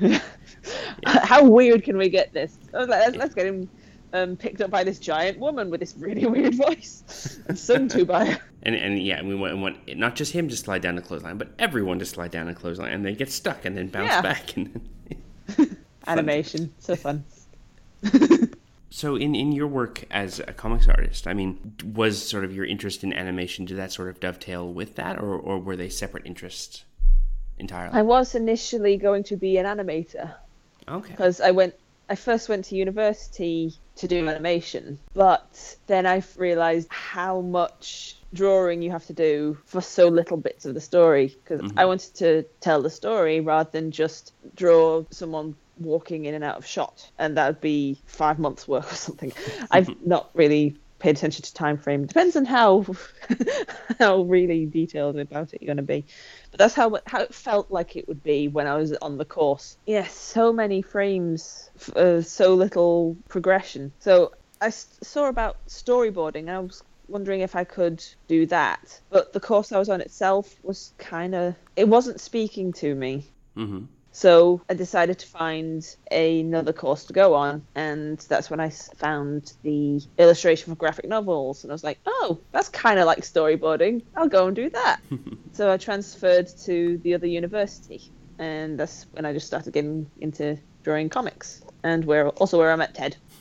How 1.07 1.45
weird 1.45 1.83
can 1.85 1.97
we 1.97 2.09
get 2.09 2.33
this? 2.33 2.59
I 2.75 2.79
was 2.79 2.89
like, 2.89 3.01
let's, 3.01 3.17
let's 3.17 3.35
get 3.35 3.47
him 3.47 3.69
um, 4.13 4.37
picked 4.37 4.61
up 4.61 4.71
by 4.71 4.85
this 4.85 4.99
giant 4.99 5.39
woman 5.39 5.71
with 5.71 5.81
this 5.81 5.95
really 5.97 6.27
weird 6.35 6.55
voice 6.55 7.41
and 7.49 7.59
sung 7.59 7.89
to 7.89 8.05
by 8.05 8.27
her. 8.27 8.39
And 8.63 8.75
and 8.75 9.03
yeah, 9.03 9.19
and 9.19 9.29
we 9.29 9.35
want, 9.35 9.59
want 9.59 9.97
not 9.97 10.15
just 10.15 10.33
him 10.33 10.49
to 10.49 10.57
slide 10.57 10.83
down 10.83 10.97
a 10.99 11.03
clothesline, 11.03 11.39
but 11.39 11.49
everyone 11.59 11.99
to 11.99 12.05
slide 12.05 12.31
down 12.31 12.49
a 12.49 12.55
clothesline 12.55 12.93
and 12.93 13.05
then 13.05 13.15
get 13.15 13.31
stuck 13.31 13.65
and 13.65 13.77
then 13.77 13.89
bounce 13.89 14.11
Yeah. 14.11 14.23
back. 14.23 14.57
And 14.57 14.89
Animation, 16.07 16.73
so 16.79 16.97
fun. 16.97 17.25
so 18.91 19.17
in 19.17 19.35
in 19.35 19.53
your 19.53 19.67
work 19.67 20.05
as 20.11 20.41
a 20.41 20.53
comics 20.53 20.89
artist, 20.89 21.27
I 21.27 21.35
mean, 21.35 21.75
was 21.85 22.21
sort 22.23 22.45
of 22.45 22.55
your 22.55 22.65
interest 22.65 23.03
in 23.05 23.13
animation 23.13 23.65
did 23.65 23.79
that 23.79 23.93
sort 23.93 24.09
of 24.09 24.21
dovetail 24.21 24.73
with 24.73 24.97
that, 24.97 25.19
or 25.19 25.35
or 25.37 25.59
were 25.59 25.77
they 25.77 25.89
separate 25.89 26.27
interests 26.27 26.85
entirely? 27.59 27.97
I 27.99 28.03
was 28.03 28.35
initially 28.35 28.97
going 28.97 29.23
to 29.25 29.37
be 29.37 29.57
an 29.59 29.67
animator 29.67 30.35
okay. 30.89 31.11
because 31.11 31.41
I 31.41 31.51
went. 31.51 31.75
I 32.09 32.15
first 32.15 32.49
went 32.49 32.67
to 32.67 32.77
university 32.77 33.75
to 33.97 34.09
do 34.09 34.27
animation, 34.29 34.99
but 35.15 35.77
then 35.87 36.05
I 36.05 36.23
realized 36.37 36.89
how 36.91 37.41
much 37.41 38.17
drawing 38.35 38.83
you 38.83 38.91
have 38.91 39.07
to 39.07 39.13
do 39.13 39.57
for 39.67 39.81
so 39.81 40.09
little 40.09 40.37
bits 40.37 40.65
of 40.65 40.75
the 40.75 40.81
story 40.81 41.37
because 41.43 41.61
mm-hmm. 41.61 41.79
I 41.79 41.85
wanted 41.85 42.15
to 42.17 42.43
tell 42.61 42.83
the 42.83 42.91
story 42.91 43.41
rather 43.41 43.71
than 43.71 43.91
just 43.91 44.33
draw 44.55 45.05
someone 45.11 45.55
walking 45.79 46.25
in 46.25 46.35
and 46.35 46.45
out 46.45 46.57
of 46.57 46.67
shot 46.67 47.11
and 47.19 47.37
that 47.37 47.47
would 47.47 47.61
be 47.61 47.99
five 48.07 48.39
months 48.39 48.69
work 48.69 48.93
or 48.93 48.95
something 48.95 49.33
i've 49.71 49.91
not 50.07 50.31
really 50.35 50.77
paid 51.03 51.17
attention 51.17 51.43
to 51.43 51.53
time 51.53 51.77
frame. 51.77 52.07
Depends 52.07 52.37
on 52.37 52.45
how 52.45 52.87
how 53.99 54.23
really 54.23 54.67
detailed 54.67 55.19
about 55.19 55.53
it 55.53 55.61
you're 55.61 55.67
going 55.67 55.77
to 55.77 55.83
be. 55.83 56.05
But 56.51 56.59
that's 56.59 56.75
how 56.75 57.01
how 57.07 57.21
it 57.21 57.35
felt 57.35 57.71
like 57.71 57.97
it 57.97 58.07
would 58.07 58.23
be 58.23 58.49
when 58.49 58.67
i 58.67 58.77
was 58.77 58.93
on 59.03 59.19
the 59.19 59.25
course. 59.25 59.77
Yes 59.85 60.15
so 60.15 60.53
many 60.53 60.81
frames 60.81 61.71
uh, 61.97 62.23
so 62.23 62.55
little 62.55 63.17
progression. 63.29 63.93
So 63.99 64.33
i 64.61 64.71
saw 64.71 65.29
about 65.29 65.57
storyboarding 65.67 66.49
i 66.49 66.61
was 66.61 66.85
wondering 67.09 67.41
if 67.41 67.57
i 67.57 67.65
could 67.65 68.05
do 68.29 68.47
that. 68.47 69.01
But 69.11 69.33
the 69.33 69.41
course 69.41 69.73
i 69.73 69.79
was 69.79 69.89
on 69.89 70.01
itself 70.01 70.55
was 70.63 70.93
kind 70.99 71.35
of 71.35 71.57
it 71.75 71.89
wasn't 71.89 72.21
speaking 72.21 72.73
to 72.75 72.95
me. 72.95 73.27
Hmm 73.57 73.85
so 74.13 74.61
I 74.69 74.75
decided 74.75 75.19
to 75.21 75.27
find 75.27 75.85
another 76.11 76.73
course 76.73 77.05
to 77.05 77.13
go 77.13 77.35
on, 77.35 77.65
and 77.75 78.19
that's 78.29 78.51
when 78.51 78.61
I 78.61 78.69
found 78.69 79.55
the 79.63 80.03
illustration 80.19 80.73
for 80.73 80.77
graphic 80.77 81.09
novels, 81.09 81.65
and 81.65 81.73
I 81.73 81.75
was 81.75 81.83
like, 81.83 81.99
oh, 82.07 82.39
that's 82.53 82.69
kind 82.69 83.01
of 83.01 83.07
like 83.07 83.23
storyboarding. 83.23 84.03
I'll 84.15 84.29
go 84.29 84.47
and 84.47 84.55
do 84.55 84.69
that. 84.71 85.01
so 85.53 85.73
I 85.73 85.79
transferred 85.79 86.49
to 86.65 86.99
the 86.99 87.15
other 87.15 87.27
university, 87.27 88.13
and 88.39 88.79
that's 88.79 89.07
when 89.13 89.25
I 89.25 89.33
just 89.33 89.47
started 89.47 89.73
getting 89.73 90.11
into 90.21 90.59
drawing 90.83 91.09
comics, 91.09 91.65
and 91.83 92.05
where 92.05 92.29
also 92.29 92.59
where 92.59 92.73
I 92.73 92.77
met 92.77 92.95
Ted, 92.95 93.17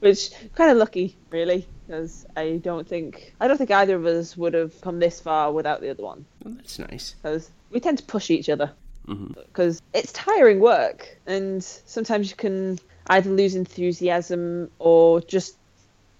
which 0.00 0.30
kind 0.54 0.70
of 0.70 0.76
lucky, 0.76 1.16
really, 1.30 1.66
because 1.86 2.26
I 2.36 2.60
don't 2.62 2.86
think 2.86 3.34
I 3.40 3.48
don't 3.48 3.58
think 3.58 3.70
either 3.70 3.96
of 3.96 4.06
us 4.06 4.36
would 4.36 4.54
have 4.54 4.80
come 4.80 4.98
this 4.98 5.20
far 5.20 5.52
without 5.52 5.80
the 5.80 5.90
other 5.90 6.02
one. 6.02 6.24
Well, 6.44 6.54
that's 6.54 6.78
nice. 6.78 7.14
because 7.14 7.50
we 7.70 7.80
tend 7.80 7.98
to 7.98 8.04
push 8.04 8.30
each 8.30 8.48
other. 8.48 8.72
Mm-hmm. 9.08 9.34
Because 9.34 9.80
it's 9.94 10.12
tiring 10.12 10.58
work 10.58 11.16
and 11.28 11.62
sometimes 11.62 12.28
you 12.28 12.34
can 12.34 12.76
either 13.06 13.30
lose 13.30 13.54
enthusiasm 13.54 14.68
or 14.80 15.20
just 15.20 15.56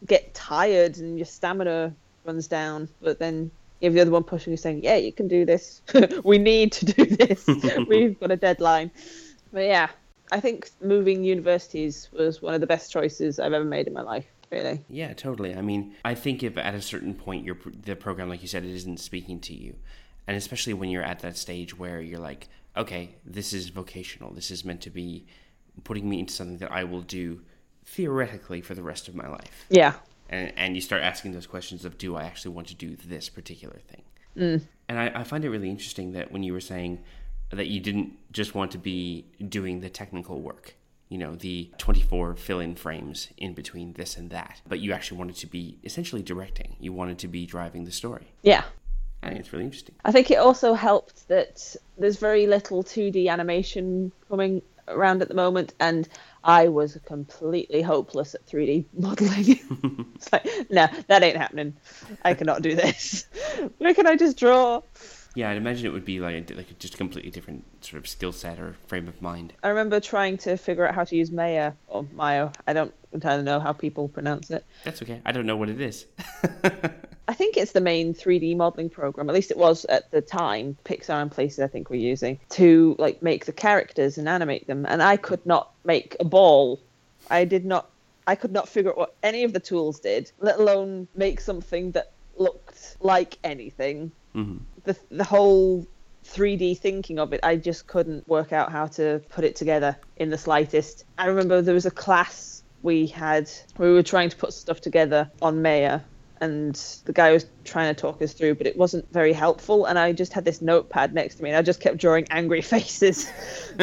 get 0.07 0.33
tired 0.35 0.99
and 0.99 1.19
your 1.19 1.27
stamina 1.27 1.93
runs 2.25 2.47
down 2.47 2.89
but 3.01 3.19
then 3.19 3.51
you 3.81 3.87
have 3.87 3.95
the 3.95 4.01
other 4.01 4.13
one 4.13 4.23
pushing 4.23 4.53
you 4.53 4.57
saying 4.57 4.85
yeah 4.85 4.95
you 4.95 5.13
can 5.13 5.27
do 5.27 5.45
this. 5.45 5.83
We 6.23 6.39
need 6.39 6.71
to 6.73 6.85
do 6.85 7.07
this. 7.07 7.45
We've 7.89 8.19
got 8.21 8.31
a 8.31 8.37
deadline. 8.37 8.93
But 9.53 9.65
yeah 9.65 9.89
i 10.33 10.41
think 10.41 10.71
moving 10.81 11.25
universities 11.25 12.09
was 12.13 12.43
one 12.43 12.55
of 12.55 12.61
the 12.61 12.67
best 12.67 12.91
choices 12.93 13.39
i've 13.39 13.53
ever 13.53 13.65
made 13.65 13.87
in 13.87 13.93
my 13.93 14.03
life 14.03 14.27
really 14.51 14.81
Yeah, 14.89 15.13
totally. 15.13 15.55
I 15.55 15.61
mean, 15.61 15.95
I 16.05 16.15
think 16.15 16.43
if 16.43 16.57
at 16.57 16.75
a 16.75 16.81
certain 16.83 17.15
point 17.15 17.45
your 17.45 17.57
the 17.83 17.97
program, 17.97 18.29
like 18.29 18.43
you 18.43 18.49
said, 18.49 18.65
it 18.65 18.71
isn't 18.71 19.01
speaking 19.01 19.41
to 19.41 19.55
you, 19.55 19.75
and 20.27 20.37
especially 20.37 20.75
when 20.75 20.91
you're 20.91 21.03
at 21.03 21.21
that 21.21 21.37
stage 21.37 21.77
where 21.79 22.01
you're 22.01 22.21
like, 22.21 22.49
okay, 22.77 23.17
this 23.25 23.53
is 23.53 23.69
vocational. 23.71 24.33
This 24.33 24.51
is 24.51 24.65
meant 24.65 24.81
to 24.83 24.91
be 24.91 25.27
putting 25.85 26.09
me 26.09 26.21
into 26.21 26.33
something 26.33 26.59
that 26.59 26.73
I 26.73 26.85
will 26.85 27.03
do 27.03 27.43
theoretically 27.85 28.61
for 28.61 28.75
the 28.75 28.83
rest 28.83 29.09
of 29.09 29.15
my 29.15 29.29
life. 29.29 29.67
yeah 29.69 29.95
And 30.29 30.53
and 30.57 30.75
you 30.75 30.81
start 30.81 31.03
asking 31.03 31.33
those 31.33 31.47
questions 31.47 31.85
of, 31.85 31.99
do 31.99 32.17
I 32.17 32.25
actually 32.25 32.55
want 32.55 32.69
to 32.69 32.75
do 32.75 32.97
this 32.97 33.29
particular 33.29 33.79
thing? 33.91 34.03
Mm. 34.37 34.67
And 34.89 34.99
I, 34.99 35.21
I 35.21 35.25
find 35.25 35.45
it 35.45 35.51
really 35.51 35.71
interesting 35.71 36.13
that 36.13 36.31
when 36.31 36.43
you 36.43 36.53
were 36.53 36.61
saying 36.61 37.03
that 37.51 37.67
you 37.67 37.81
didn't 37.81 38.13
just 38.33 38.55
want 38.55 38.71
to 38.73 38.79
be 38.79 39.27
doing 39.49 39.81
the 39.81 39.91
technical 39.91 40.41
work, 40.41 40.75
you 41.09 41.19
know, 41.19 41.37
the 41.37 41.71
24 41.79 42.35
fill 42.37 42.61
in 42.61 42.75
frames 42.75 43.29
in 43.37 43.55
between 43.55 43.93
this 43.95 44.17
and 44.17 44.31
that, 44.31 44.61
but 44.69 44.81
you 44.81 44.93
actually 44.93 45.19
wanted 45.19 45.37
to 45.37 45.47
be 45.47 45.79
essentially 45.85 46.23
directing. 46.23 46.77
You 46.81 46.93
wanted 46.93 47.19
to 47.21 47.29
be 47.29 47.47
driving 47.47 47.85
the 47.85 47.93
story. 47.93 48.33
yeah 48.43 48.65
I 49.23 49.31
think 49.31 49.41
it's 49.41 49.53
really 49.53 49.65
interesting. 49.65 49.95
I 50.05 50.13
think 50.13 50.31
it 50.31 50.37
also 50.37 50.75
helped 50.75 51.27
that 51.29 51.75
there's 51.99 52.19
very 52.19 52.47
little 52.47 52.85
2D 52.85 53.29
animation 53.29 54.13
coming 54.29 54.63
around 54.89 55.23
at 55.23 55.29
the 55.29 55.35
moment, 55.35 55.75
and 55.81 56.09
I 56.45 56.69
was 56.69 56.99
completely 57.05 57.83
hopeless 57.83 58.35
at 58.35 58.47
3D 58.47 58.85
modeling. 58.99 60.07
it's 60.15 60.33
like, 60.33 60.47
no, 60.71 60.87
that 61.09 61.23
ain't 61.23 61.37
happening. 61.37 61.75
I 62.25 62.35
cannot 62.35 62.63
do 62.63 62.75
this. 62.75 63.27
Where 63.79 63.95
can 63.95 64.07
I 64.07 64.17
just 64.17 64.39
draw? 64.39 64.83
Yeah, 65.37 65.51
I'd 65.51 65.59
imagine 65.59 65.85
it 65.85 65.93
would 65.93 66.07
be 66.07 66.19
like, 66.19 66.51
a, 66.51 66.55
like 66.55 66.79
just 66.79 66.95
a 66.95 66.97
completely 66.97 67.31
different 67.31 67.63
sort 67.83 68.03
of 68.03 68.09
skill 68.09 68.33
set 68.33 68.59
or 68.59 68.75
frame 68.87 69.07
of 69.07 69.21
mind. 69.21 69.53
I 69.63 69.69
remember 69.69 70.01
trying 70.01 70.39
to 70.39 70.57
figure 70.57 70.89
out 70.89 70.95
how 70.95 71.05
to 71.05 71.15
use 71.15 71.31
Maya 71.31 71.73
or 71.89 72.07
Mayo. 72.15 72.53
I 72.67 72.73
don't 72.73 72.95
entirely 73.13 73.43
know 73.43 73.61
how 73.61 73.75
people 73.75 74.09
pronounce 74.09 74.51
it. 74.51 74.65
That's 74.85 75.03
okay. 75.03 75.21
I 75.27 75.33
don't 75.33 75.45
know 75.45 75.59
what 75.59 75.69
it 75.69 75.79
is. 75.79 76.07
I 77.29 77.35
think 77.35 77.59
it's 77.59 77.73
the 77.73 77.83
main 77.83 78.15
3D 78.15 78.57
modeling 78.57 78.89
program. 78.89 79.29
At 79.29 79.35
least 79.35 79.51
it 79.51 79.59
was 79.59 79.85
at 79.87 80.11
the 80.11 80.23
time. 80.23 80.79
Pixar 80.87 81.21
and 81.21 81.31
places 81.31 81.59
I 81.59 81.67
think 81.67 81.91
were 81.91 81.97
using 81.97 82.41
to 82.51 82.97
like 82.99 83.23
make 83.23 83.45
the 83.45 83.53
characters 83.53 84.17
and 84.17 84.31
animate 84.31 84.67
them. 84.67 84.87
And 84.89 85.03
I 85.03 85.19
could 85.19 85.45
not 85.45 85.71
make 85.85 86.17
a 86.19 86.25
ball. 86.25 86.81
I 87.29 87.45
did 87.45 87.67
not. 87.67 87.91
I 88.27 88.37
could 88.37 88.53
not 88.53 88.71
figure 88.71 88.91
out 88.91 88.97
what 88.97 89.15
any 89.23 89.45
of 89.45 89.53
the 89.53 89.61
tools 89.61 90.01
did, 90.01 90.33
let 90.41 90.59
alone 90.59 91.09
make 91.15 91.41
something 91.41 91.91
that 91.91 92.13
looked 92.39 92.97
like 93.01 93.39
anything. 93.45 94.13
hmm 94.33 94.57
The 94.87 94.97
the 95.11 95.25
whole 95.25 95.87
3D 96.25 96.79
thinking 96.79 97.19
of 97.19 97.33
it, 97.33 97.41
I 97.43 97.57
just 97.57 97.87
couldn't 97.87 98.27
work 98.29 98.53
out 98.53 98.73
how 98.73 98.87
to 98.87 99.21
put 99.29 99.45
it 99.45 99.57
together 99.57 99.97
in 100.17 100.31
the 100.31 100.39
slightest. 100.39 101.05
I 101.19 101.27
remember 101.27 101.63
there 101.63 101.75
was 101.75 101.87
a 101.87 101.91
class 101.91 102.63
we 102.83 103.07
had 103.07 103.51
we 103.79 103.93
were 103.93 104.03
trying 104.03 104.31
to 104.31 104.37
put 104.37 104.53
stuff 104.53 104.81
together 104.81 105.31
on 105.43 105.63
Maya, 105.63 106.01
and 106.41 106.75
the 107.05 107.13
guy 107.13 107.33
was 107.33 107.47
trying 107.65 107.95
to 107.95 108.01
talk 108.01 108.21
us 108.23 108.33
through, 108.33 108.55
but 108.55 108.67
it 108.67 108.77
wasn't 108.77 109.11
very 109.13 109.33
helpful. 109.33 109.87
And 109.87 109.99
I 109.99 110.13
just 110.13 110.33
had 110.33 110.45
this 110.45 110.61
notepad 110.63 111.15
next 111.15 111.37
to 111.37 111.43
me, 111.43 111.51
and 111.51 111.57
I 111.57 111.63
just 111.63 111.81
kept 111.81 111.97
drawing 111.99 112.27
angry 112.31 112.63
faces, 112.73 113.31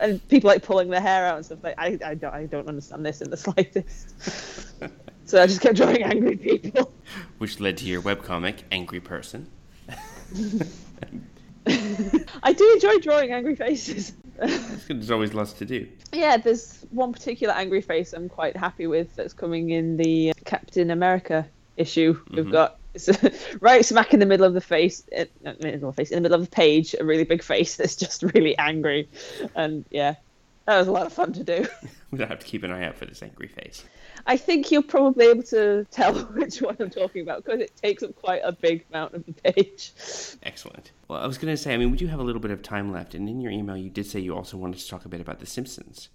and 0.00 0.28
people 0.28 0.48
like 0.48 0.62
pulling 0.62 0.90
their 0.90 1.00
hair 1.00 1.26
out 1.26 1.36
and 1.36 1.46
stuff. 1.46 1.58
Like 1.62 1.74
I, 1.78 1.98
I 2.04 2.14
don't, 2.14 2.34
I 2.34 2.46
don't 2.46 2.68
understand 2.68 3.04
this 3.04 3.20
in 3.20 3.30
the 3.30 3.36
slightest. 3.36 4.14
so 5.24 5.42
I 5.42 5.46
just 5.46 5.60
kept 5.60 5.76
drawing 5.76 6.02
angry 6.02 6.36
people. 6.36 6.92
Which 7.38 7.60
led 7.60 7.78
to 7.78 7.84
your 7.84 8.02
webcomic, 8.02 8.62
Angry 8.70 9.00
Person. 9.00 9.48
I 11.66 12.52
do 12.52 12.72
enjoy 12.74 12.98
drawing 12.98 13.32
angry 13.32 13.54
faces. 13.56 14.12
There's 14.88 15.10
always 15.10 15.34
lots 15.34 15.52
to 15.54 15.64
do. 15.64 15.86
Yeah, 16.12 16.36
there's 16.36 16.84
one 16.90 17.12
particular 17.12 17.54
angry 17.54 17.80
face 17.80 18.12
I'm 18.12 18.28
quite 18.28 18.56
happy 18.56 18.86
with 18.86 19.14
that's 19.14 19.32
coming 19.32 19.70
in 19.70 19.96
the 19.96 20.32
Captain 20.44 20.90
America 20.90 21.46
issue. 21.76 22.18
We've 22.30 22.44
mm-hmm. 22.44 22.52
got 22.52 22.78
it's 22.94 23.08
right 23.60 23.84
smack 23.84 24.12
in 24.12 24.20
the 24.20 24.26
middle 24.26 24.46
of 24.46 24.54
the 24.54 24.60
face, 24.60 25.04
uh, 25.16 25.24
not 25.42 25.60
middle 25.62 25.88
of 25.88 25.96
the 25.96 26.00
face, 26.00 26.10
in 26.10 26.16
the 26.16 26.22
middle 26.22 26.40
of 26.40 26.50
the 26.50 26.54
page, 26.54 26.94
a 26.98 27.04
really 27.04 27.24
big 27.24 27.42
face 27.42 27.76
that's 27.76 27.96
just 27.96 28.22
really 28.22 28.56
angry, 28.58 29.08
and 29.54 29.84
yeah, 29.90 30.16
that 30.66 30.78
was 30.78 30.88
a 30.88 30.92
lot 30.92 31.06
of 31.06 31.12
fun 31.12 31.32
to 31.34 31.44
do. 31.44 31.66
We'll 32.10 32.26
have 32.26 32.40
to 32.40 32.46
keep 32.46 32.62
an 32.62 32.70
eye 32.70 32.84
out 32.84 32.94
for 32.94 33.06
this 33.06 33.22
angry 33.22 33.48
face. 33.48 33.86
I 34.26 34.36
think 34.36 34.70
you'll 34.70 34.82
probably 34.82 35.24
be 35.24 35.30
able 35.30 35.42
to 35.44 35.86
tell 35.90 36.12
which 36.34 36.60
one 36.60 36.76
I'm 36.78 36.90
talking 36.90 37.22
about 37.22 37.42
because 37.42 37.60
it 37.60 37.74
takes 37.74 38.02
up 38.02 38.14
quite 38.16 38.42
a 38.44 38.52
big 38.52 38.84
amount 38.90 39.14
of 39.14 39.24
the 39.24 39.32
page. 39.32 39.94
Excellent. 40.42 40.92
Well, 41.08 41.20
I 41.20 41.26
was 41.26 41.38
going 41.38 41.54
to 41.54 41.56
say, 41.56 41.72
I 41.72 41.78
mean, 41.78 41.90
we 41.90 41.96
do 41.96 42.06
have 42.08 42.20
a 42.20 42.22
little 42.22 42.42
bit 42.42 42.50
of 42.50 42.60
time 42.60 42.92
left, 42.92 43.14
and 43.14 43.30
in 43.30 43.40
your 43.40 43.50
email, 43.50 43.78
you 43.78 43.88
did 43.88 44.04
say 44.04 44.20
you 44.20 44.36
also 44.36 44.58
wanted 44.58 44.80
to 44.80 44.88
talk 44.88 45.06
a 45.06 45.08
bit 45.08 45.22
about 45.22 45.40
The 45.40 45.46
Simpsons. 45.46 46.10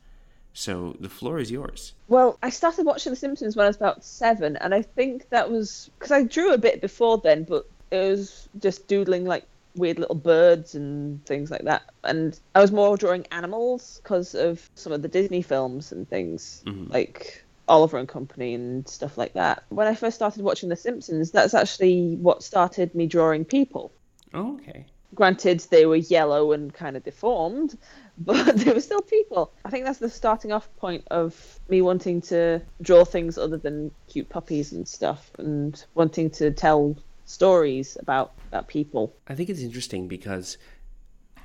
So 0.53 0.95
the 0.99 1.09
floor 1.09 1.39
is 1.39 1.49
yours. 1.49 1.93
Well, 2.07 2.37
I 2.43 2.51
started 2.51 2.85
watching 2.85 3.11
The 3.11 3.15
Simpsons 3.15 3.55
when 3.55 3.65
I 3.65 3.69
was 3.69 3.77
about 3.77 4.03
seven, 4.03 4.55
and 4.57 4.75
I 4.75 4.83
think 4.83 5.29
that 5.29 5.49
was 5.49 5.89
because 5.97 6.11
I 6.11 6.21
drew 6.21 6.53
a 6.53 6.59
bit 6.59 6.79
before 6.79 7.17
then, 7.17 7.43
but 7.43 7.67
it 7.89 8.09
was 8.09 8.49
just 8.59 8.87
doodling 8.87 9.25
like 9.25 9.45
weird 9.77 9.99
little 9.99 10.15
birds 10.15 10.75
and 10.75 11.25
things 11.25 11.51
like 11.51 11.63
that. 11.63 11.83
And 12.03 12.39
I 12.55 12.61
was 12.61 12.71
more 12.71 12.97
drawing 12.97 13.25
animals 13.31 13.99
because 14.01 14.35
of 14.35 14.69
some 14.75 14.93
of 14.93 15.01
the 15.01 15.07
Disney 15.07 15.41
films 15.41 15.91
and 15.91 16.09
things 16.09 16.63
mm-hmm. 16.65 16.91
like 16.91 17.43
Oliver 17.67 17.97
and 17.97 18.07
Company 18.07 18.53
and 18.53 18.87
stuff 18.87 19.17
like 19.17 19.33
that. 19.33 19.63
When 19.69 19.87
I 19.87 19.95
first 19.95 20.15
started 20.15 20.43
watching 20.43 20.69
The 20.69 20.75
Simpsons, 20.75 21.31
that's 21.31 21.53
actually 21.53 22.15
what 22.15 22.43
started 22.43 22.95
me 22.95 23.07
drawing 23.07 23.45
people. 23.45 23.91
Oh, 24.33 24.55
okay. 24.55 24.85
Granted, 25.15 25.61
they 25.71 25.85
were 25.85 25.95
yellow 25.95 26.51
and 26.51 26.73
kind 26.73 26.97
of 26.97 27.03
deformed, 27.03 27.77
but 28.17 28.57
they 28.57 28.71
were 28.73 28.81
still 28.81 29.01
people. 29.01 29.51
I 29.63 29.69
think 29.69 29.85
that's 29.85 29.99
the 29.99 30.09
starting 30.09 30.51
off 30.51 30.69
point 30.77 31.05
of 31.09 31.59
me 31.69 31.81
wanting 31.81 32.21
to 32.23 32.61
draw 32.81 33.05
things 33.05 33.37
other 33.37 33.57
than 33.57 33.91
cute 34.07 34.29
puppies 34.29 34.71
and 34.73 34.87
stuff, 34.87 35.31
and 35.37 35.83
wanting 35.93 36.29
to 36.31 36.51
tell 36.51 36.97
stories 37.27 37.97
about 37.99 38.33
about 38.47 38.67
people. 38.67 39.15
I 39.27 39.35
think 39.35 39.49
it's 39.49 39.61
interesting 39.61 40.07
because 40.07 40.57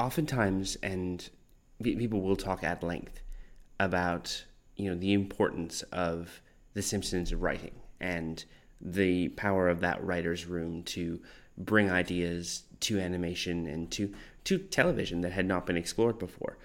oftentimes, 0.00 0.76
and 0.82 1.28
people 1.82 2.22
will 2.22 2.36
talk 2.36 2.64
at 2.64 2.82
length 2.82 3.20
about 3.78 4.44
you 4.76 4.88
know 4.88 4.96
the 4.96 5.12
importance 5.12 5.82
of 5.92 6.40
The 6.72 6.82
Simpsons 6.82 7.34
writing 7.34 7.74
and 8.00 8.42
the 8.80 9.28
power 9.30 9.68
of 9.68 9.80
that 9.80 10.02
writer's 10.04 10.46
room 10.46 10.82
to 10.84 11.20
bring 11.58 11.90
ideas 11.90 12.64
to 12.80 12.98
animation 12.98 13.66
and 13.66 13.90
to 13.92 14.12
to 14.44 14.58
television 14.58 15.20
that 15.20 15.32
had 15.32 15.46
not 15.46 15.66
been 15.66 15.76
explored 15.76 16.18
before. 16.18 16.56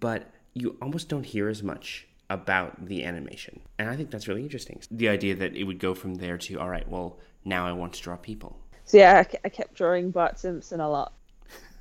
But 0.00 0.30
you 0.54 0.76
almost 0.82 1.08
don't 1.08 1.24
hear 1.24 1.48
as 1.48 1.62
much 1.62 2.06
about 2.28 2.86
the 2.86 3.04
animation. 3.04 3.60
And 3.78 3.88
I 3.90 3.96
think 3.96 4.10
that's 4.10 4.28
really 4.28 4.42
interesting. 4.42 4.80
The 4.90 5.08
idea 5.08 5.34
that 5.36 5.54
it 5.54 5.64
would 5.64 5.78
go 5.78 5.94
from 5.94 6.14
there 6.14 6.38
to, 6.38 6.60
all 6.60 6.68
right, 6.68 6.88
well, 6.88 7.18
now 7.44 7.66
I 7.66 7.72
want 7.72 7.92
to 7.94 8.02
draw 8.02 8.16
people. 8.16 8.58
So 8.84 8.98
yeah, 8.98 9.24
I, 9.26 9.36
I 9.44 9.48
kept 9.48 9.74
drawing 9.74 10.10
Bart 10.10 10.38
Simpson 10.38 10.80
a 10.80 10.88
lot, 10.90 11.12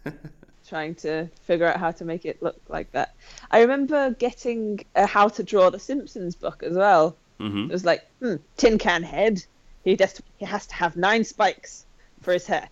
trying 0.68 0.96
to 0.96 1.28
figure 1.44 1.66
out 1.68 1.78
how 1.80 1.92
to 1.92 2.06
make 2.06 2.26
it 2.26 2.42
look 2.42 2.60
like 2.70 2.92
that. 2.94 3.14
I 3.50 3.62
remember 3.62 4.12
getting 4.12 4.86
a 4.96 5.06
How 5.06 5.28
to 5.30 5.44
Draw 5.44 5.70
the 5.72 5.80
Simpsons 5.80 6.36
book 6.36 6.64
as 6.64 6.76
well. 6.76 7.18
Mhm. 7.40 7.70
It 7.70 7.72
was 7.74 7.86
like, 7.86 8.04
hmm, 8.20 8.36
tin 8.58 8.78
can 8.78 9.04
head. 9.04 9.44
He 9.84 9.96
just 9.96 10.22
he 10.38 10.46
has 10.46 10.68
to 10.68 10.76
have 10.76 10.96
nine 10.96 11.24
spikes 11.24 11.86
for 12.22 12.34
his 12.34 12.46
hair, 12.46 12.70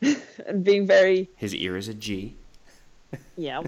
and 0.46 0.62
being 0.64 0.86
very 0.86 1.28
His 1.36 1.54
ear 1.54 1.76
is 1.76 1.88
a 1.88 1.94
G. 1.94 2.36
yeah, 3.36 3.62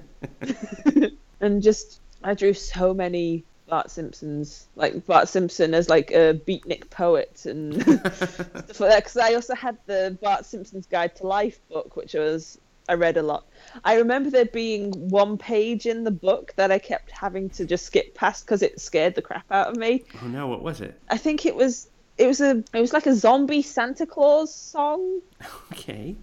and 1.41 1.61
just 1.63 2.01
I 2.23 2.35
drew 2.35 2.55
so 2.55 2.95
many 2.95 3.45
Bart 3.69 3.91
Simpsons, 3.91 4.67
like 4.77 5.07
Bart 5.07 5.29
Simpson 5.29 5.75
as 5.75 5.89
like 5.89 6.11
a 6.11 6.35
beatnik 6.47 6.91
poet 6.91 7.47
and 7.47 7.81
stuff 7.83 8.81
like 8.81 8.91
that. 8.91 9.05
Because 9.05 9.17
I 9.17 9.35
also 9.35 9.55
had 9.55 9.79
the 9.87 10.17
Bart 10.23 10.45
Simpson's 10.45 10.87
Guide 10.87 11.17
to 11.17 11.27
Life 11.27 11.61
book, 11.69 11.97
which 11.97 12.15
was 12.15 12.59
I 12.89 12.95
read 12.95 13.17
a 13.17 13.23
lot. 13.23 13.47
I 13.83 13.97
remember 13.97 14.31
there 14.31 14.45
being 14.45 15.09
one 15.09 15.39
page 15.39 15.87
in 15.87 16.05
the 16.05 16.11
book 16.11 16.53
that 16.57 16.71
I 16.71 16.79
kept 16.79 17.11
having 17.11 17.49
to 17.51 17.65
just 17.65 17.87
skip 17.87 18.15
past 18.15 18.45
because 18.45 18.63
it 18.63 18.81
scared 18.81 19.15
the 19.15 19.23
crap 19.23 19.51
out 19.51 19.69
of 19.69 19.77
me. 19.77 20.05
Oh 20.23 20.27
no, 20.27 20.47
what 20.49 20.63
was 20.63 20.81
it? 20.81 21.01
I 21.09 21.17
think 21.17 21.47
it 21.47 21.57
was 21.57 21.89
it 22.19 22.27
was 22.27 22.41
a 22.41 22.63
it 22.73 22.81
was 22.81 22.93
like 22.93 23.07
a 23.07 23.15
zombie 23.15 23.63
Santa 23.63 24.07
Claus 24.07 24.55
song 24.55 25.21
Okay. 25.73 26.15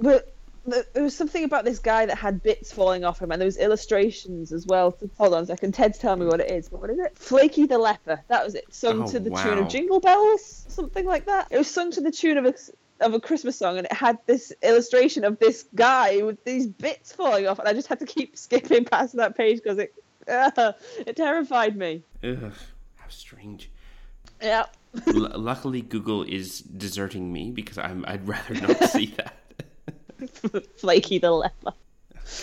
but 0.00 0.35
there 0.66 1.02
was 1.02 1.16
something 1.16 1.44
about 1.44 1.64
this 1.64 1.78
guy 1.78 2.06
that 2.06 2.16
had 2.18 2.42
bits 2.42 2.72
falling 2.72 3.04
off 3.04 3.20
him, 3.20 3.30
and 3.30 3.40
there 3.40 3.46
was 3.46 3.56
illustrations 3.56 4.52
as 4.52 4.66
well. 4.66 4.96
Hold 5.18 5.34
on 5.34 5.42
a 5.42 5.46
second, 5.46 5.72
Ted's 5.72 5.98
telling 5.98 6.20
me 6.20 6.26
what 6.26 6.40
it 6.40 6.50
is. 6.50 6.68
But 6.68 6.80
what 6.80 6.90
is 6.90 6.98
it? 6.98 7.16
Flaky 7.18 7.66
the 7.66 7.78
Leper. 7.78 8.22
That 8.28 8.44
was 8.44 8.54
it. 8.54 8.72
Sung 8.72 9.02
Oh, 9.02 9.06
to 9.06 9.20
the 9.20 9.30
tune 9.30 9.58
of 9.58 9.68
Jingle 9.68 10.00
Bells, 10.00 10.66
something 10.68 11.06
like 11.06 11.26
that. 11.26 11.48
It 11.50 11.58
was 11.58 11.68
sung 11.68 11.90
to 11.92 12.00
the 12.00 12.10
tune 12.10 12.38
of 12.38 12.46
a 12.46 12.54
of 13.00 13.12
a 13.14 13.20
Christmas 13.20 13.58
song, 13.58 13.76
and 13.76 13.86
it 13.86 13.92
had 13.92 14.18
this 14.26 14.52
illustration 14.62 15.24
of 15.24 15.38
this 15.38 15.66
guy 15.74 16.22
with 16.22 16.42
these 16.44 16.66
bits 16.66 17.12
falling 17.12 17.46
off, 17.46 17.58
and 17.58 17.68
I 17.68 17.72
just 17.74 17.88
had 17.88 17.98
to 18.00 18.06
keep 18.06 18.36
skipping 18.38 18.84
past 18.84 19.16
that 19.16 19.36
page 19.36 19.60
because 19.62 19.78
it 19.78 19.94
uh, 20.28 20.72
it 21.06 21.16
terrified 21.16 21.76
me. 21.76 22.02
Ugh, 22.24 22.52
how 22.96 23.08
strange. 23.08 23.70
Yeah. 24.42 24.66
L- 25.06 25.38
luckily, 25.38 25.82
Google 25.82 26.22
is 26.22 26.60
deserting 26.60 27.32
me 27.32 27.50
because 27.50 27.78
I'm, 27.78 28.04
I'd 28.08 28.26
rather 28.26 28.54
not 28.54 28.82
see 28.90 29.06
that. 29.18 29.34
Flaky 30.76 31.18
the 31.18 31.30
Leper. 31.30 31.72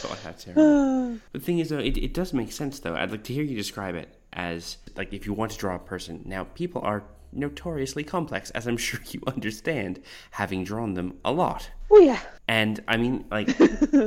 God, 0.01 0.17
how 0.23 0.31
terrible. 0.31 1.19
the 1.33 1.39
thing 1.39 1.59
is, 1.59 1.69
though, 1.69 1.79
it, 1.79 1.97
it 1.97 2.13
does 2.13 2.33
make 2.33 2.51
sense, 2.51 2.79
though. 2.79 2.95
I'd 2.95 3.11
like 3.11 3.23
to 3.25 3.33
hear 3.33 3.43
you 3.43 3.55
describe 3.55 3.95
it 3.95 4.17
as, 4.31 4.77
like, 4.95 5.13
if 5.13 5.25
you 5.25 5.33
want 5.33 5.51
to 5.51 5.57
draw 5.57 5.75
a 5.75 5.79
person. 5.79 6.21
Now, 6.25 6.45
people 6.45 6.81
are 6.81 7.03
notoriously 7.35 8.03
complex, 8.03 8.49
as 8.51 8.67
I'm 8.67 8.77
sure 8.87 8.99
you 9.09 9.21
understand, 9.27 10.01
having 10.31 10.63
drawn 10.63 10.93
them 10.93 11.19
a 11.25 11.31
lot. 11.31 11.69
Oh 11.91 11.99
yeah. 11.99 12.19
And 12.47 12.81
I 12.87 12.97
mean, 12.97 13.25
like, 13.29 13.49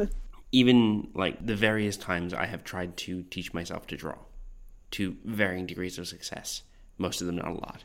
even 0.53 1.09
like 1.15 1.45
the 1.45 1.57
various 1.57 1.97
times 1.97 2.33
I 2.33 2.47
have 2.47 2.65
tried 2.65 2.97
to 2.99 3.23
teach 3.25 3.53
myself 3.53 3.87
to 3.89 3.97
draw 3.97 4.17
to 4.93 5.17
varying 5.25 5.67
degrees 5.67 5.99
of 5.99 6.09
success, 6.09 6.63
most 6.99 7.21
of 7.21 7.27
them 7.27 7.37
not 7.37 7.49
a 7.49 7.53
lot. 7.53 7.85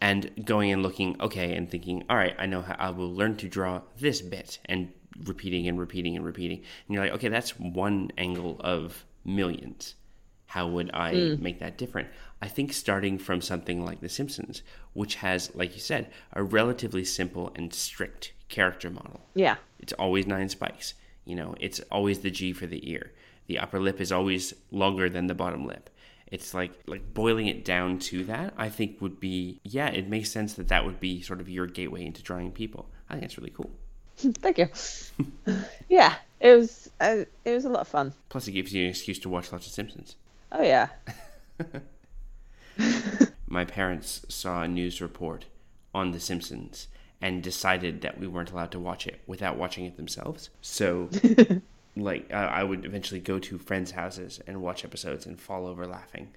and 0.00 0.44
going 0.44 0.72
and 0.72 0.82
looking, 0.82 1.20
okay, 1.20 1.54
and 1.54 1.70
thinking, 1.70 2.04
all 2.08 2.16
right, 2.16 2.34
I 2.38 2.46
know 2.46 2.62
how 2.62 2.76
I 2.78 2.90
will 2.90 3.12
learn 3.12 3.36
to 3.38 3.48
draw 3.48 3.82
this 3.98 4.22
bit 4.22 4.58
and 4.64 4.92
repeating 5.24 5.68
and 5.68 5.78
repeating 5.78 6.16
and 6.16 6.24
repeating. 6.24 6.58
And 6.58 6.94
you're 6.94 7.02
like, 7.02 7.12
okay, 7.14 7.28
that's 7.28 7.58
one 7.58 8.10
angle 8.18 8.60
of 8.60 9.04
millions. 9.24 9.94
How 10.46 10.66
would 10.66 10.90
I 10.94 11.14
hmm. 11.14 11.42
make 11.42 11.58
that 11.58 11.76
different? 11.76 12.08
I 12.40 12.48
think 12.48 12.72
starting 12.72 13.18
from 13.18 13.40
something 13.40 13.84
like 13.84 14.00
The 14.00 14.08
Simpsons, 14.08 14.62
which 14.94 15.16
has, 15.16 15.54
like 15.54 15.74
you 15.74 15.80
said, 15.80 16.10
a 16.32 16.42
relatively 16.42 17.04
simple 17.04 17.52
and 17.54 17.72
strict 17.74 18.32
character 18.48 18.90
model. 18.90 19.20
Yeah. 19.34 19.56
It's 19.78 19.92
always 19.92 20.26
nine 20.26 20.48
spikes. 20.48 20.94
You 21.24 21.36
know, 21.36 21.54
it's 21.60 21.80
always 21.92 22.20
the 22.20 22.30
G 22.30 22.52
for 22.52 22.66
the 22.66 22.90
ear. 22.90 23.12
The 23.46 23.58
upper 23.58 23.80
lip 23.80 24.00
is 24.00 24.12
always 24.12 24.54
longer 24.70 25.10
than 25.10 25.26
the 25.26 25.34
bottom 25.34 25.66
lip. 25.66 25.90
It's 26.26 26.52
like 26.54 26.72
like 26.86 27.14
boiling 27.14 27.46
it 27.46 27.64
down 27.64 27.98
to 28.00 28.24
that. 28.24 28.54
I 28.56 28.68
think 28.68 29.00
would 29.00 29.18
be 29.18 29.60
yeah. 29.64 29.88
It 29.88 30.08
makes 30.08 30.30
sense 30.30 30.54
that 30.54 30.68
that 30.68 30.84
would 30.84 31.00
be 31.00 31.22
sort 31.22 31.40
of 31.40 31.48
your 31.48 31.66
gateway 31.66 32.04
into 32.04 32.22
drawing 32.22 32.52
people. 32.52 32.90
I 33.08 33.14
think 33.14 33.22
that's 33.22 33.38
really 33.38 33.50
cool. 33.50 33.70
Thank 34.42 34.58
you. 34.58 34.68
yeah, 35.88 36.16
it 36.40 36.56
was 36.56 36.90
uh, 37.00 37.24
it 37.44 37.54
was 37.54 37.64
a 37.64 37.68
lot 37.68 37.82
of 37.82 37.88
fun. 37.88 38.12
Plus, 38.28 38.48
it 38.48 38.52
gives 38.52 38.72
you 38.72 38.84
an 38.84 38.90
excuse 38.90 39.18
to 39.20 39.28
watch 39.28 39.52
lots 39.52 39.66
of 39.66 39.72
Simpsons. 39.72 40.16
Oh 40.50 40.62
yeah. 40.62 40.88
My 43.46 43.64
parents 43.64 44.26
saw 44.28 44.62
a 44.62 44.68
news 44.68 45.00
report 45.00 45.46
on 45.94 46.10
The 46.10 46.20
Simpsons 46.20 46.88
and 47.20 47.42
decided 47.42 48.00
that 48.02 48.18
we 48.18 48.26
weren't 48.26 48.50
allowed 48.50 48.70
to 48.72 48.78
watch 48.78 49.06
it 49.06 49.20
without 49.26 49.56
watching 49.56 49.84
it 49.84 49.96
themselves. 49.96 50.50
So, 50.60 51.08
like, 51.96 52.28
uh, 52.32 52.36
I 52.36 52.62
would 52.62 52.84
eventually 52.84 53.20
go 53.20 53.38
to 53.40 53.58
friends' 53.58 53.92
houses 53.92 54.40
and 54.46 54.62
watch 54.62 54.84
episodes 54.84 55.26
and 55.26 55.40
fall 55.40 55.66
over 55.66 55.86
laughing. 55.86 56.28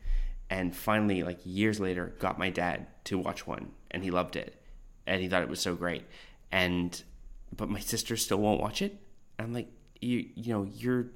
And 0.49 0.75
finally, 0.75 1.23
like 1.23 1.39
years 1.43 1.79
later, 1.79 2.13
got 2.19 2.39
my 2.39 2.49
dad 2.49 2.87
to 3.05 3.17
watch 3.17 3.45
one, 3.45 3.71
and 3.91 4.03
he 4.03 4.11
loved 4.11 4.35
it, 4.35 4.55
and 5.05 5.21
he 5.21 5.27
thought 5.27 5.43
it 5.43 5.49
was 5.49 5.61
so 5.61 5.75
great. 5.75 6.03
And 6.51 7.01
but 7.55 7.69
my 7.69 7.79
sister 7.79 8.17
still 8.17 8.37
won't 8.37 8.61
watch 8.61 8.81
it. 8.81 8.97
I'm 9.39 9.53
like, 9.53 9.69
you, 9.99 10.27
you 10.35 10.53
know, 10.53 10.63
you're 10.63 11.07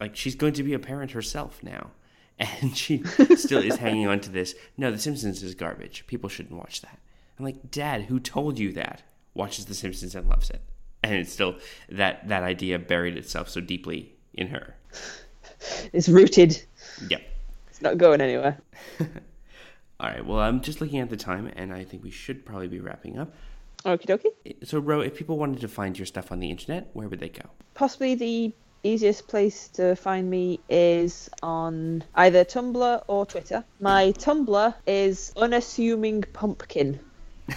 like 0.00 0.16
she's 0.16 0.34
going 0.34 0.52
to 0.54 0.62
be 0.62 0.74
a 0.74 0.78
parent 0.78 1.12
herself 1.12 1.62
now. 1.62 1.90
And 2.62 2.76
she 2.76 3.02
still 3.34 3.60
is 3.60 3.78
hanging 3.78 4.06
on 4.06 4.20
to 4.20 4.30
this. 4.30 4.54
No 4.76 4.92
the 4.92 4.98
simpsons 4.98 5.42
is 5.42 5.56
garbage. 5.56 6.06
People 6.06 6.28
shouldn't 6.28 6.56
watch 6.56 6.82
that. 6.82 6.96
I'm 7.36 7.44
like 7.44 7.72
dad 7.72 8.02
who 8.02 8.20
told 8.20 8.60
you 8.60 8.72
that? 8.74 9.02
Watches 9.34 9.64
the 9.64 9.74
simpsons 9.74 10.14
and 10.14 10.28
loves 10.28 10.48
it. 10.48 10.62
And 11.02 11.14
it's 11.14 11.32
still 11.32 11.56
that 11.88 12.28
that 12.28 12.44
idea 12.44 12.78
buried 12.78 13.16
itself 13.16 13.48
so 13.48 13.60
deeply 13.60 14.14
in 14.34 14.46
her. 14.48 14.76
It's 15.92 16.08
rooted. 16.08 16.62
yep. 17.10 17.22
It's 17.70 17.82
not 17.82 17.98
going 17.98 18.20
anywhere. 18.20 18.60
all 19.00 20.08
right. 20.08 20.24
Well 20.24 20.38
i'm 20.38 20.60
just 20.60 20.80
looking 20.80 21.00
at 21.00 21.10
the 21.10 21.16
time 21.16 21.50
and 21.56 21.72
i 21.72 21.82
think 21.82 22.04
we 22.04 22.10
should 22.10 22.46
probably 22.46 22.68
be 22.68 22.78
wrapping 22.78 23.18
up 23.18 23.34
Okie 23.84 24.06
dokie. 24.06 24.56
so 24.64 24.78
ro 24.78 25.00
if 25.00 25.14
people 25.14 25.38
wanted 25.38 25.60
to 25.60 25.68
find 25.68 25.98
your 25.98 26.06
stuff 26.06 26.32
on 26.32 26.40
the 26.40 26.50
internet 26.50 26.90
where 26.94 27.08
would 27.08 27.20
they 27.20 27.28
go 27.28 27.48
Possibly 27.74 28.14
the 28.16 28.52
easiest 28.82 29.28
place 29.28 29.68
to 29.68 29.94
find 29.96 30.28
me 30.30 30.60
is 30.68 31.28
on 31.42 32.04
either 32.14 32.44
Tumblr 32.44 33.02
or 33.06 33.26
Twitter. 33.26 33.64
My 33.80 34.12
Tumblr 34.12 34.74
is 34.86 35.32
unassuming 35.36 36.22
pumpkin. 36.32 37.00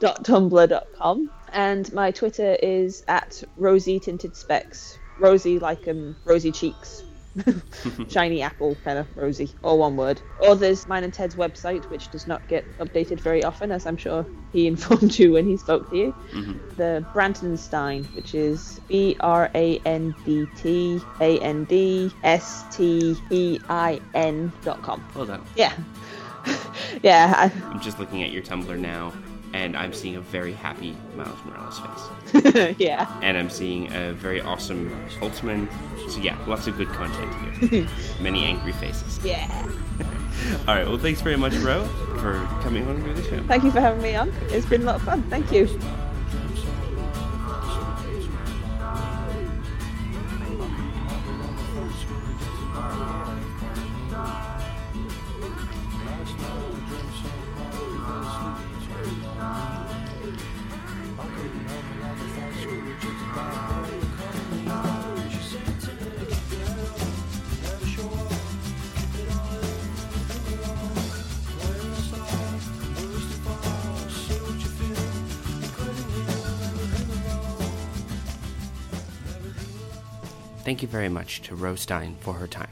dot 0.00 0.24
tumblr 0.24 0.68
dot 0.68 0.86
com 0.96 1.30
and 1.52 1.92
my 1.92 2.10
Twitter 2.10 2.56
is 2.62 3.04
at 3.08 3.42
rosy 3.56 3.98
tinted 3.98 4.36
specs. 4.36 4.98
Rosy 5.18 5.58
like 5.58 5.88
um 5.88 6.16
rosy 6.24 6.52
cheeks. 6.52 7.02
Shiny 8.08 8.42
apple 8.42 8.76
kind 8.84 8.98
of 8.98 9.06
rosy, 9.16 9.50
all 9.62 9.78
one 9.78 9.96
word. 9.96 10.20
Or 10.40 10.54
there's 10.54 10.86
mine 10.88 11.04
and 11.04 11.12
Ted's 11.12 11.34
website, 11.34 11.88
which 11.90 12.10
does 12.10 12.26
not 12.26 12.46
get 12.48 12.64
updated 12.78 13.20
very 13.20 13.44
often, 13.44 13.70
as 13.70 13.86
I'm 13.86 13.96
sure 13.96 14.26
he 14.52 14.66
informed 14.72 15.18
you 15.18 15.32
when 15.32 15.46
he 15.46 15.56
spoke 15.56 15.88
to 15.90 15.96
you. 15.96 16.14
Mm-hmm. 16.32 16.76
The 16.76 17.04
Brandt 17.12 17.42
and 17.42 17.58
Stein, 17.58 18.04
which 18.14 18.34
is 18.34 18.80
B 18.88 19.16
R 19.20 19.50
A 19.54 19.78
N 19.84 20.14
D 20.24 20.48
T 20.56 21.00
A 21.20 21.38
N 21.40 21.64
D 21.64 22.12
S 22.22 22.64
T 22.76 23.16
E 23.30 23.58
I 23.68 24.00
N 24.14 24.52
dot 24.62 24.82
com. 24.82 25.04
Oh, 25.10 25.18
well 25.18 25.26
done 25.26 25.44
Yeah. 25.56 25.72
yeah, 27.02 27.34
I, 27.36 27.52
i'm 27.66 27.80
just 27.80 27.98
looking 27.98 28.22
at 28.22 28.30
your 28.30 28.42
tumblr 28.42 28.78
now 28.78 29.12
and 29.52 29.76
I'm 29.76 29.92
seeing 29.92 30.16
a 30.16 30.20
very 30.20 30.52
happy 30.52 30.96
Miles 31.16 31.38
Morales 31.44 31.80
face. 31.80 32.74
yeah. 32.78 33.18
and 33.22 33.36
I'm 33.36 33.50
seeing 33.50 33.92
a 33.92 34.12
very 34.12 34.40
awesome 34.40 34.90
Holtzmann. 35.20 35.68
So 36.10 36.20
yeah, 36.20 36.38
lots 36.46 36.66
of 36.66 36.76
good 36.76 36.88
content 36.88 37.70
here. 37.70 37.88
Many 38.20 38.44
angry 38.44 38.72
faces. 38.72 39.18
Yeah. 39.24 39.46
All 40.68 40.74
right, 40.74 40.86
well, 40.86 40.98
thanks 40.98 41.20
very 41.20 41.36
much, 41.36 41.54
Ro, 41.56 41.84
for 42.18 42.34
coming 42.62 42.86
on 42.86 43.02
to 43.02 43.14
the 43.14 43.22
show. 43.24 43.42
Thank 43.44 43.64
you 43.64 43.70
for 43.70 43.80
having 43.80 44.02
me 44.02 44.14
on. 44.14 44.32
It's 44.48 44.66
been 44.66 44.82
a 44.82 44.84
lot 44.84 44.96
of 44.96 45.02
fun. 45.02 45.22
Thank 45.24 45.50
you. 45.50 45.66
Thank 80.68 80.82
you 80.82 80.88
very 80.88 81.08
much 81.08 81.40
to 81.44 81.54
Ro 81.56 81.76
Stein 81.76 82.14
for 82.20 82.34
her 82.34 82.46
time. 82.46 82.68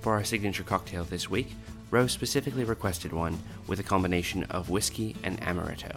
For 0.00 0.14
our 0.14 0.24
signature 0.24 0.64
cocktail 0.64 1.04
this 1.04 1.30
week, 1.30 1.52
Ro 1.92 2.08
specifically 2.08 2.64
requested 2.64 3.12
one 3.12 3.38
with 3.68 3.78
a 3.78 3.84
combination 3.84 4.42
of 4.50 4.68
whiskey 4.68 5.14
and 5.22 5.40
amaretto. 5.40 5.96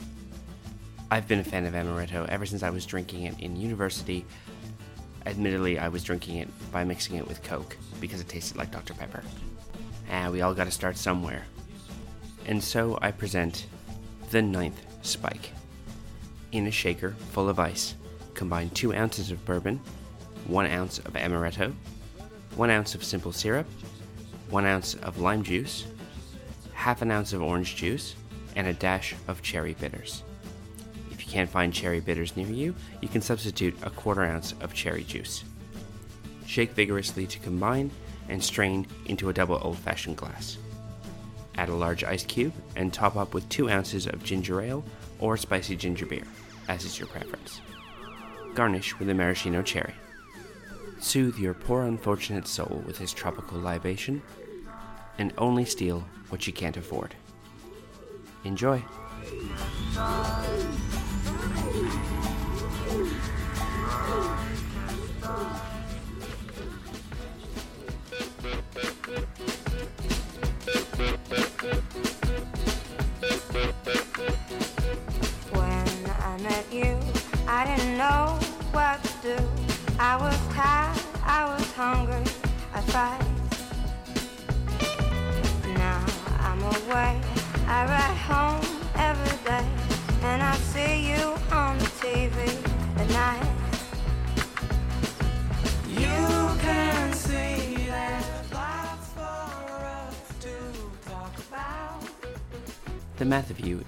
I've 1.09 1.27
been 1.27 1.39
a 1.39 1.43
fan 1.43 1.65
of 1.65 1.73
amaretto 1.73 2.29
ever 2.29 2.45
since 2.45 2.61
I 2.61 2.69
was 2.69 2.85
drinking 2.85 3.23
it 3.23 3.39
in 3.39 3.55
university. 3.55 4.27
Admittedly, 5.25 5.79
I 5.79 5.87
was 5.87 6.03
drinking 6.03 6.37
it 6.37 6.71
by 6.71 6.83
mixing 6.83 7.15
it 7.15 7.27
with 7.27 7.41
Coke 7.41 7.75
because 7.99 8.21
it 8.21 8.29
tasted 8.29 8.55
like 8.55 8.69
Dr. 8.69 8.93
Pepper. 8.93 9.23
Ah, 10.11 10.29
we 10.29 10.41
all 10.41 10.53
gotta 10.53 10.69
start 10.69 10.97
somewhere. 10.97 11.45
And 12.45 12.63
so 12.63 12.99
I 13.01 13.09
present 13.09 13.65
the 14.29 14.43
ninth 14.43 14.85
spike. 15.01 15.49
In 16.51 16.67
a 16.67 16.71
shaker 16.71 17.15
full 17.31 17.49
of 17.49 17.57
ice, 17.57 17.95
combine 18.35 18.69
two 18.69 18.93
ounces 18.93 19.31
of 19.31 19.43
bourbon, 19.45 19.81
one 20.47 20.65
ounce 20.65 20.99
of 20.99 21.13
amaretto, 21.13 21.73
one 22.55 22.69
ounce 22.69 22.95
of 22.95 23.03
simple 23.03 23.31
syrup, 23.31 23.67
one 24.49 24.65
ounce 24.65 24.95
of 24.95 25.19
lime 25.19 25.43
juice, 25.43 25.85
half 26.73 27.01
an 27.01 27.11
ounce 27.11 27.33
of 27.33 27.41
orange 27.41 27.75
juice, 27.75 28.15
and 28.55 28.67
a 28.67 28.73
dash 28.73 29.13
of 29.27 29.41
cherry 29.41 29.73
bitters. 29.73 30.23
If 31.11 31.25
you 31.25 31.31
can't 31.31 31.49
find 31.49 31.73
cherry 31.73 31.99
bitters 31.99 32.35
near 32.35 32.47
you, 32.47 32.73
you 33.01 33.07
can 33.07 33.21
substitute 33.21 33.75
a 33.83 33.89
quarter 33.89 34.23
ounce 34.23 34.53
of 34.61 34.73
cherry 34.73 35.03
juice. 35.03 35.43
Shake 36.45 36.71
vigorously 36.71 37.27
to 37.27 37.39
combine 37.39 37.91
and 38.29 38.43
strain 38.43 38.87
into 39.05 39.29
a 39.29 39.33
double 39.33 39.59
old 39.61 39.77
fashioned 39.77 40.17
glass. 40.17 40.57
Add 41.55 41.69
a 41.69 41.75
large 41.75 42.03
ice 42.03 42.23
cube 42.23 42.53
and 42.75 42.93
top 42.93 43.15
up 43.15 43.33
with 43.33 43.47
2 43.49 43.69
ounces 43.69 44.07
of 44.07 44.23
ginger 44.23 44.61
ale 44.61 44.83
or 45.19 45.37
spicy 45.37 45.75
ginger 45.75 46.05
beer, 46.05 46.23
as 46.69 46.85
is 46.85 46.99
your 46.99 47.07
preference. 47.07 47.61
Garnish 48.53 48.97
with 48.97 49.09
a 49.09 49.13
maraschino 49.13 49.61
cherry. 49.61 49.93
Soothe 50.99 51.37
your 51.37 51.53
poor 51.53 51.83
unfortunate 51.83 52.47
soul 52.47 52.83
with 52.85 52.97
his 52.97 53.13
tropical 53.13 53.59
libation, 53.59 54.21
and 55.17 55.33
only 55.37 55.65
steal 55.65 56.07
what 56.29 56.47
you 56.47 56.53
can't 56.53 56.77
afford. 56.77 57.15
Enjoy! 58.43 58.83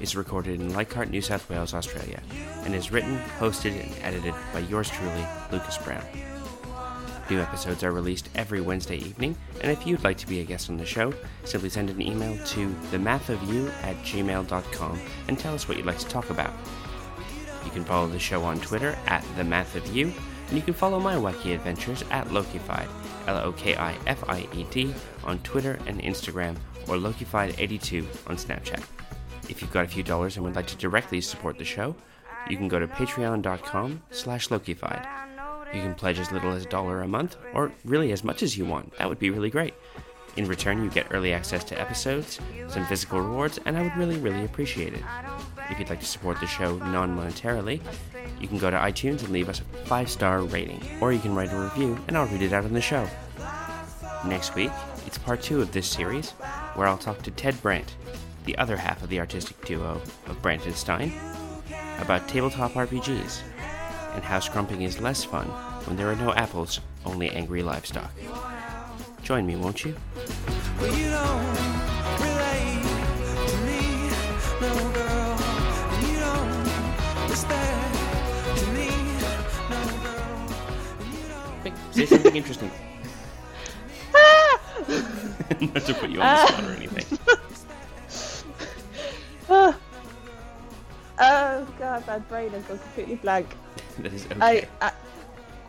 Is 0.10 0.16
recorded 0.16 0.60
in 0.60 0.74
Leichhardt, 0.74 1.12
New 1.12 1.22
South 1.22 1.48
Wales, 1.52 1.76
Australia, 1.76 2.20
and 2.64 2.74
is 2.74 2.92
written, 2.92 3.20
hosted, 3.38 3.80
and 3.80 3.94
edited 4.02 4.34
by 4.52 4.60
yours 4.60 4.90
truly, 4.90 5.24
Lucas 5.52 5.78
Brown. 5.78 6.04
New 7.30 7.40
episodes 7.40 7.84
are 7.84 7.92
released 7.92 8.28
every 8.34 8.60
Wednesday 8.60 8.98
evening, 8.98 9.36
and 9.62 9.72
if 9.72 9.86
you'd 9.86 10.04
like 10.04 10.18
to 10.18 10.26
be 10.26 10.40
a 10.40 10.44
guest 10.44 10.68
on 10.68 10.78
the 10.78 10.86
show, 10.86 11.14
simply 11.44 11.70
send 11.70 11.92
an 11.92 12.02
email 12.02 12.36
to 12.48 12.70
themathofyou 12.92 13.70
at 13.84 13.96
gmail.com 13.98 15.00
and 15.28 15.38
tell 15.38 15.54
us 15.54 15.68
what 15.68 15.78
you'd 15.78 15.86
like 15.86 16.00
to 16.00 16.08
talk 16.08 16.32
about. 16.32 16.54
You 17.64 17.70
can 17.70 17.84
follow 17.84 18.08
the 18.08 18.18
show 18.18 18.42
on 18.44 18.60
Twitter 18.62 18.98
at 19.06 19.24
themathofyou, 19.38 20.12
and 20.48 20.58
you 20.58 20.64
can 20.64 20.74
follow 20.74 21.00
my 21.00 21.14
wacky 21.14 21.54
adventures 21.54 22.04
at 22.10 22.28
Lokified, 22.30 22.90
L-O-K-I-F-I-E-D, 23.28 24.96
on 25.24 25.38
Twitter 25.40 25.78
and 25.86 26.02
Instagram, 26.02 26.56
or 26.88 26.96
Lokified82 26.96 28.08
on 28.28 28.38
Snapchat. 28.38 28.84
If 29.50 29.62
you've 29.62 29.72
got 29.72 29.86
a 29.86 29.88
few 29.88 30.04
dollars 30.04 30.36
and 30.36 30.46
would 30.46 30.56
like 30.56 30.68
to 30.68 30.78
directly 30.78 31.20
support 31.22 31.58
the 31.58 31.66
show, 31.66 31.96
you 32.50 32.56
can 32.56 32.68
go 32.68 32.80
to 32.80 32.88
patreon.com 32.88 34.02
slash 34.12 34.50
Lokified. 34.50 35.06
You 35.74 35.82
can 35.82 35.96
pledge 35.96 36.20
as 36.20 36.32
little 36.32 36.52
as 36.52 36.66
a 36.66 36.70
dollar 36.70 37.02
a 37.02 37.08
month, 37.08 37.36
or 37.54 37.72
really 37.84 38.12
as 38.12 38.24
much 38.24 38.42
as 38.42 38.58
you 38.58 38.66
want. 38.66 38.98
That 38.98 39.10
would 39.10 39.20
be 39.20 39.30
really 39.30 39.50
great. 39.50 39.74
In 40.38 40.48
return, 40.48 40.84
you 40.84 40.90
get 40.90 41.08
early 41.12 41.34
access 41.34 41.64
to 41.66 41.80
episodes, 41.80 42.40
some 42.70 42.86
physical 42.86 43.22
rewards, 43.22 43.60
and 43.66 43.78
I 43.78 43.82
would 43.82 43.98
really, 43.98 44.18
really 44.18 44.46
appreciate 44.46 44.94
it. 44.94 45.04
If 45.70 45.80
you'd 45.80 45.90
like 45.90 46.00
to 46.00 46.06
support 46.06 46.40
the 46.40 46.48
show 46.48 46.78
non 46.78 47.16
monetarily, 47.16 47.82
you 48.40 48.48
can 48.48 48.58
go 48.58 48.70
to 48.70 48.78
iTunes 48.78 49.22
and 49.22 49.30
leave 49.30 49.50
us 49.50 49.62
a 49.62 49.86
five 49.86 50.10
star 50.10 50.42
rating, 50.42 50.82
or 51.02 51.12
you 51.12 51.20
can 51.20 51.36
write 51.36 51.52
a 51.52 51.60
review 51.60 52.00
and 52.08 52.18
I'll 52.18 52.28
read 52.28 52.42
it 52.42 52.54
out 52.54 52.66
on 52.66 52.74
the 52.74 52.82
show. 52.82 53.08
Next 54.26 54.56
week, 54.56 54.72
it's 55.06 55.18
part 55.18 55.42
two 55.42 55.62
of 55.62 55.72
this 55.72 55.88
series, 55.88 56.32
where 56.76 56.88
I'll 56.88 56.98
talk 56.98 57.22
to 57.24 57.32
Ted 57.32 57.62
Brandt, 57.62 57.96
the 58.50 58.58
other 58.58 58.78
half 58.78 59.04
of 59.04 59.10
the 59.10 59.20
artistic 59.20 59.64
duo 59.64 60.02
of 60.26 60.42
Brandt 60.42 60.66
and 60.66 60.74
Stein, 60.74 61.14
about 62.00 62.28
tabletop 62.28 62.74
RPGs 62.74 63.44
and 64.16 64.24
how 64.24 64.40
scrumping 64.40 64.82
is 64.82 65.00
less 65.00 65.24
fun 65.24 65.46
when 65.86 65.96
there 65.96 66.10
are 66.10 66.16
no 66.16 66.34
apples, 66.34 66.80
only 67.06 67.30
angry 67.30 67.62
livestock. 67.62 68.12
Join 69.22 69.46
me, 69.46 69.56
won't 69.56 69.86
you? 69.86 69.96
Well, 70.82 70.98
you 70.98 71.12
don't 71.12 71.46
relate 72.26 72.82
to 73.50 73.58
me, 73.68 74.10
no 74.62 74.74
girl. 74.98 75.38
And 75.94 76.08
you 76.08 76.18
don't 76.26 77.30
respect 77.30 77.94
to 78.58 78.66
me, 78.72 78.90
no 79.70 79.82
girl. 80.02 80.42
And 81.02 81.14
you 81.14 81.22
don't. 81.72 81.94
Say 81.94 82.06
something 82.08 82.36
interesting. 82.36 82.72
Not 85.62 85.86
to 85.86 85.94
put 85.94 86.10
you 86.10 86.22
on 86.22 86.26
the 86.26 86.48
spot 86.48 86.64
or 86.64 86.74
anything. 86.74 87.20
Ah. 89.50 89.78
oh 91.20 91.68
god, 91.78 92.08
my 92.08 92.20
brain 92.20 92.52
has 92.52 92.64
gone 92.64 92.80
completely 92.80 93.16
blank. 93.16 93.48
That 94.00 94.14
is 94.14 94.26
okay. 94.28 94.66
I, 94.82 94.88
I 94.88 94.92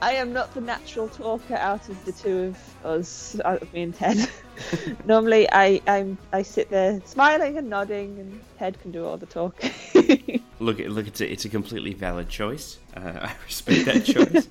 I 0.03 0.13
am 0.13 0.33
not 0.33 0.55
the 0.55 0.61
natural 0.61 1.09
talker 1.09 1.57
out 1.57 1.89
of 1.89 2.05
the 2.05 2.13
two 2.13 2.55
of 2.55 2.87
us, 2.87 3.39
out 3.45 3.61
of 3.61 3.73
me 3.73 3.83
and 3.83 3.95
Ted. 3.95 4.31
Normally, 5.05 5.49
I 5.53 5.81
I'm 5.87 6.17
I 6.33 6.43
sit 6.43 6.71
there 6.71 7.03
smiling 7.05 7.59
and 7.59 7.69
nodding, 7.69 8.19
and 8.19 8.41
Ted 8.59 8.81
can 8.81 8.93
do 8.93 9.05
all 9.05 9.17
the 9.17 9.27
talking. 9.27 9.73
Look, 10.61 10.79
look, 10.79 11.07
it's 11.07 11.23
a, 11.23 11.33
it's 11.33 11.47
a 11.47 11.49
completely 11.49 11.95
valid 11.95 12.29
choice. 12.29 12.79
Uh, 12.95 13.29
I 13.29 13.33
respect 13.47 13.87
that 13.87 14.05
choice. 14.05 14.47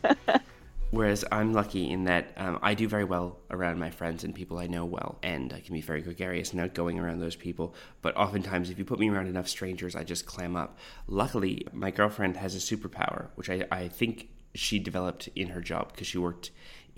Whereas 0.91 1.23
I'm 1.31 1.53
lucky 1.53 1.91
in 1.91 2.05
that 2.05 2.33
um, 2.35 2.57
I 2.63 2.73
do 2.73 2.87
very 2.87 3.03
well 3.03 3.39
around 3.51 3.77
my 3.79 3.91
friends 3.91 4.23
and 4.23 4.33
people 4.33 4.57
I 4.57 4.65
know 4.65 4.85
well, 4.85 5.19
and 5.21 5.53
I 5.53 5.59
can 5.59 5.75
be 5.75 5.81
very 5.81 6.01
gregarious 6.01 6.51
and 6.51 6.59
outgoing 6.59 6.97
around 6.97 7.19
those 7.19 7.35
people. 7.35 7.75
But 8.01 8.17
oftentimes, 8.17 8.71
if 8.71 8.79
you 8.79 8.85
put 8.85 8.99
me 8.99 9.09
around 9.09 9.27
enough 9.27 9.47
strangers, 9.47 9.95
I 9.95 10.03
just 10.03 10.25
clam 10.25 10.55
up. 10.55 10.79
Luckily, 11.07 11.67
my 11.73 11.91
girlfriend 11.91 12.37
has 12.37 12.55
a 12.55 12.57
superpower, 12.57 13.27
which 13.35 13.51
I, 13.51 13.67
I 13.71 13.87
think 13.87 14.29
she 14.55 14.79
developed 14.79 15.29
in 15.35 15.49
her 15.49 15.61
job 15.61 15.91
because 15.91 16.07
she 16.07 16.17
worked 16.17 16.49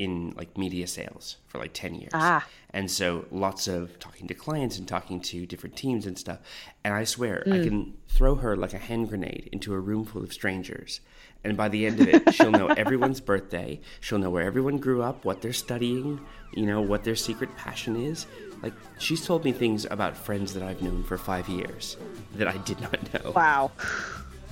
in 0.06 0.34
like 0.36 0.58
media 0.58 0.88
sales 0.88 1.38
for 1.48 1.60
like 1.60 1.74
10 1.74 1.94
years. 1.96 2.12
Ah. 2.14 2.44
And 2.72 2.90
so 2.90 3.26
lots 3.32 3.68
of 3.68 4.00
talking 4.00 4.28
to 4.28 4.34
clients 4.34 4.78
and 4.80 4.88
talking 4.88 5.20
to 5.32 5.46
different 5.46 5.76
teams 5.76 6.06
and 6.08 6.18
stuff. 6.18 6.40
And 6.84 6.94
I 6.94 7.04
swear, 7.04 7.44
Hmm. 7.46 7.54
I 7.54 7.60
can 7.60 7.94
throw 8.08 8.36
her 8.36 8.56
like 8.58 8.74
a 8.74 8.78
hand 8.80 9.10
grenade 9.10 9.50
into 9.52 9.74
a 9.74 9.80
room 9.80 10.06
full 10.06 10.24
of 10.24 10.34
strangers. 10.34 11.02
And 11.44 11.56
by 11.58 11.70
the 11.70 11.86
end 11.86 12.00
of 12.00 12.08
it, 12.08 12.34
she'll 12.34 12.52
know 12.52 12.68
everyone's 12.68 13.22
birthday. 13.32 13.80
She'll 14.00 14.20
know 14.20 14.30
where 14.30 14.44
everyone 14.44 14.78
grew 14.78 15.02
up, 15.04 15.24
what 15.26 15.42
they're 15.42 15.54
studying, 15.68 16.20
you 16.54 16.66
know, 16.66 16.82
what 16.82 17.04
their 17.04 17.16
secret 17.16 17.56
passion 17.58 17.96
is. 17.96 18.26
Like, 18.64 18.74
she's 19.00 19.26
told 19.26 19.44
me 19.44 19.52
things 19.52 19.86
about 19.90 20.16
friends 20.16 20.54
that 20.54 20.64
I've 20.64 20.82
known 20.84 21.04
for 21.04 21.18
five 21.18 21.48
years 21.50 21.98
that 22.36 22.48
I 22.48 22.58
did 22.70 22.80
not 22.82 22.98
know. 23.14 23.32
Wow. 23.32 23.72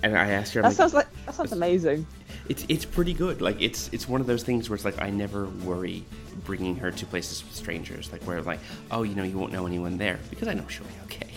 And 0.03 0.17
I 0.17 0.29
asked 0.31 0.53
her, 0.53 0.61
I'm 0.61 0.63
That 0.63 0.69
like, 0.69 0.75
sounds 0.77 0.93
like 0.93 1.25
that 1.25 1.35
sounds 1.35 1.51
amazing. 1.51 2.05
it's 2.47 2.65
it's 2.69 2.85
pretty 2.85 3.13
good. 3.13 3.41
Like 3.41 3.61
it's 3.61 3.89
it's 3.91 4.07
one 4.07 4.21
of 4.21 4.27
those 4.27 4.43
things 4.43 4.69
where 4.69 4.75
it's 4.75 4.85
like 4.85 5.01
I 5.01 5.09
never 5.09 5.45
worry 5.65 6.03
bringing 6.45 6.75
her 6.77 6.91
to 6.91 7.05
places 7.05 7.43
with 7.43 7.53
strangers. 7.55 8.11
Like 8.11 8.21
where 8.23 8.41
like 8.41 8.59
oh 8.91 9.03
you 9.03 9.15
know 9.15 9.23
you 9.23 9.37
won't 9.37 9.51
know 9.51 9.65
anyone 9.65 9.97
there 9.97 10.19
because 10.29 10.47
I 10.47 10.53
know 10.53 10.67
she'll 10.67 10.85
be 10.85 10.93
okay. 11.05 11.27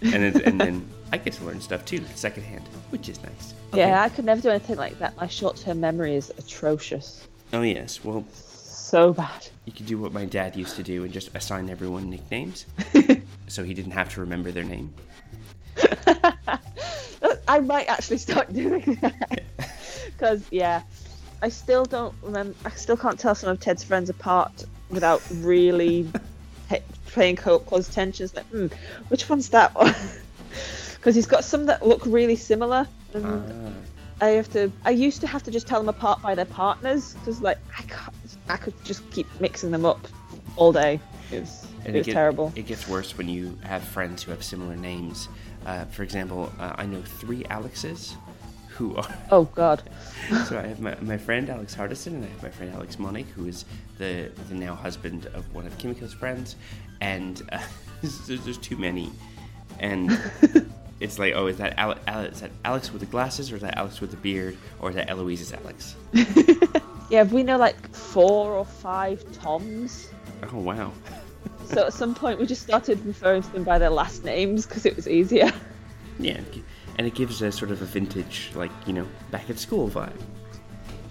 and 0.14 0.34
then, 0.34 0.42
and 0.42 0.60
then 0.60 0.88
I 1.12 1.18
get 1.18 1.32
to 1.34 1.44
learn 1.44 1.60
stuff 1.60 1.84
too 1.84 2.00
secondhand, 2.14 2.64
which 2.90 3.08
is 3.08 3.22
nice. 3.22 3.54
Okay. 3.72 3.78
Yeah, 3.78 4.02
I 4.02 4.08
could 4.10 4.24
never 4.26 4.40
do 4.40 4.50
anything 4.50 4.76
like 4.76 4.98
that. 4.98 5.16
My 5.16 5.26
short-term 5.26 5.80
memory 5.80 6.14
is 6.14 6.30
atrocious. 6.38 7.26
Oh 7.52 7.62
yes. 7.62 8.04
Well, 8.04 8.24
So 8.32 9.12
bad. 9.14 9.48
you 9.64 9.72
could 9.72 9.86
do 9.86 9.98
what 9.98 10.12
my 10.12 10.24
dad 10.26 10.54
used 10.56 10.76
to 10.76 10.82
do 10.82 11.04
and 11.04 11.12
just 11.12 11.34
assign 11.34 11.68
everyone 11.70 12.08
nicknames, 12.10 12.66
so 13.48 13.64
he 13.64 13.72
didn't 13.74 13.92
have 13.92 14.12
to 14.14 14.20
remember 14.20 14.52
their 14.52 14.64
name. 14.64 14.92
I 17.48 17.60
might 17.60 17.86
actually 17.88 18.18
start 18.18 18.52
doing 18.52 18.98
that. 19.02 19.42
Because 20.06 20.42
yeah, 20.50 20.82
I 21.42 21.48
still 21.48 21.84
don't 21.84 22.12
remember. 22.22 22.56
I 22.64 22.70
still 22.70 22.96
can't 22.96 23.18
tell 23.20 23.36
some 23.36 23.50
of 23.50 23.60
Ted's 23.60 23.84
friends 23.84 24.10
apart 24.10 24.64
without 24.90 25.22
really 25.34 26.10
paying 27.12 27.36
co- 27.36 27.60
close 27.60 27.88
attention. 27.88 28.24
It's 28.24 28.34
like, 28.34 28.46
hmm, 28.46 28.66
which 29.08 29.28
one's 29.28 29.48
that 29.50 29.72
one? 29.76 29.94
Because 30.96 31.14
he's 31.14 31.26
got 31.26 31.44
some 31.44 31.66
that 31.66 31.86
look 31.86 32.04
really 32.04 32.34
similar. 32.34 32.88
And 33.14 33.24
Ah. 34.20 34.24
I 34.26 34.28
have 34.30 34.50
to. 34.54 34.72
I 34.84 34.90
used 34.90 35.20
to 35.20 35.28
have 35.28 35.44
to 35.44 35.52
just 35.52 35.68
tell 35.68 35.78
them 35.78 35.88
apart 35.88 36.20
by 36.20 36.34
their 36.34 36.44
partners 36.46 37.14
because 37.14 37.40
like 37.40 37.58
I 37.78 37.82
can't. 37.82 38.14
I 38.48 38.56
could 38.56 38.74
just 38.84 39.08
keep 39.12 39.28
mixing 39.40 39.70
them 39.70 39.84
up 39.84 40.08
all 40.56 40.72
day. 40.72 40.98
It 41.30 41.40
was, 41.40 41.66
And 41.84 41.94
it 41.94 41.98
was 42.00 42.06
get- 42.06 42.14
terrible. 42.14 42.52
It 42.56 42.66
gets 42.66 42.88
worse 42.88 43.16
when 43.16 43.28
you 43.28 43.56
have 43.62 43.84
friends 43.84 44.24
who 44.24 44.32
have 44.32 44.42
similar 44.42 44.74
names. 44.74 45.28
Uh, 45.68 45.84
for 45.84 46.02
example, 46.02 46.50
uh, 46.58 46.72
I 46.76 46.86
know 46.86 47.02
three 47.02 47.44
Alexes 47.50 48.16
who 48.68 48.96
are. 48.96 49.18
Oh 49.30 49.44
God. 49.44 49.82
so 50.48 50.58
I 50.58 50.66
have 50.66 50.80
my, 50.80 50.96
my 51.02 51.18
friend 51.18 51.50
Alex 51.50 51.74
Hardison 51.76 52.14
and 52.14 52.24
I 52.24 52.28
have 52.28 52.42
my 52.42 52.48
friend 52.48 52.72
Alex 52.74 52.96
Monik, 52.96 53.26
who 53.36 53.44
is 53.44 53.66
the 53.98 54.30
the 54.48 54.54
now 54.54 54.74
husband 54.74 55.26
of 55.34 55.44
one 55.54 55.66
of 55.66 55.76
Kimiko's 55.76 56.14
friends, 56.14 56.56
and 57.02 57.42
uh, 57.52 57.60
there's, 58.02 58.40
there's 58.44 58.56
too 58.56 58.78
many, 58.78 59.10
and 59.78 60.18
it's 61.00 61.18
like, 61.18 61.34
oh, 61.36 61.48
is 61.48 61.58
that 61.58 61.78
Ale- 61.78 61.98
Ale- 62.08 62.32
is 62.32 62.40
that 62.40 62.50
Alex 62.64 62.90
with 62.90 63.00
the 63.00 63.06
glasses, 63.06 63.52
or 63.52 63.56
is 63.56 63.62
that 63.62 63.76
Alex 63.76 64.00
with 64.00 64.10
the 64.10 64.16
beard, 64.16 64.56
or 64.80 64.88
is 64.88 64.96
that 64.96 65.10
Eloise's 65.10 65.52
Alex? 65.52 65.96
Yeah, 67.10 67.24
we 67.24 67.42
know 67.42 67.58
like 67.58 67.94
four 67.94 68.52
or 68.52 68.64
five 68.64 69.22
Toms. 69.32 70.08
Oh 70.50 70.58
wow, 70.58 70.92
So 71.68 71.86
at 71.86 71.92
some 71.92 72.14
point 72.14 72.38
we 72.38 72.46
just 72.46 72.62
started 72.62 73.04
referring 73.04 73.42
to 73.42 73.52
them 73.52 73.62
by 73.62 73.78
their 73.78 73.90
last 73.90 74.24
names 74.24 74.66
because 74.66 74.86
it 74.86 74.96
was 74.96 75.06
easier. 75.06 75.52
yeah, 76.18 76.40
and 76.96 77.06
it 77.06 77.14
gives 77.14 77.42
a 77.42 77.52
sort 77.52 77.70
of 77.70 77.82
a 77.82 77.84
vintage, 77.84 78.50
like 78.54 78.70
you 78.86 78.92
know, 78.92 79.06
back 79.30 79.50
at 79.50 79.58
school 79.58 79.88
vibe. 79.88 80.20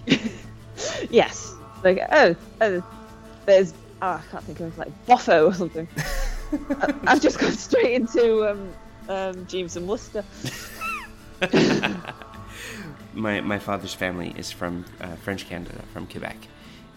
yes. 1.10 1.54
Like 1.84 2.00
oh, 2.10 2.34
oh 2.60 2.84
there's 3.46 3.72
oh, 4.02 4.06
I 4.06 4.22
can't 4.30 4.44
think 4.44 4.60
of 4.60 4.72
it, 4.72 4.78
like 4.78 5.06
Boffo 5.06 5.48
or 5.48 5.54
something. 5.54 5.86
I, 6.82 6.94
I've 7.06 7.20
just 7.20 7.38
gone 7.38 7.52
straight 7.52 7.94
into 7.94 8.50
um, 8.50 8.72
um, 9.08 9.46
Jeeves 9.46 9.76
and 9.76 9.86
Wooster. 9.86 10.24
my 13.14 13.40
my 13.40 13.58
father's 13.58 13.94
family 13.94 14.34
is 14.36 14.50
from 14.50 14.84
uh, 15.00 15.14
French 15.16 15.48
Canada, 15.48 15.82
from 15.92 16.06
Quebec, 16.06 16.36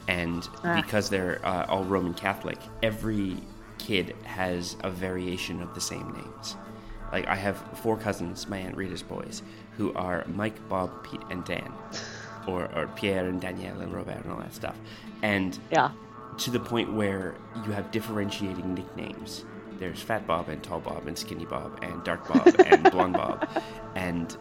and 0.08 0.48
Ah. 0.64 0.76
because 0.82 1.10
they're 1.10 1.40
uh, 1.46 1.66
all 1.68 1.84
Roman 1.84 2.14
Catholic, 2.14 2.58
every 2.84 3.38
kid 3.78 4.16
has 4.24 4.76
a 4.84 4.90
variation 4.92 5.62
of 5.62 5.74
the 5.74 5.82
same 5.82 6.12
names. 6.14 6.56
Like 7.12 7.28
I 7.28 7.36
have 7.36 7.58
four 7.82 7.98
cousins, 7.98 8.48
my 8.48 8.58
aunt 8.58 8.76
Rita's 8.78 9.04
boys, 9.04 9.42
who 9.78 9.94
are 9.94 10.24
Mike, 10.36 10.68
Bob, 10.70 11.04
Pete, 11.04 11.22
and 11.30 11.44
Dan, 11.46 11.72
or 12.48 12.70
or 12.76 12.88
Pierre 12.96 13.28
and 13.28 13.40
Danielle 13.42 13.80
and 13.82 13.94
Robert 13.94 14.24
and 14.24 14.32
all 14.32 14.40
that 14.40 14.54
stuff, 14.54 14.78
and 15.22 15.58
Yeah. 15.72 15.92
to 16.38 16.52
the 16.52 16.60
point 16.60 16.94
where 16.94 17.36
you 17.66 17.72
have 17.74 17.92
differentiating 17.92 18.74
nicknames. 18.74 19.44
There's 19.80 20.00
Fat 20.02 20.26
Bob 20.28 20.48
and 20.48 20.62
Tall 20.64 20.80
Bob 20.80 21.08
and 21.08 21.18
Skinny 21.18 21.46
Bob 21.46 21.80
and 21.84 22.04
Dark 22.04 22.28
Bob 22.28 22.48
and 22.68 22.84
Blonde 22.92 23.14
Bob, 23.14 23.50
and 23.96 24.36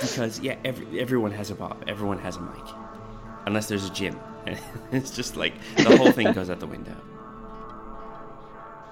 because 0.00 0.40
yeah, 0.40 0.56
every, 0.64 0.98
everyone 1.00 1.30
has 1.32 1.50
a 1.50 1.54
Bob, 1.54 1.84
everyone 1.86 2.18
has 2.18 2.36
a 2.36 2.40
Mike, 2.40 2.74
unless 3.46 3.68
there's 3.68 3.84
a 3.86 3.92
Jim. 3.92 4.18
it's 4.92 5.10
just 5.10 5.36
like 5.36 5.54
the 5.76 5.96
whole 5.96 6.12
thing 6.12 6.32
goes 6.32 6.50
out 6.50 6.60
the 6.60 6.66
window. 6.66 6.96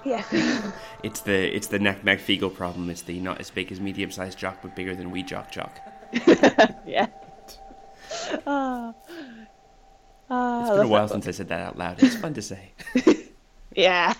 Yeah. 0.03 0.23
It's 1.03 1.21
the 1.21 1.55
it's 1.55 1.67
the 1.67 1.77
Nac 1.77 2.03
Mac 2.03 2.17
Feegle 2.19 2.51
problem. 2.53 2.89
It's 2.89 3.03
the 3.03 3.19
not 3.19 3.39
as 3.39 3.51
big 3.51 3.71
as 3.71 3.79
medium 3.79 4.09
sized 4.09 4.39
jock, 4.39 4.57
but 4.63 4.75
bigger 4.75 4.95
than 4.95 5.11
we 5.11 5.21
jock 5.21 5.51
jock. 5.51 5.77
yeah. 6.85 7.07
Ah. 8.47 8.93
Ah, 10.29 10.61
It's 10.61 10.69
been 10.71 10.85
a 10.85 10.87
while 10.87 11.07
since 11.07 11.27
I 11.27 11.31
said 11.31 11.49
that 11.49 11.61
out 11.61 11.77
loud. 11.77 12.01
It's 12.01 12.15
fun 12.15 12.33
to 12.33 12.41
say. 12.41 12.71
Yeah. 13.75 14.13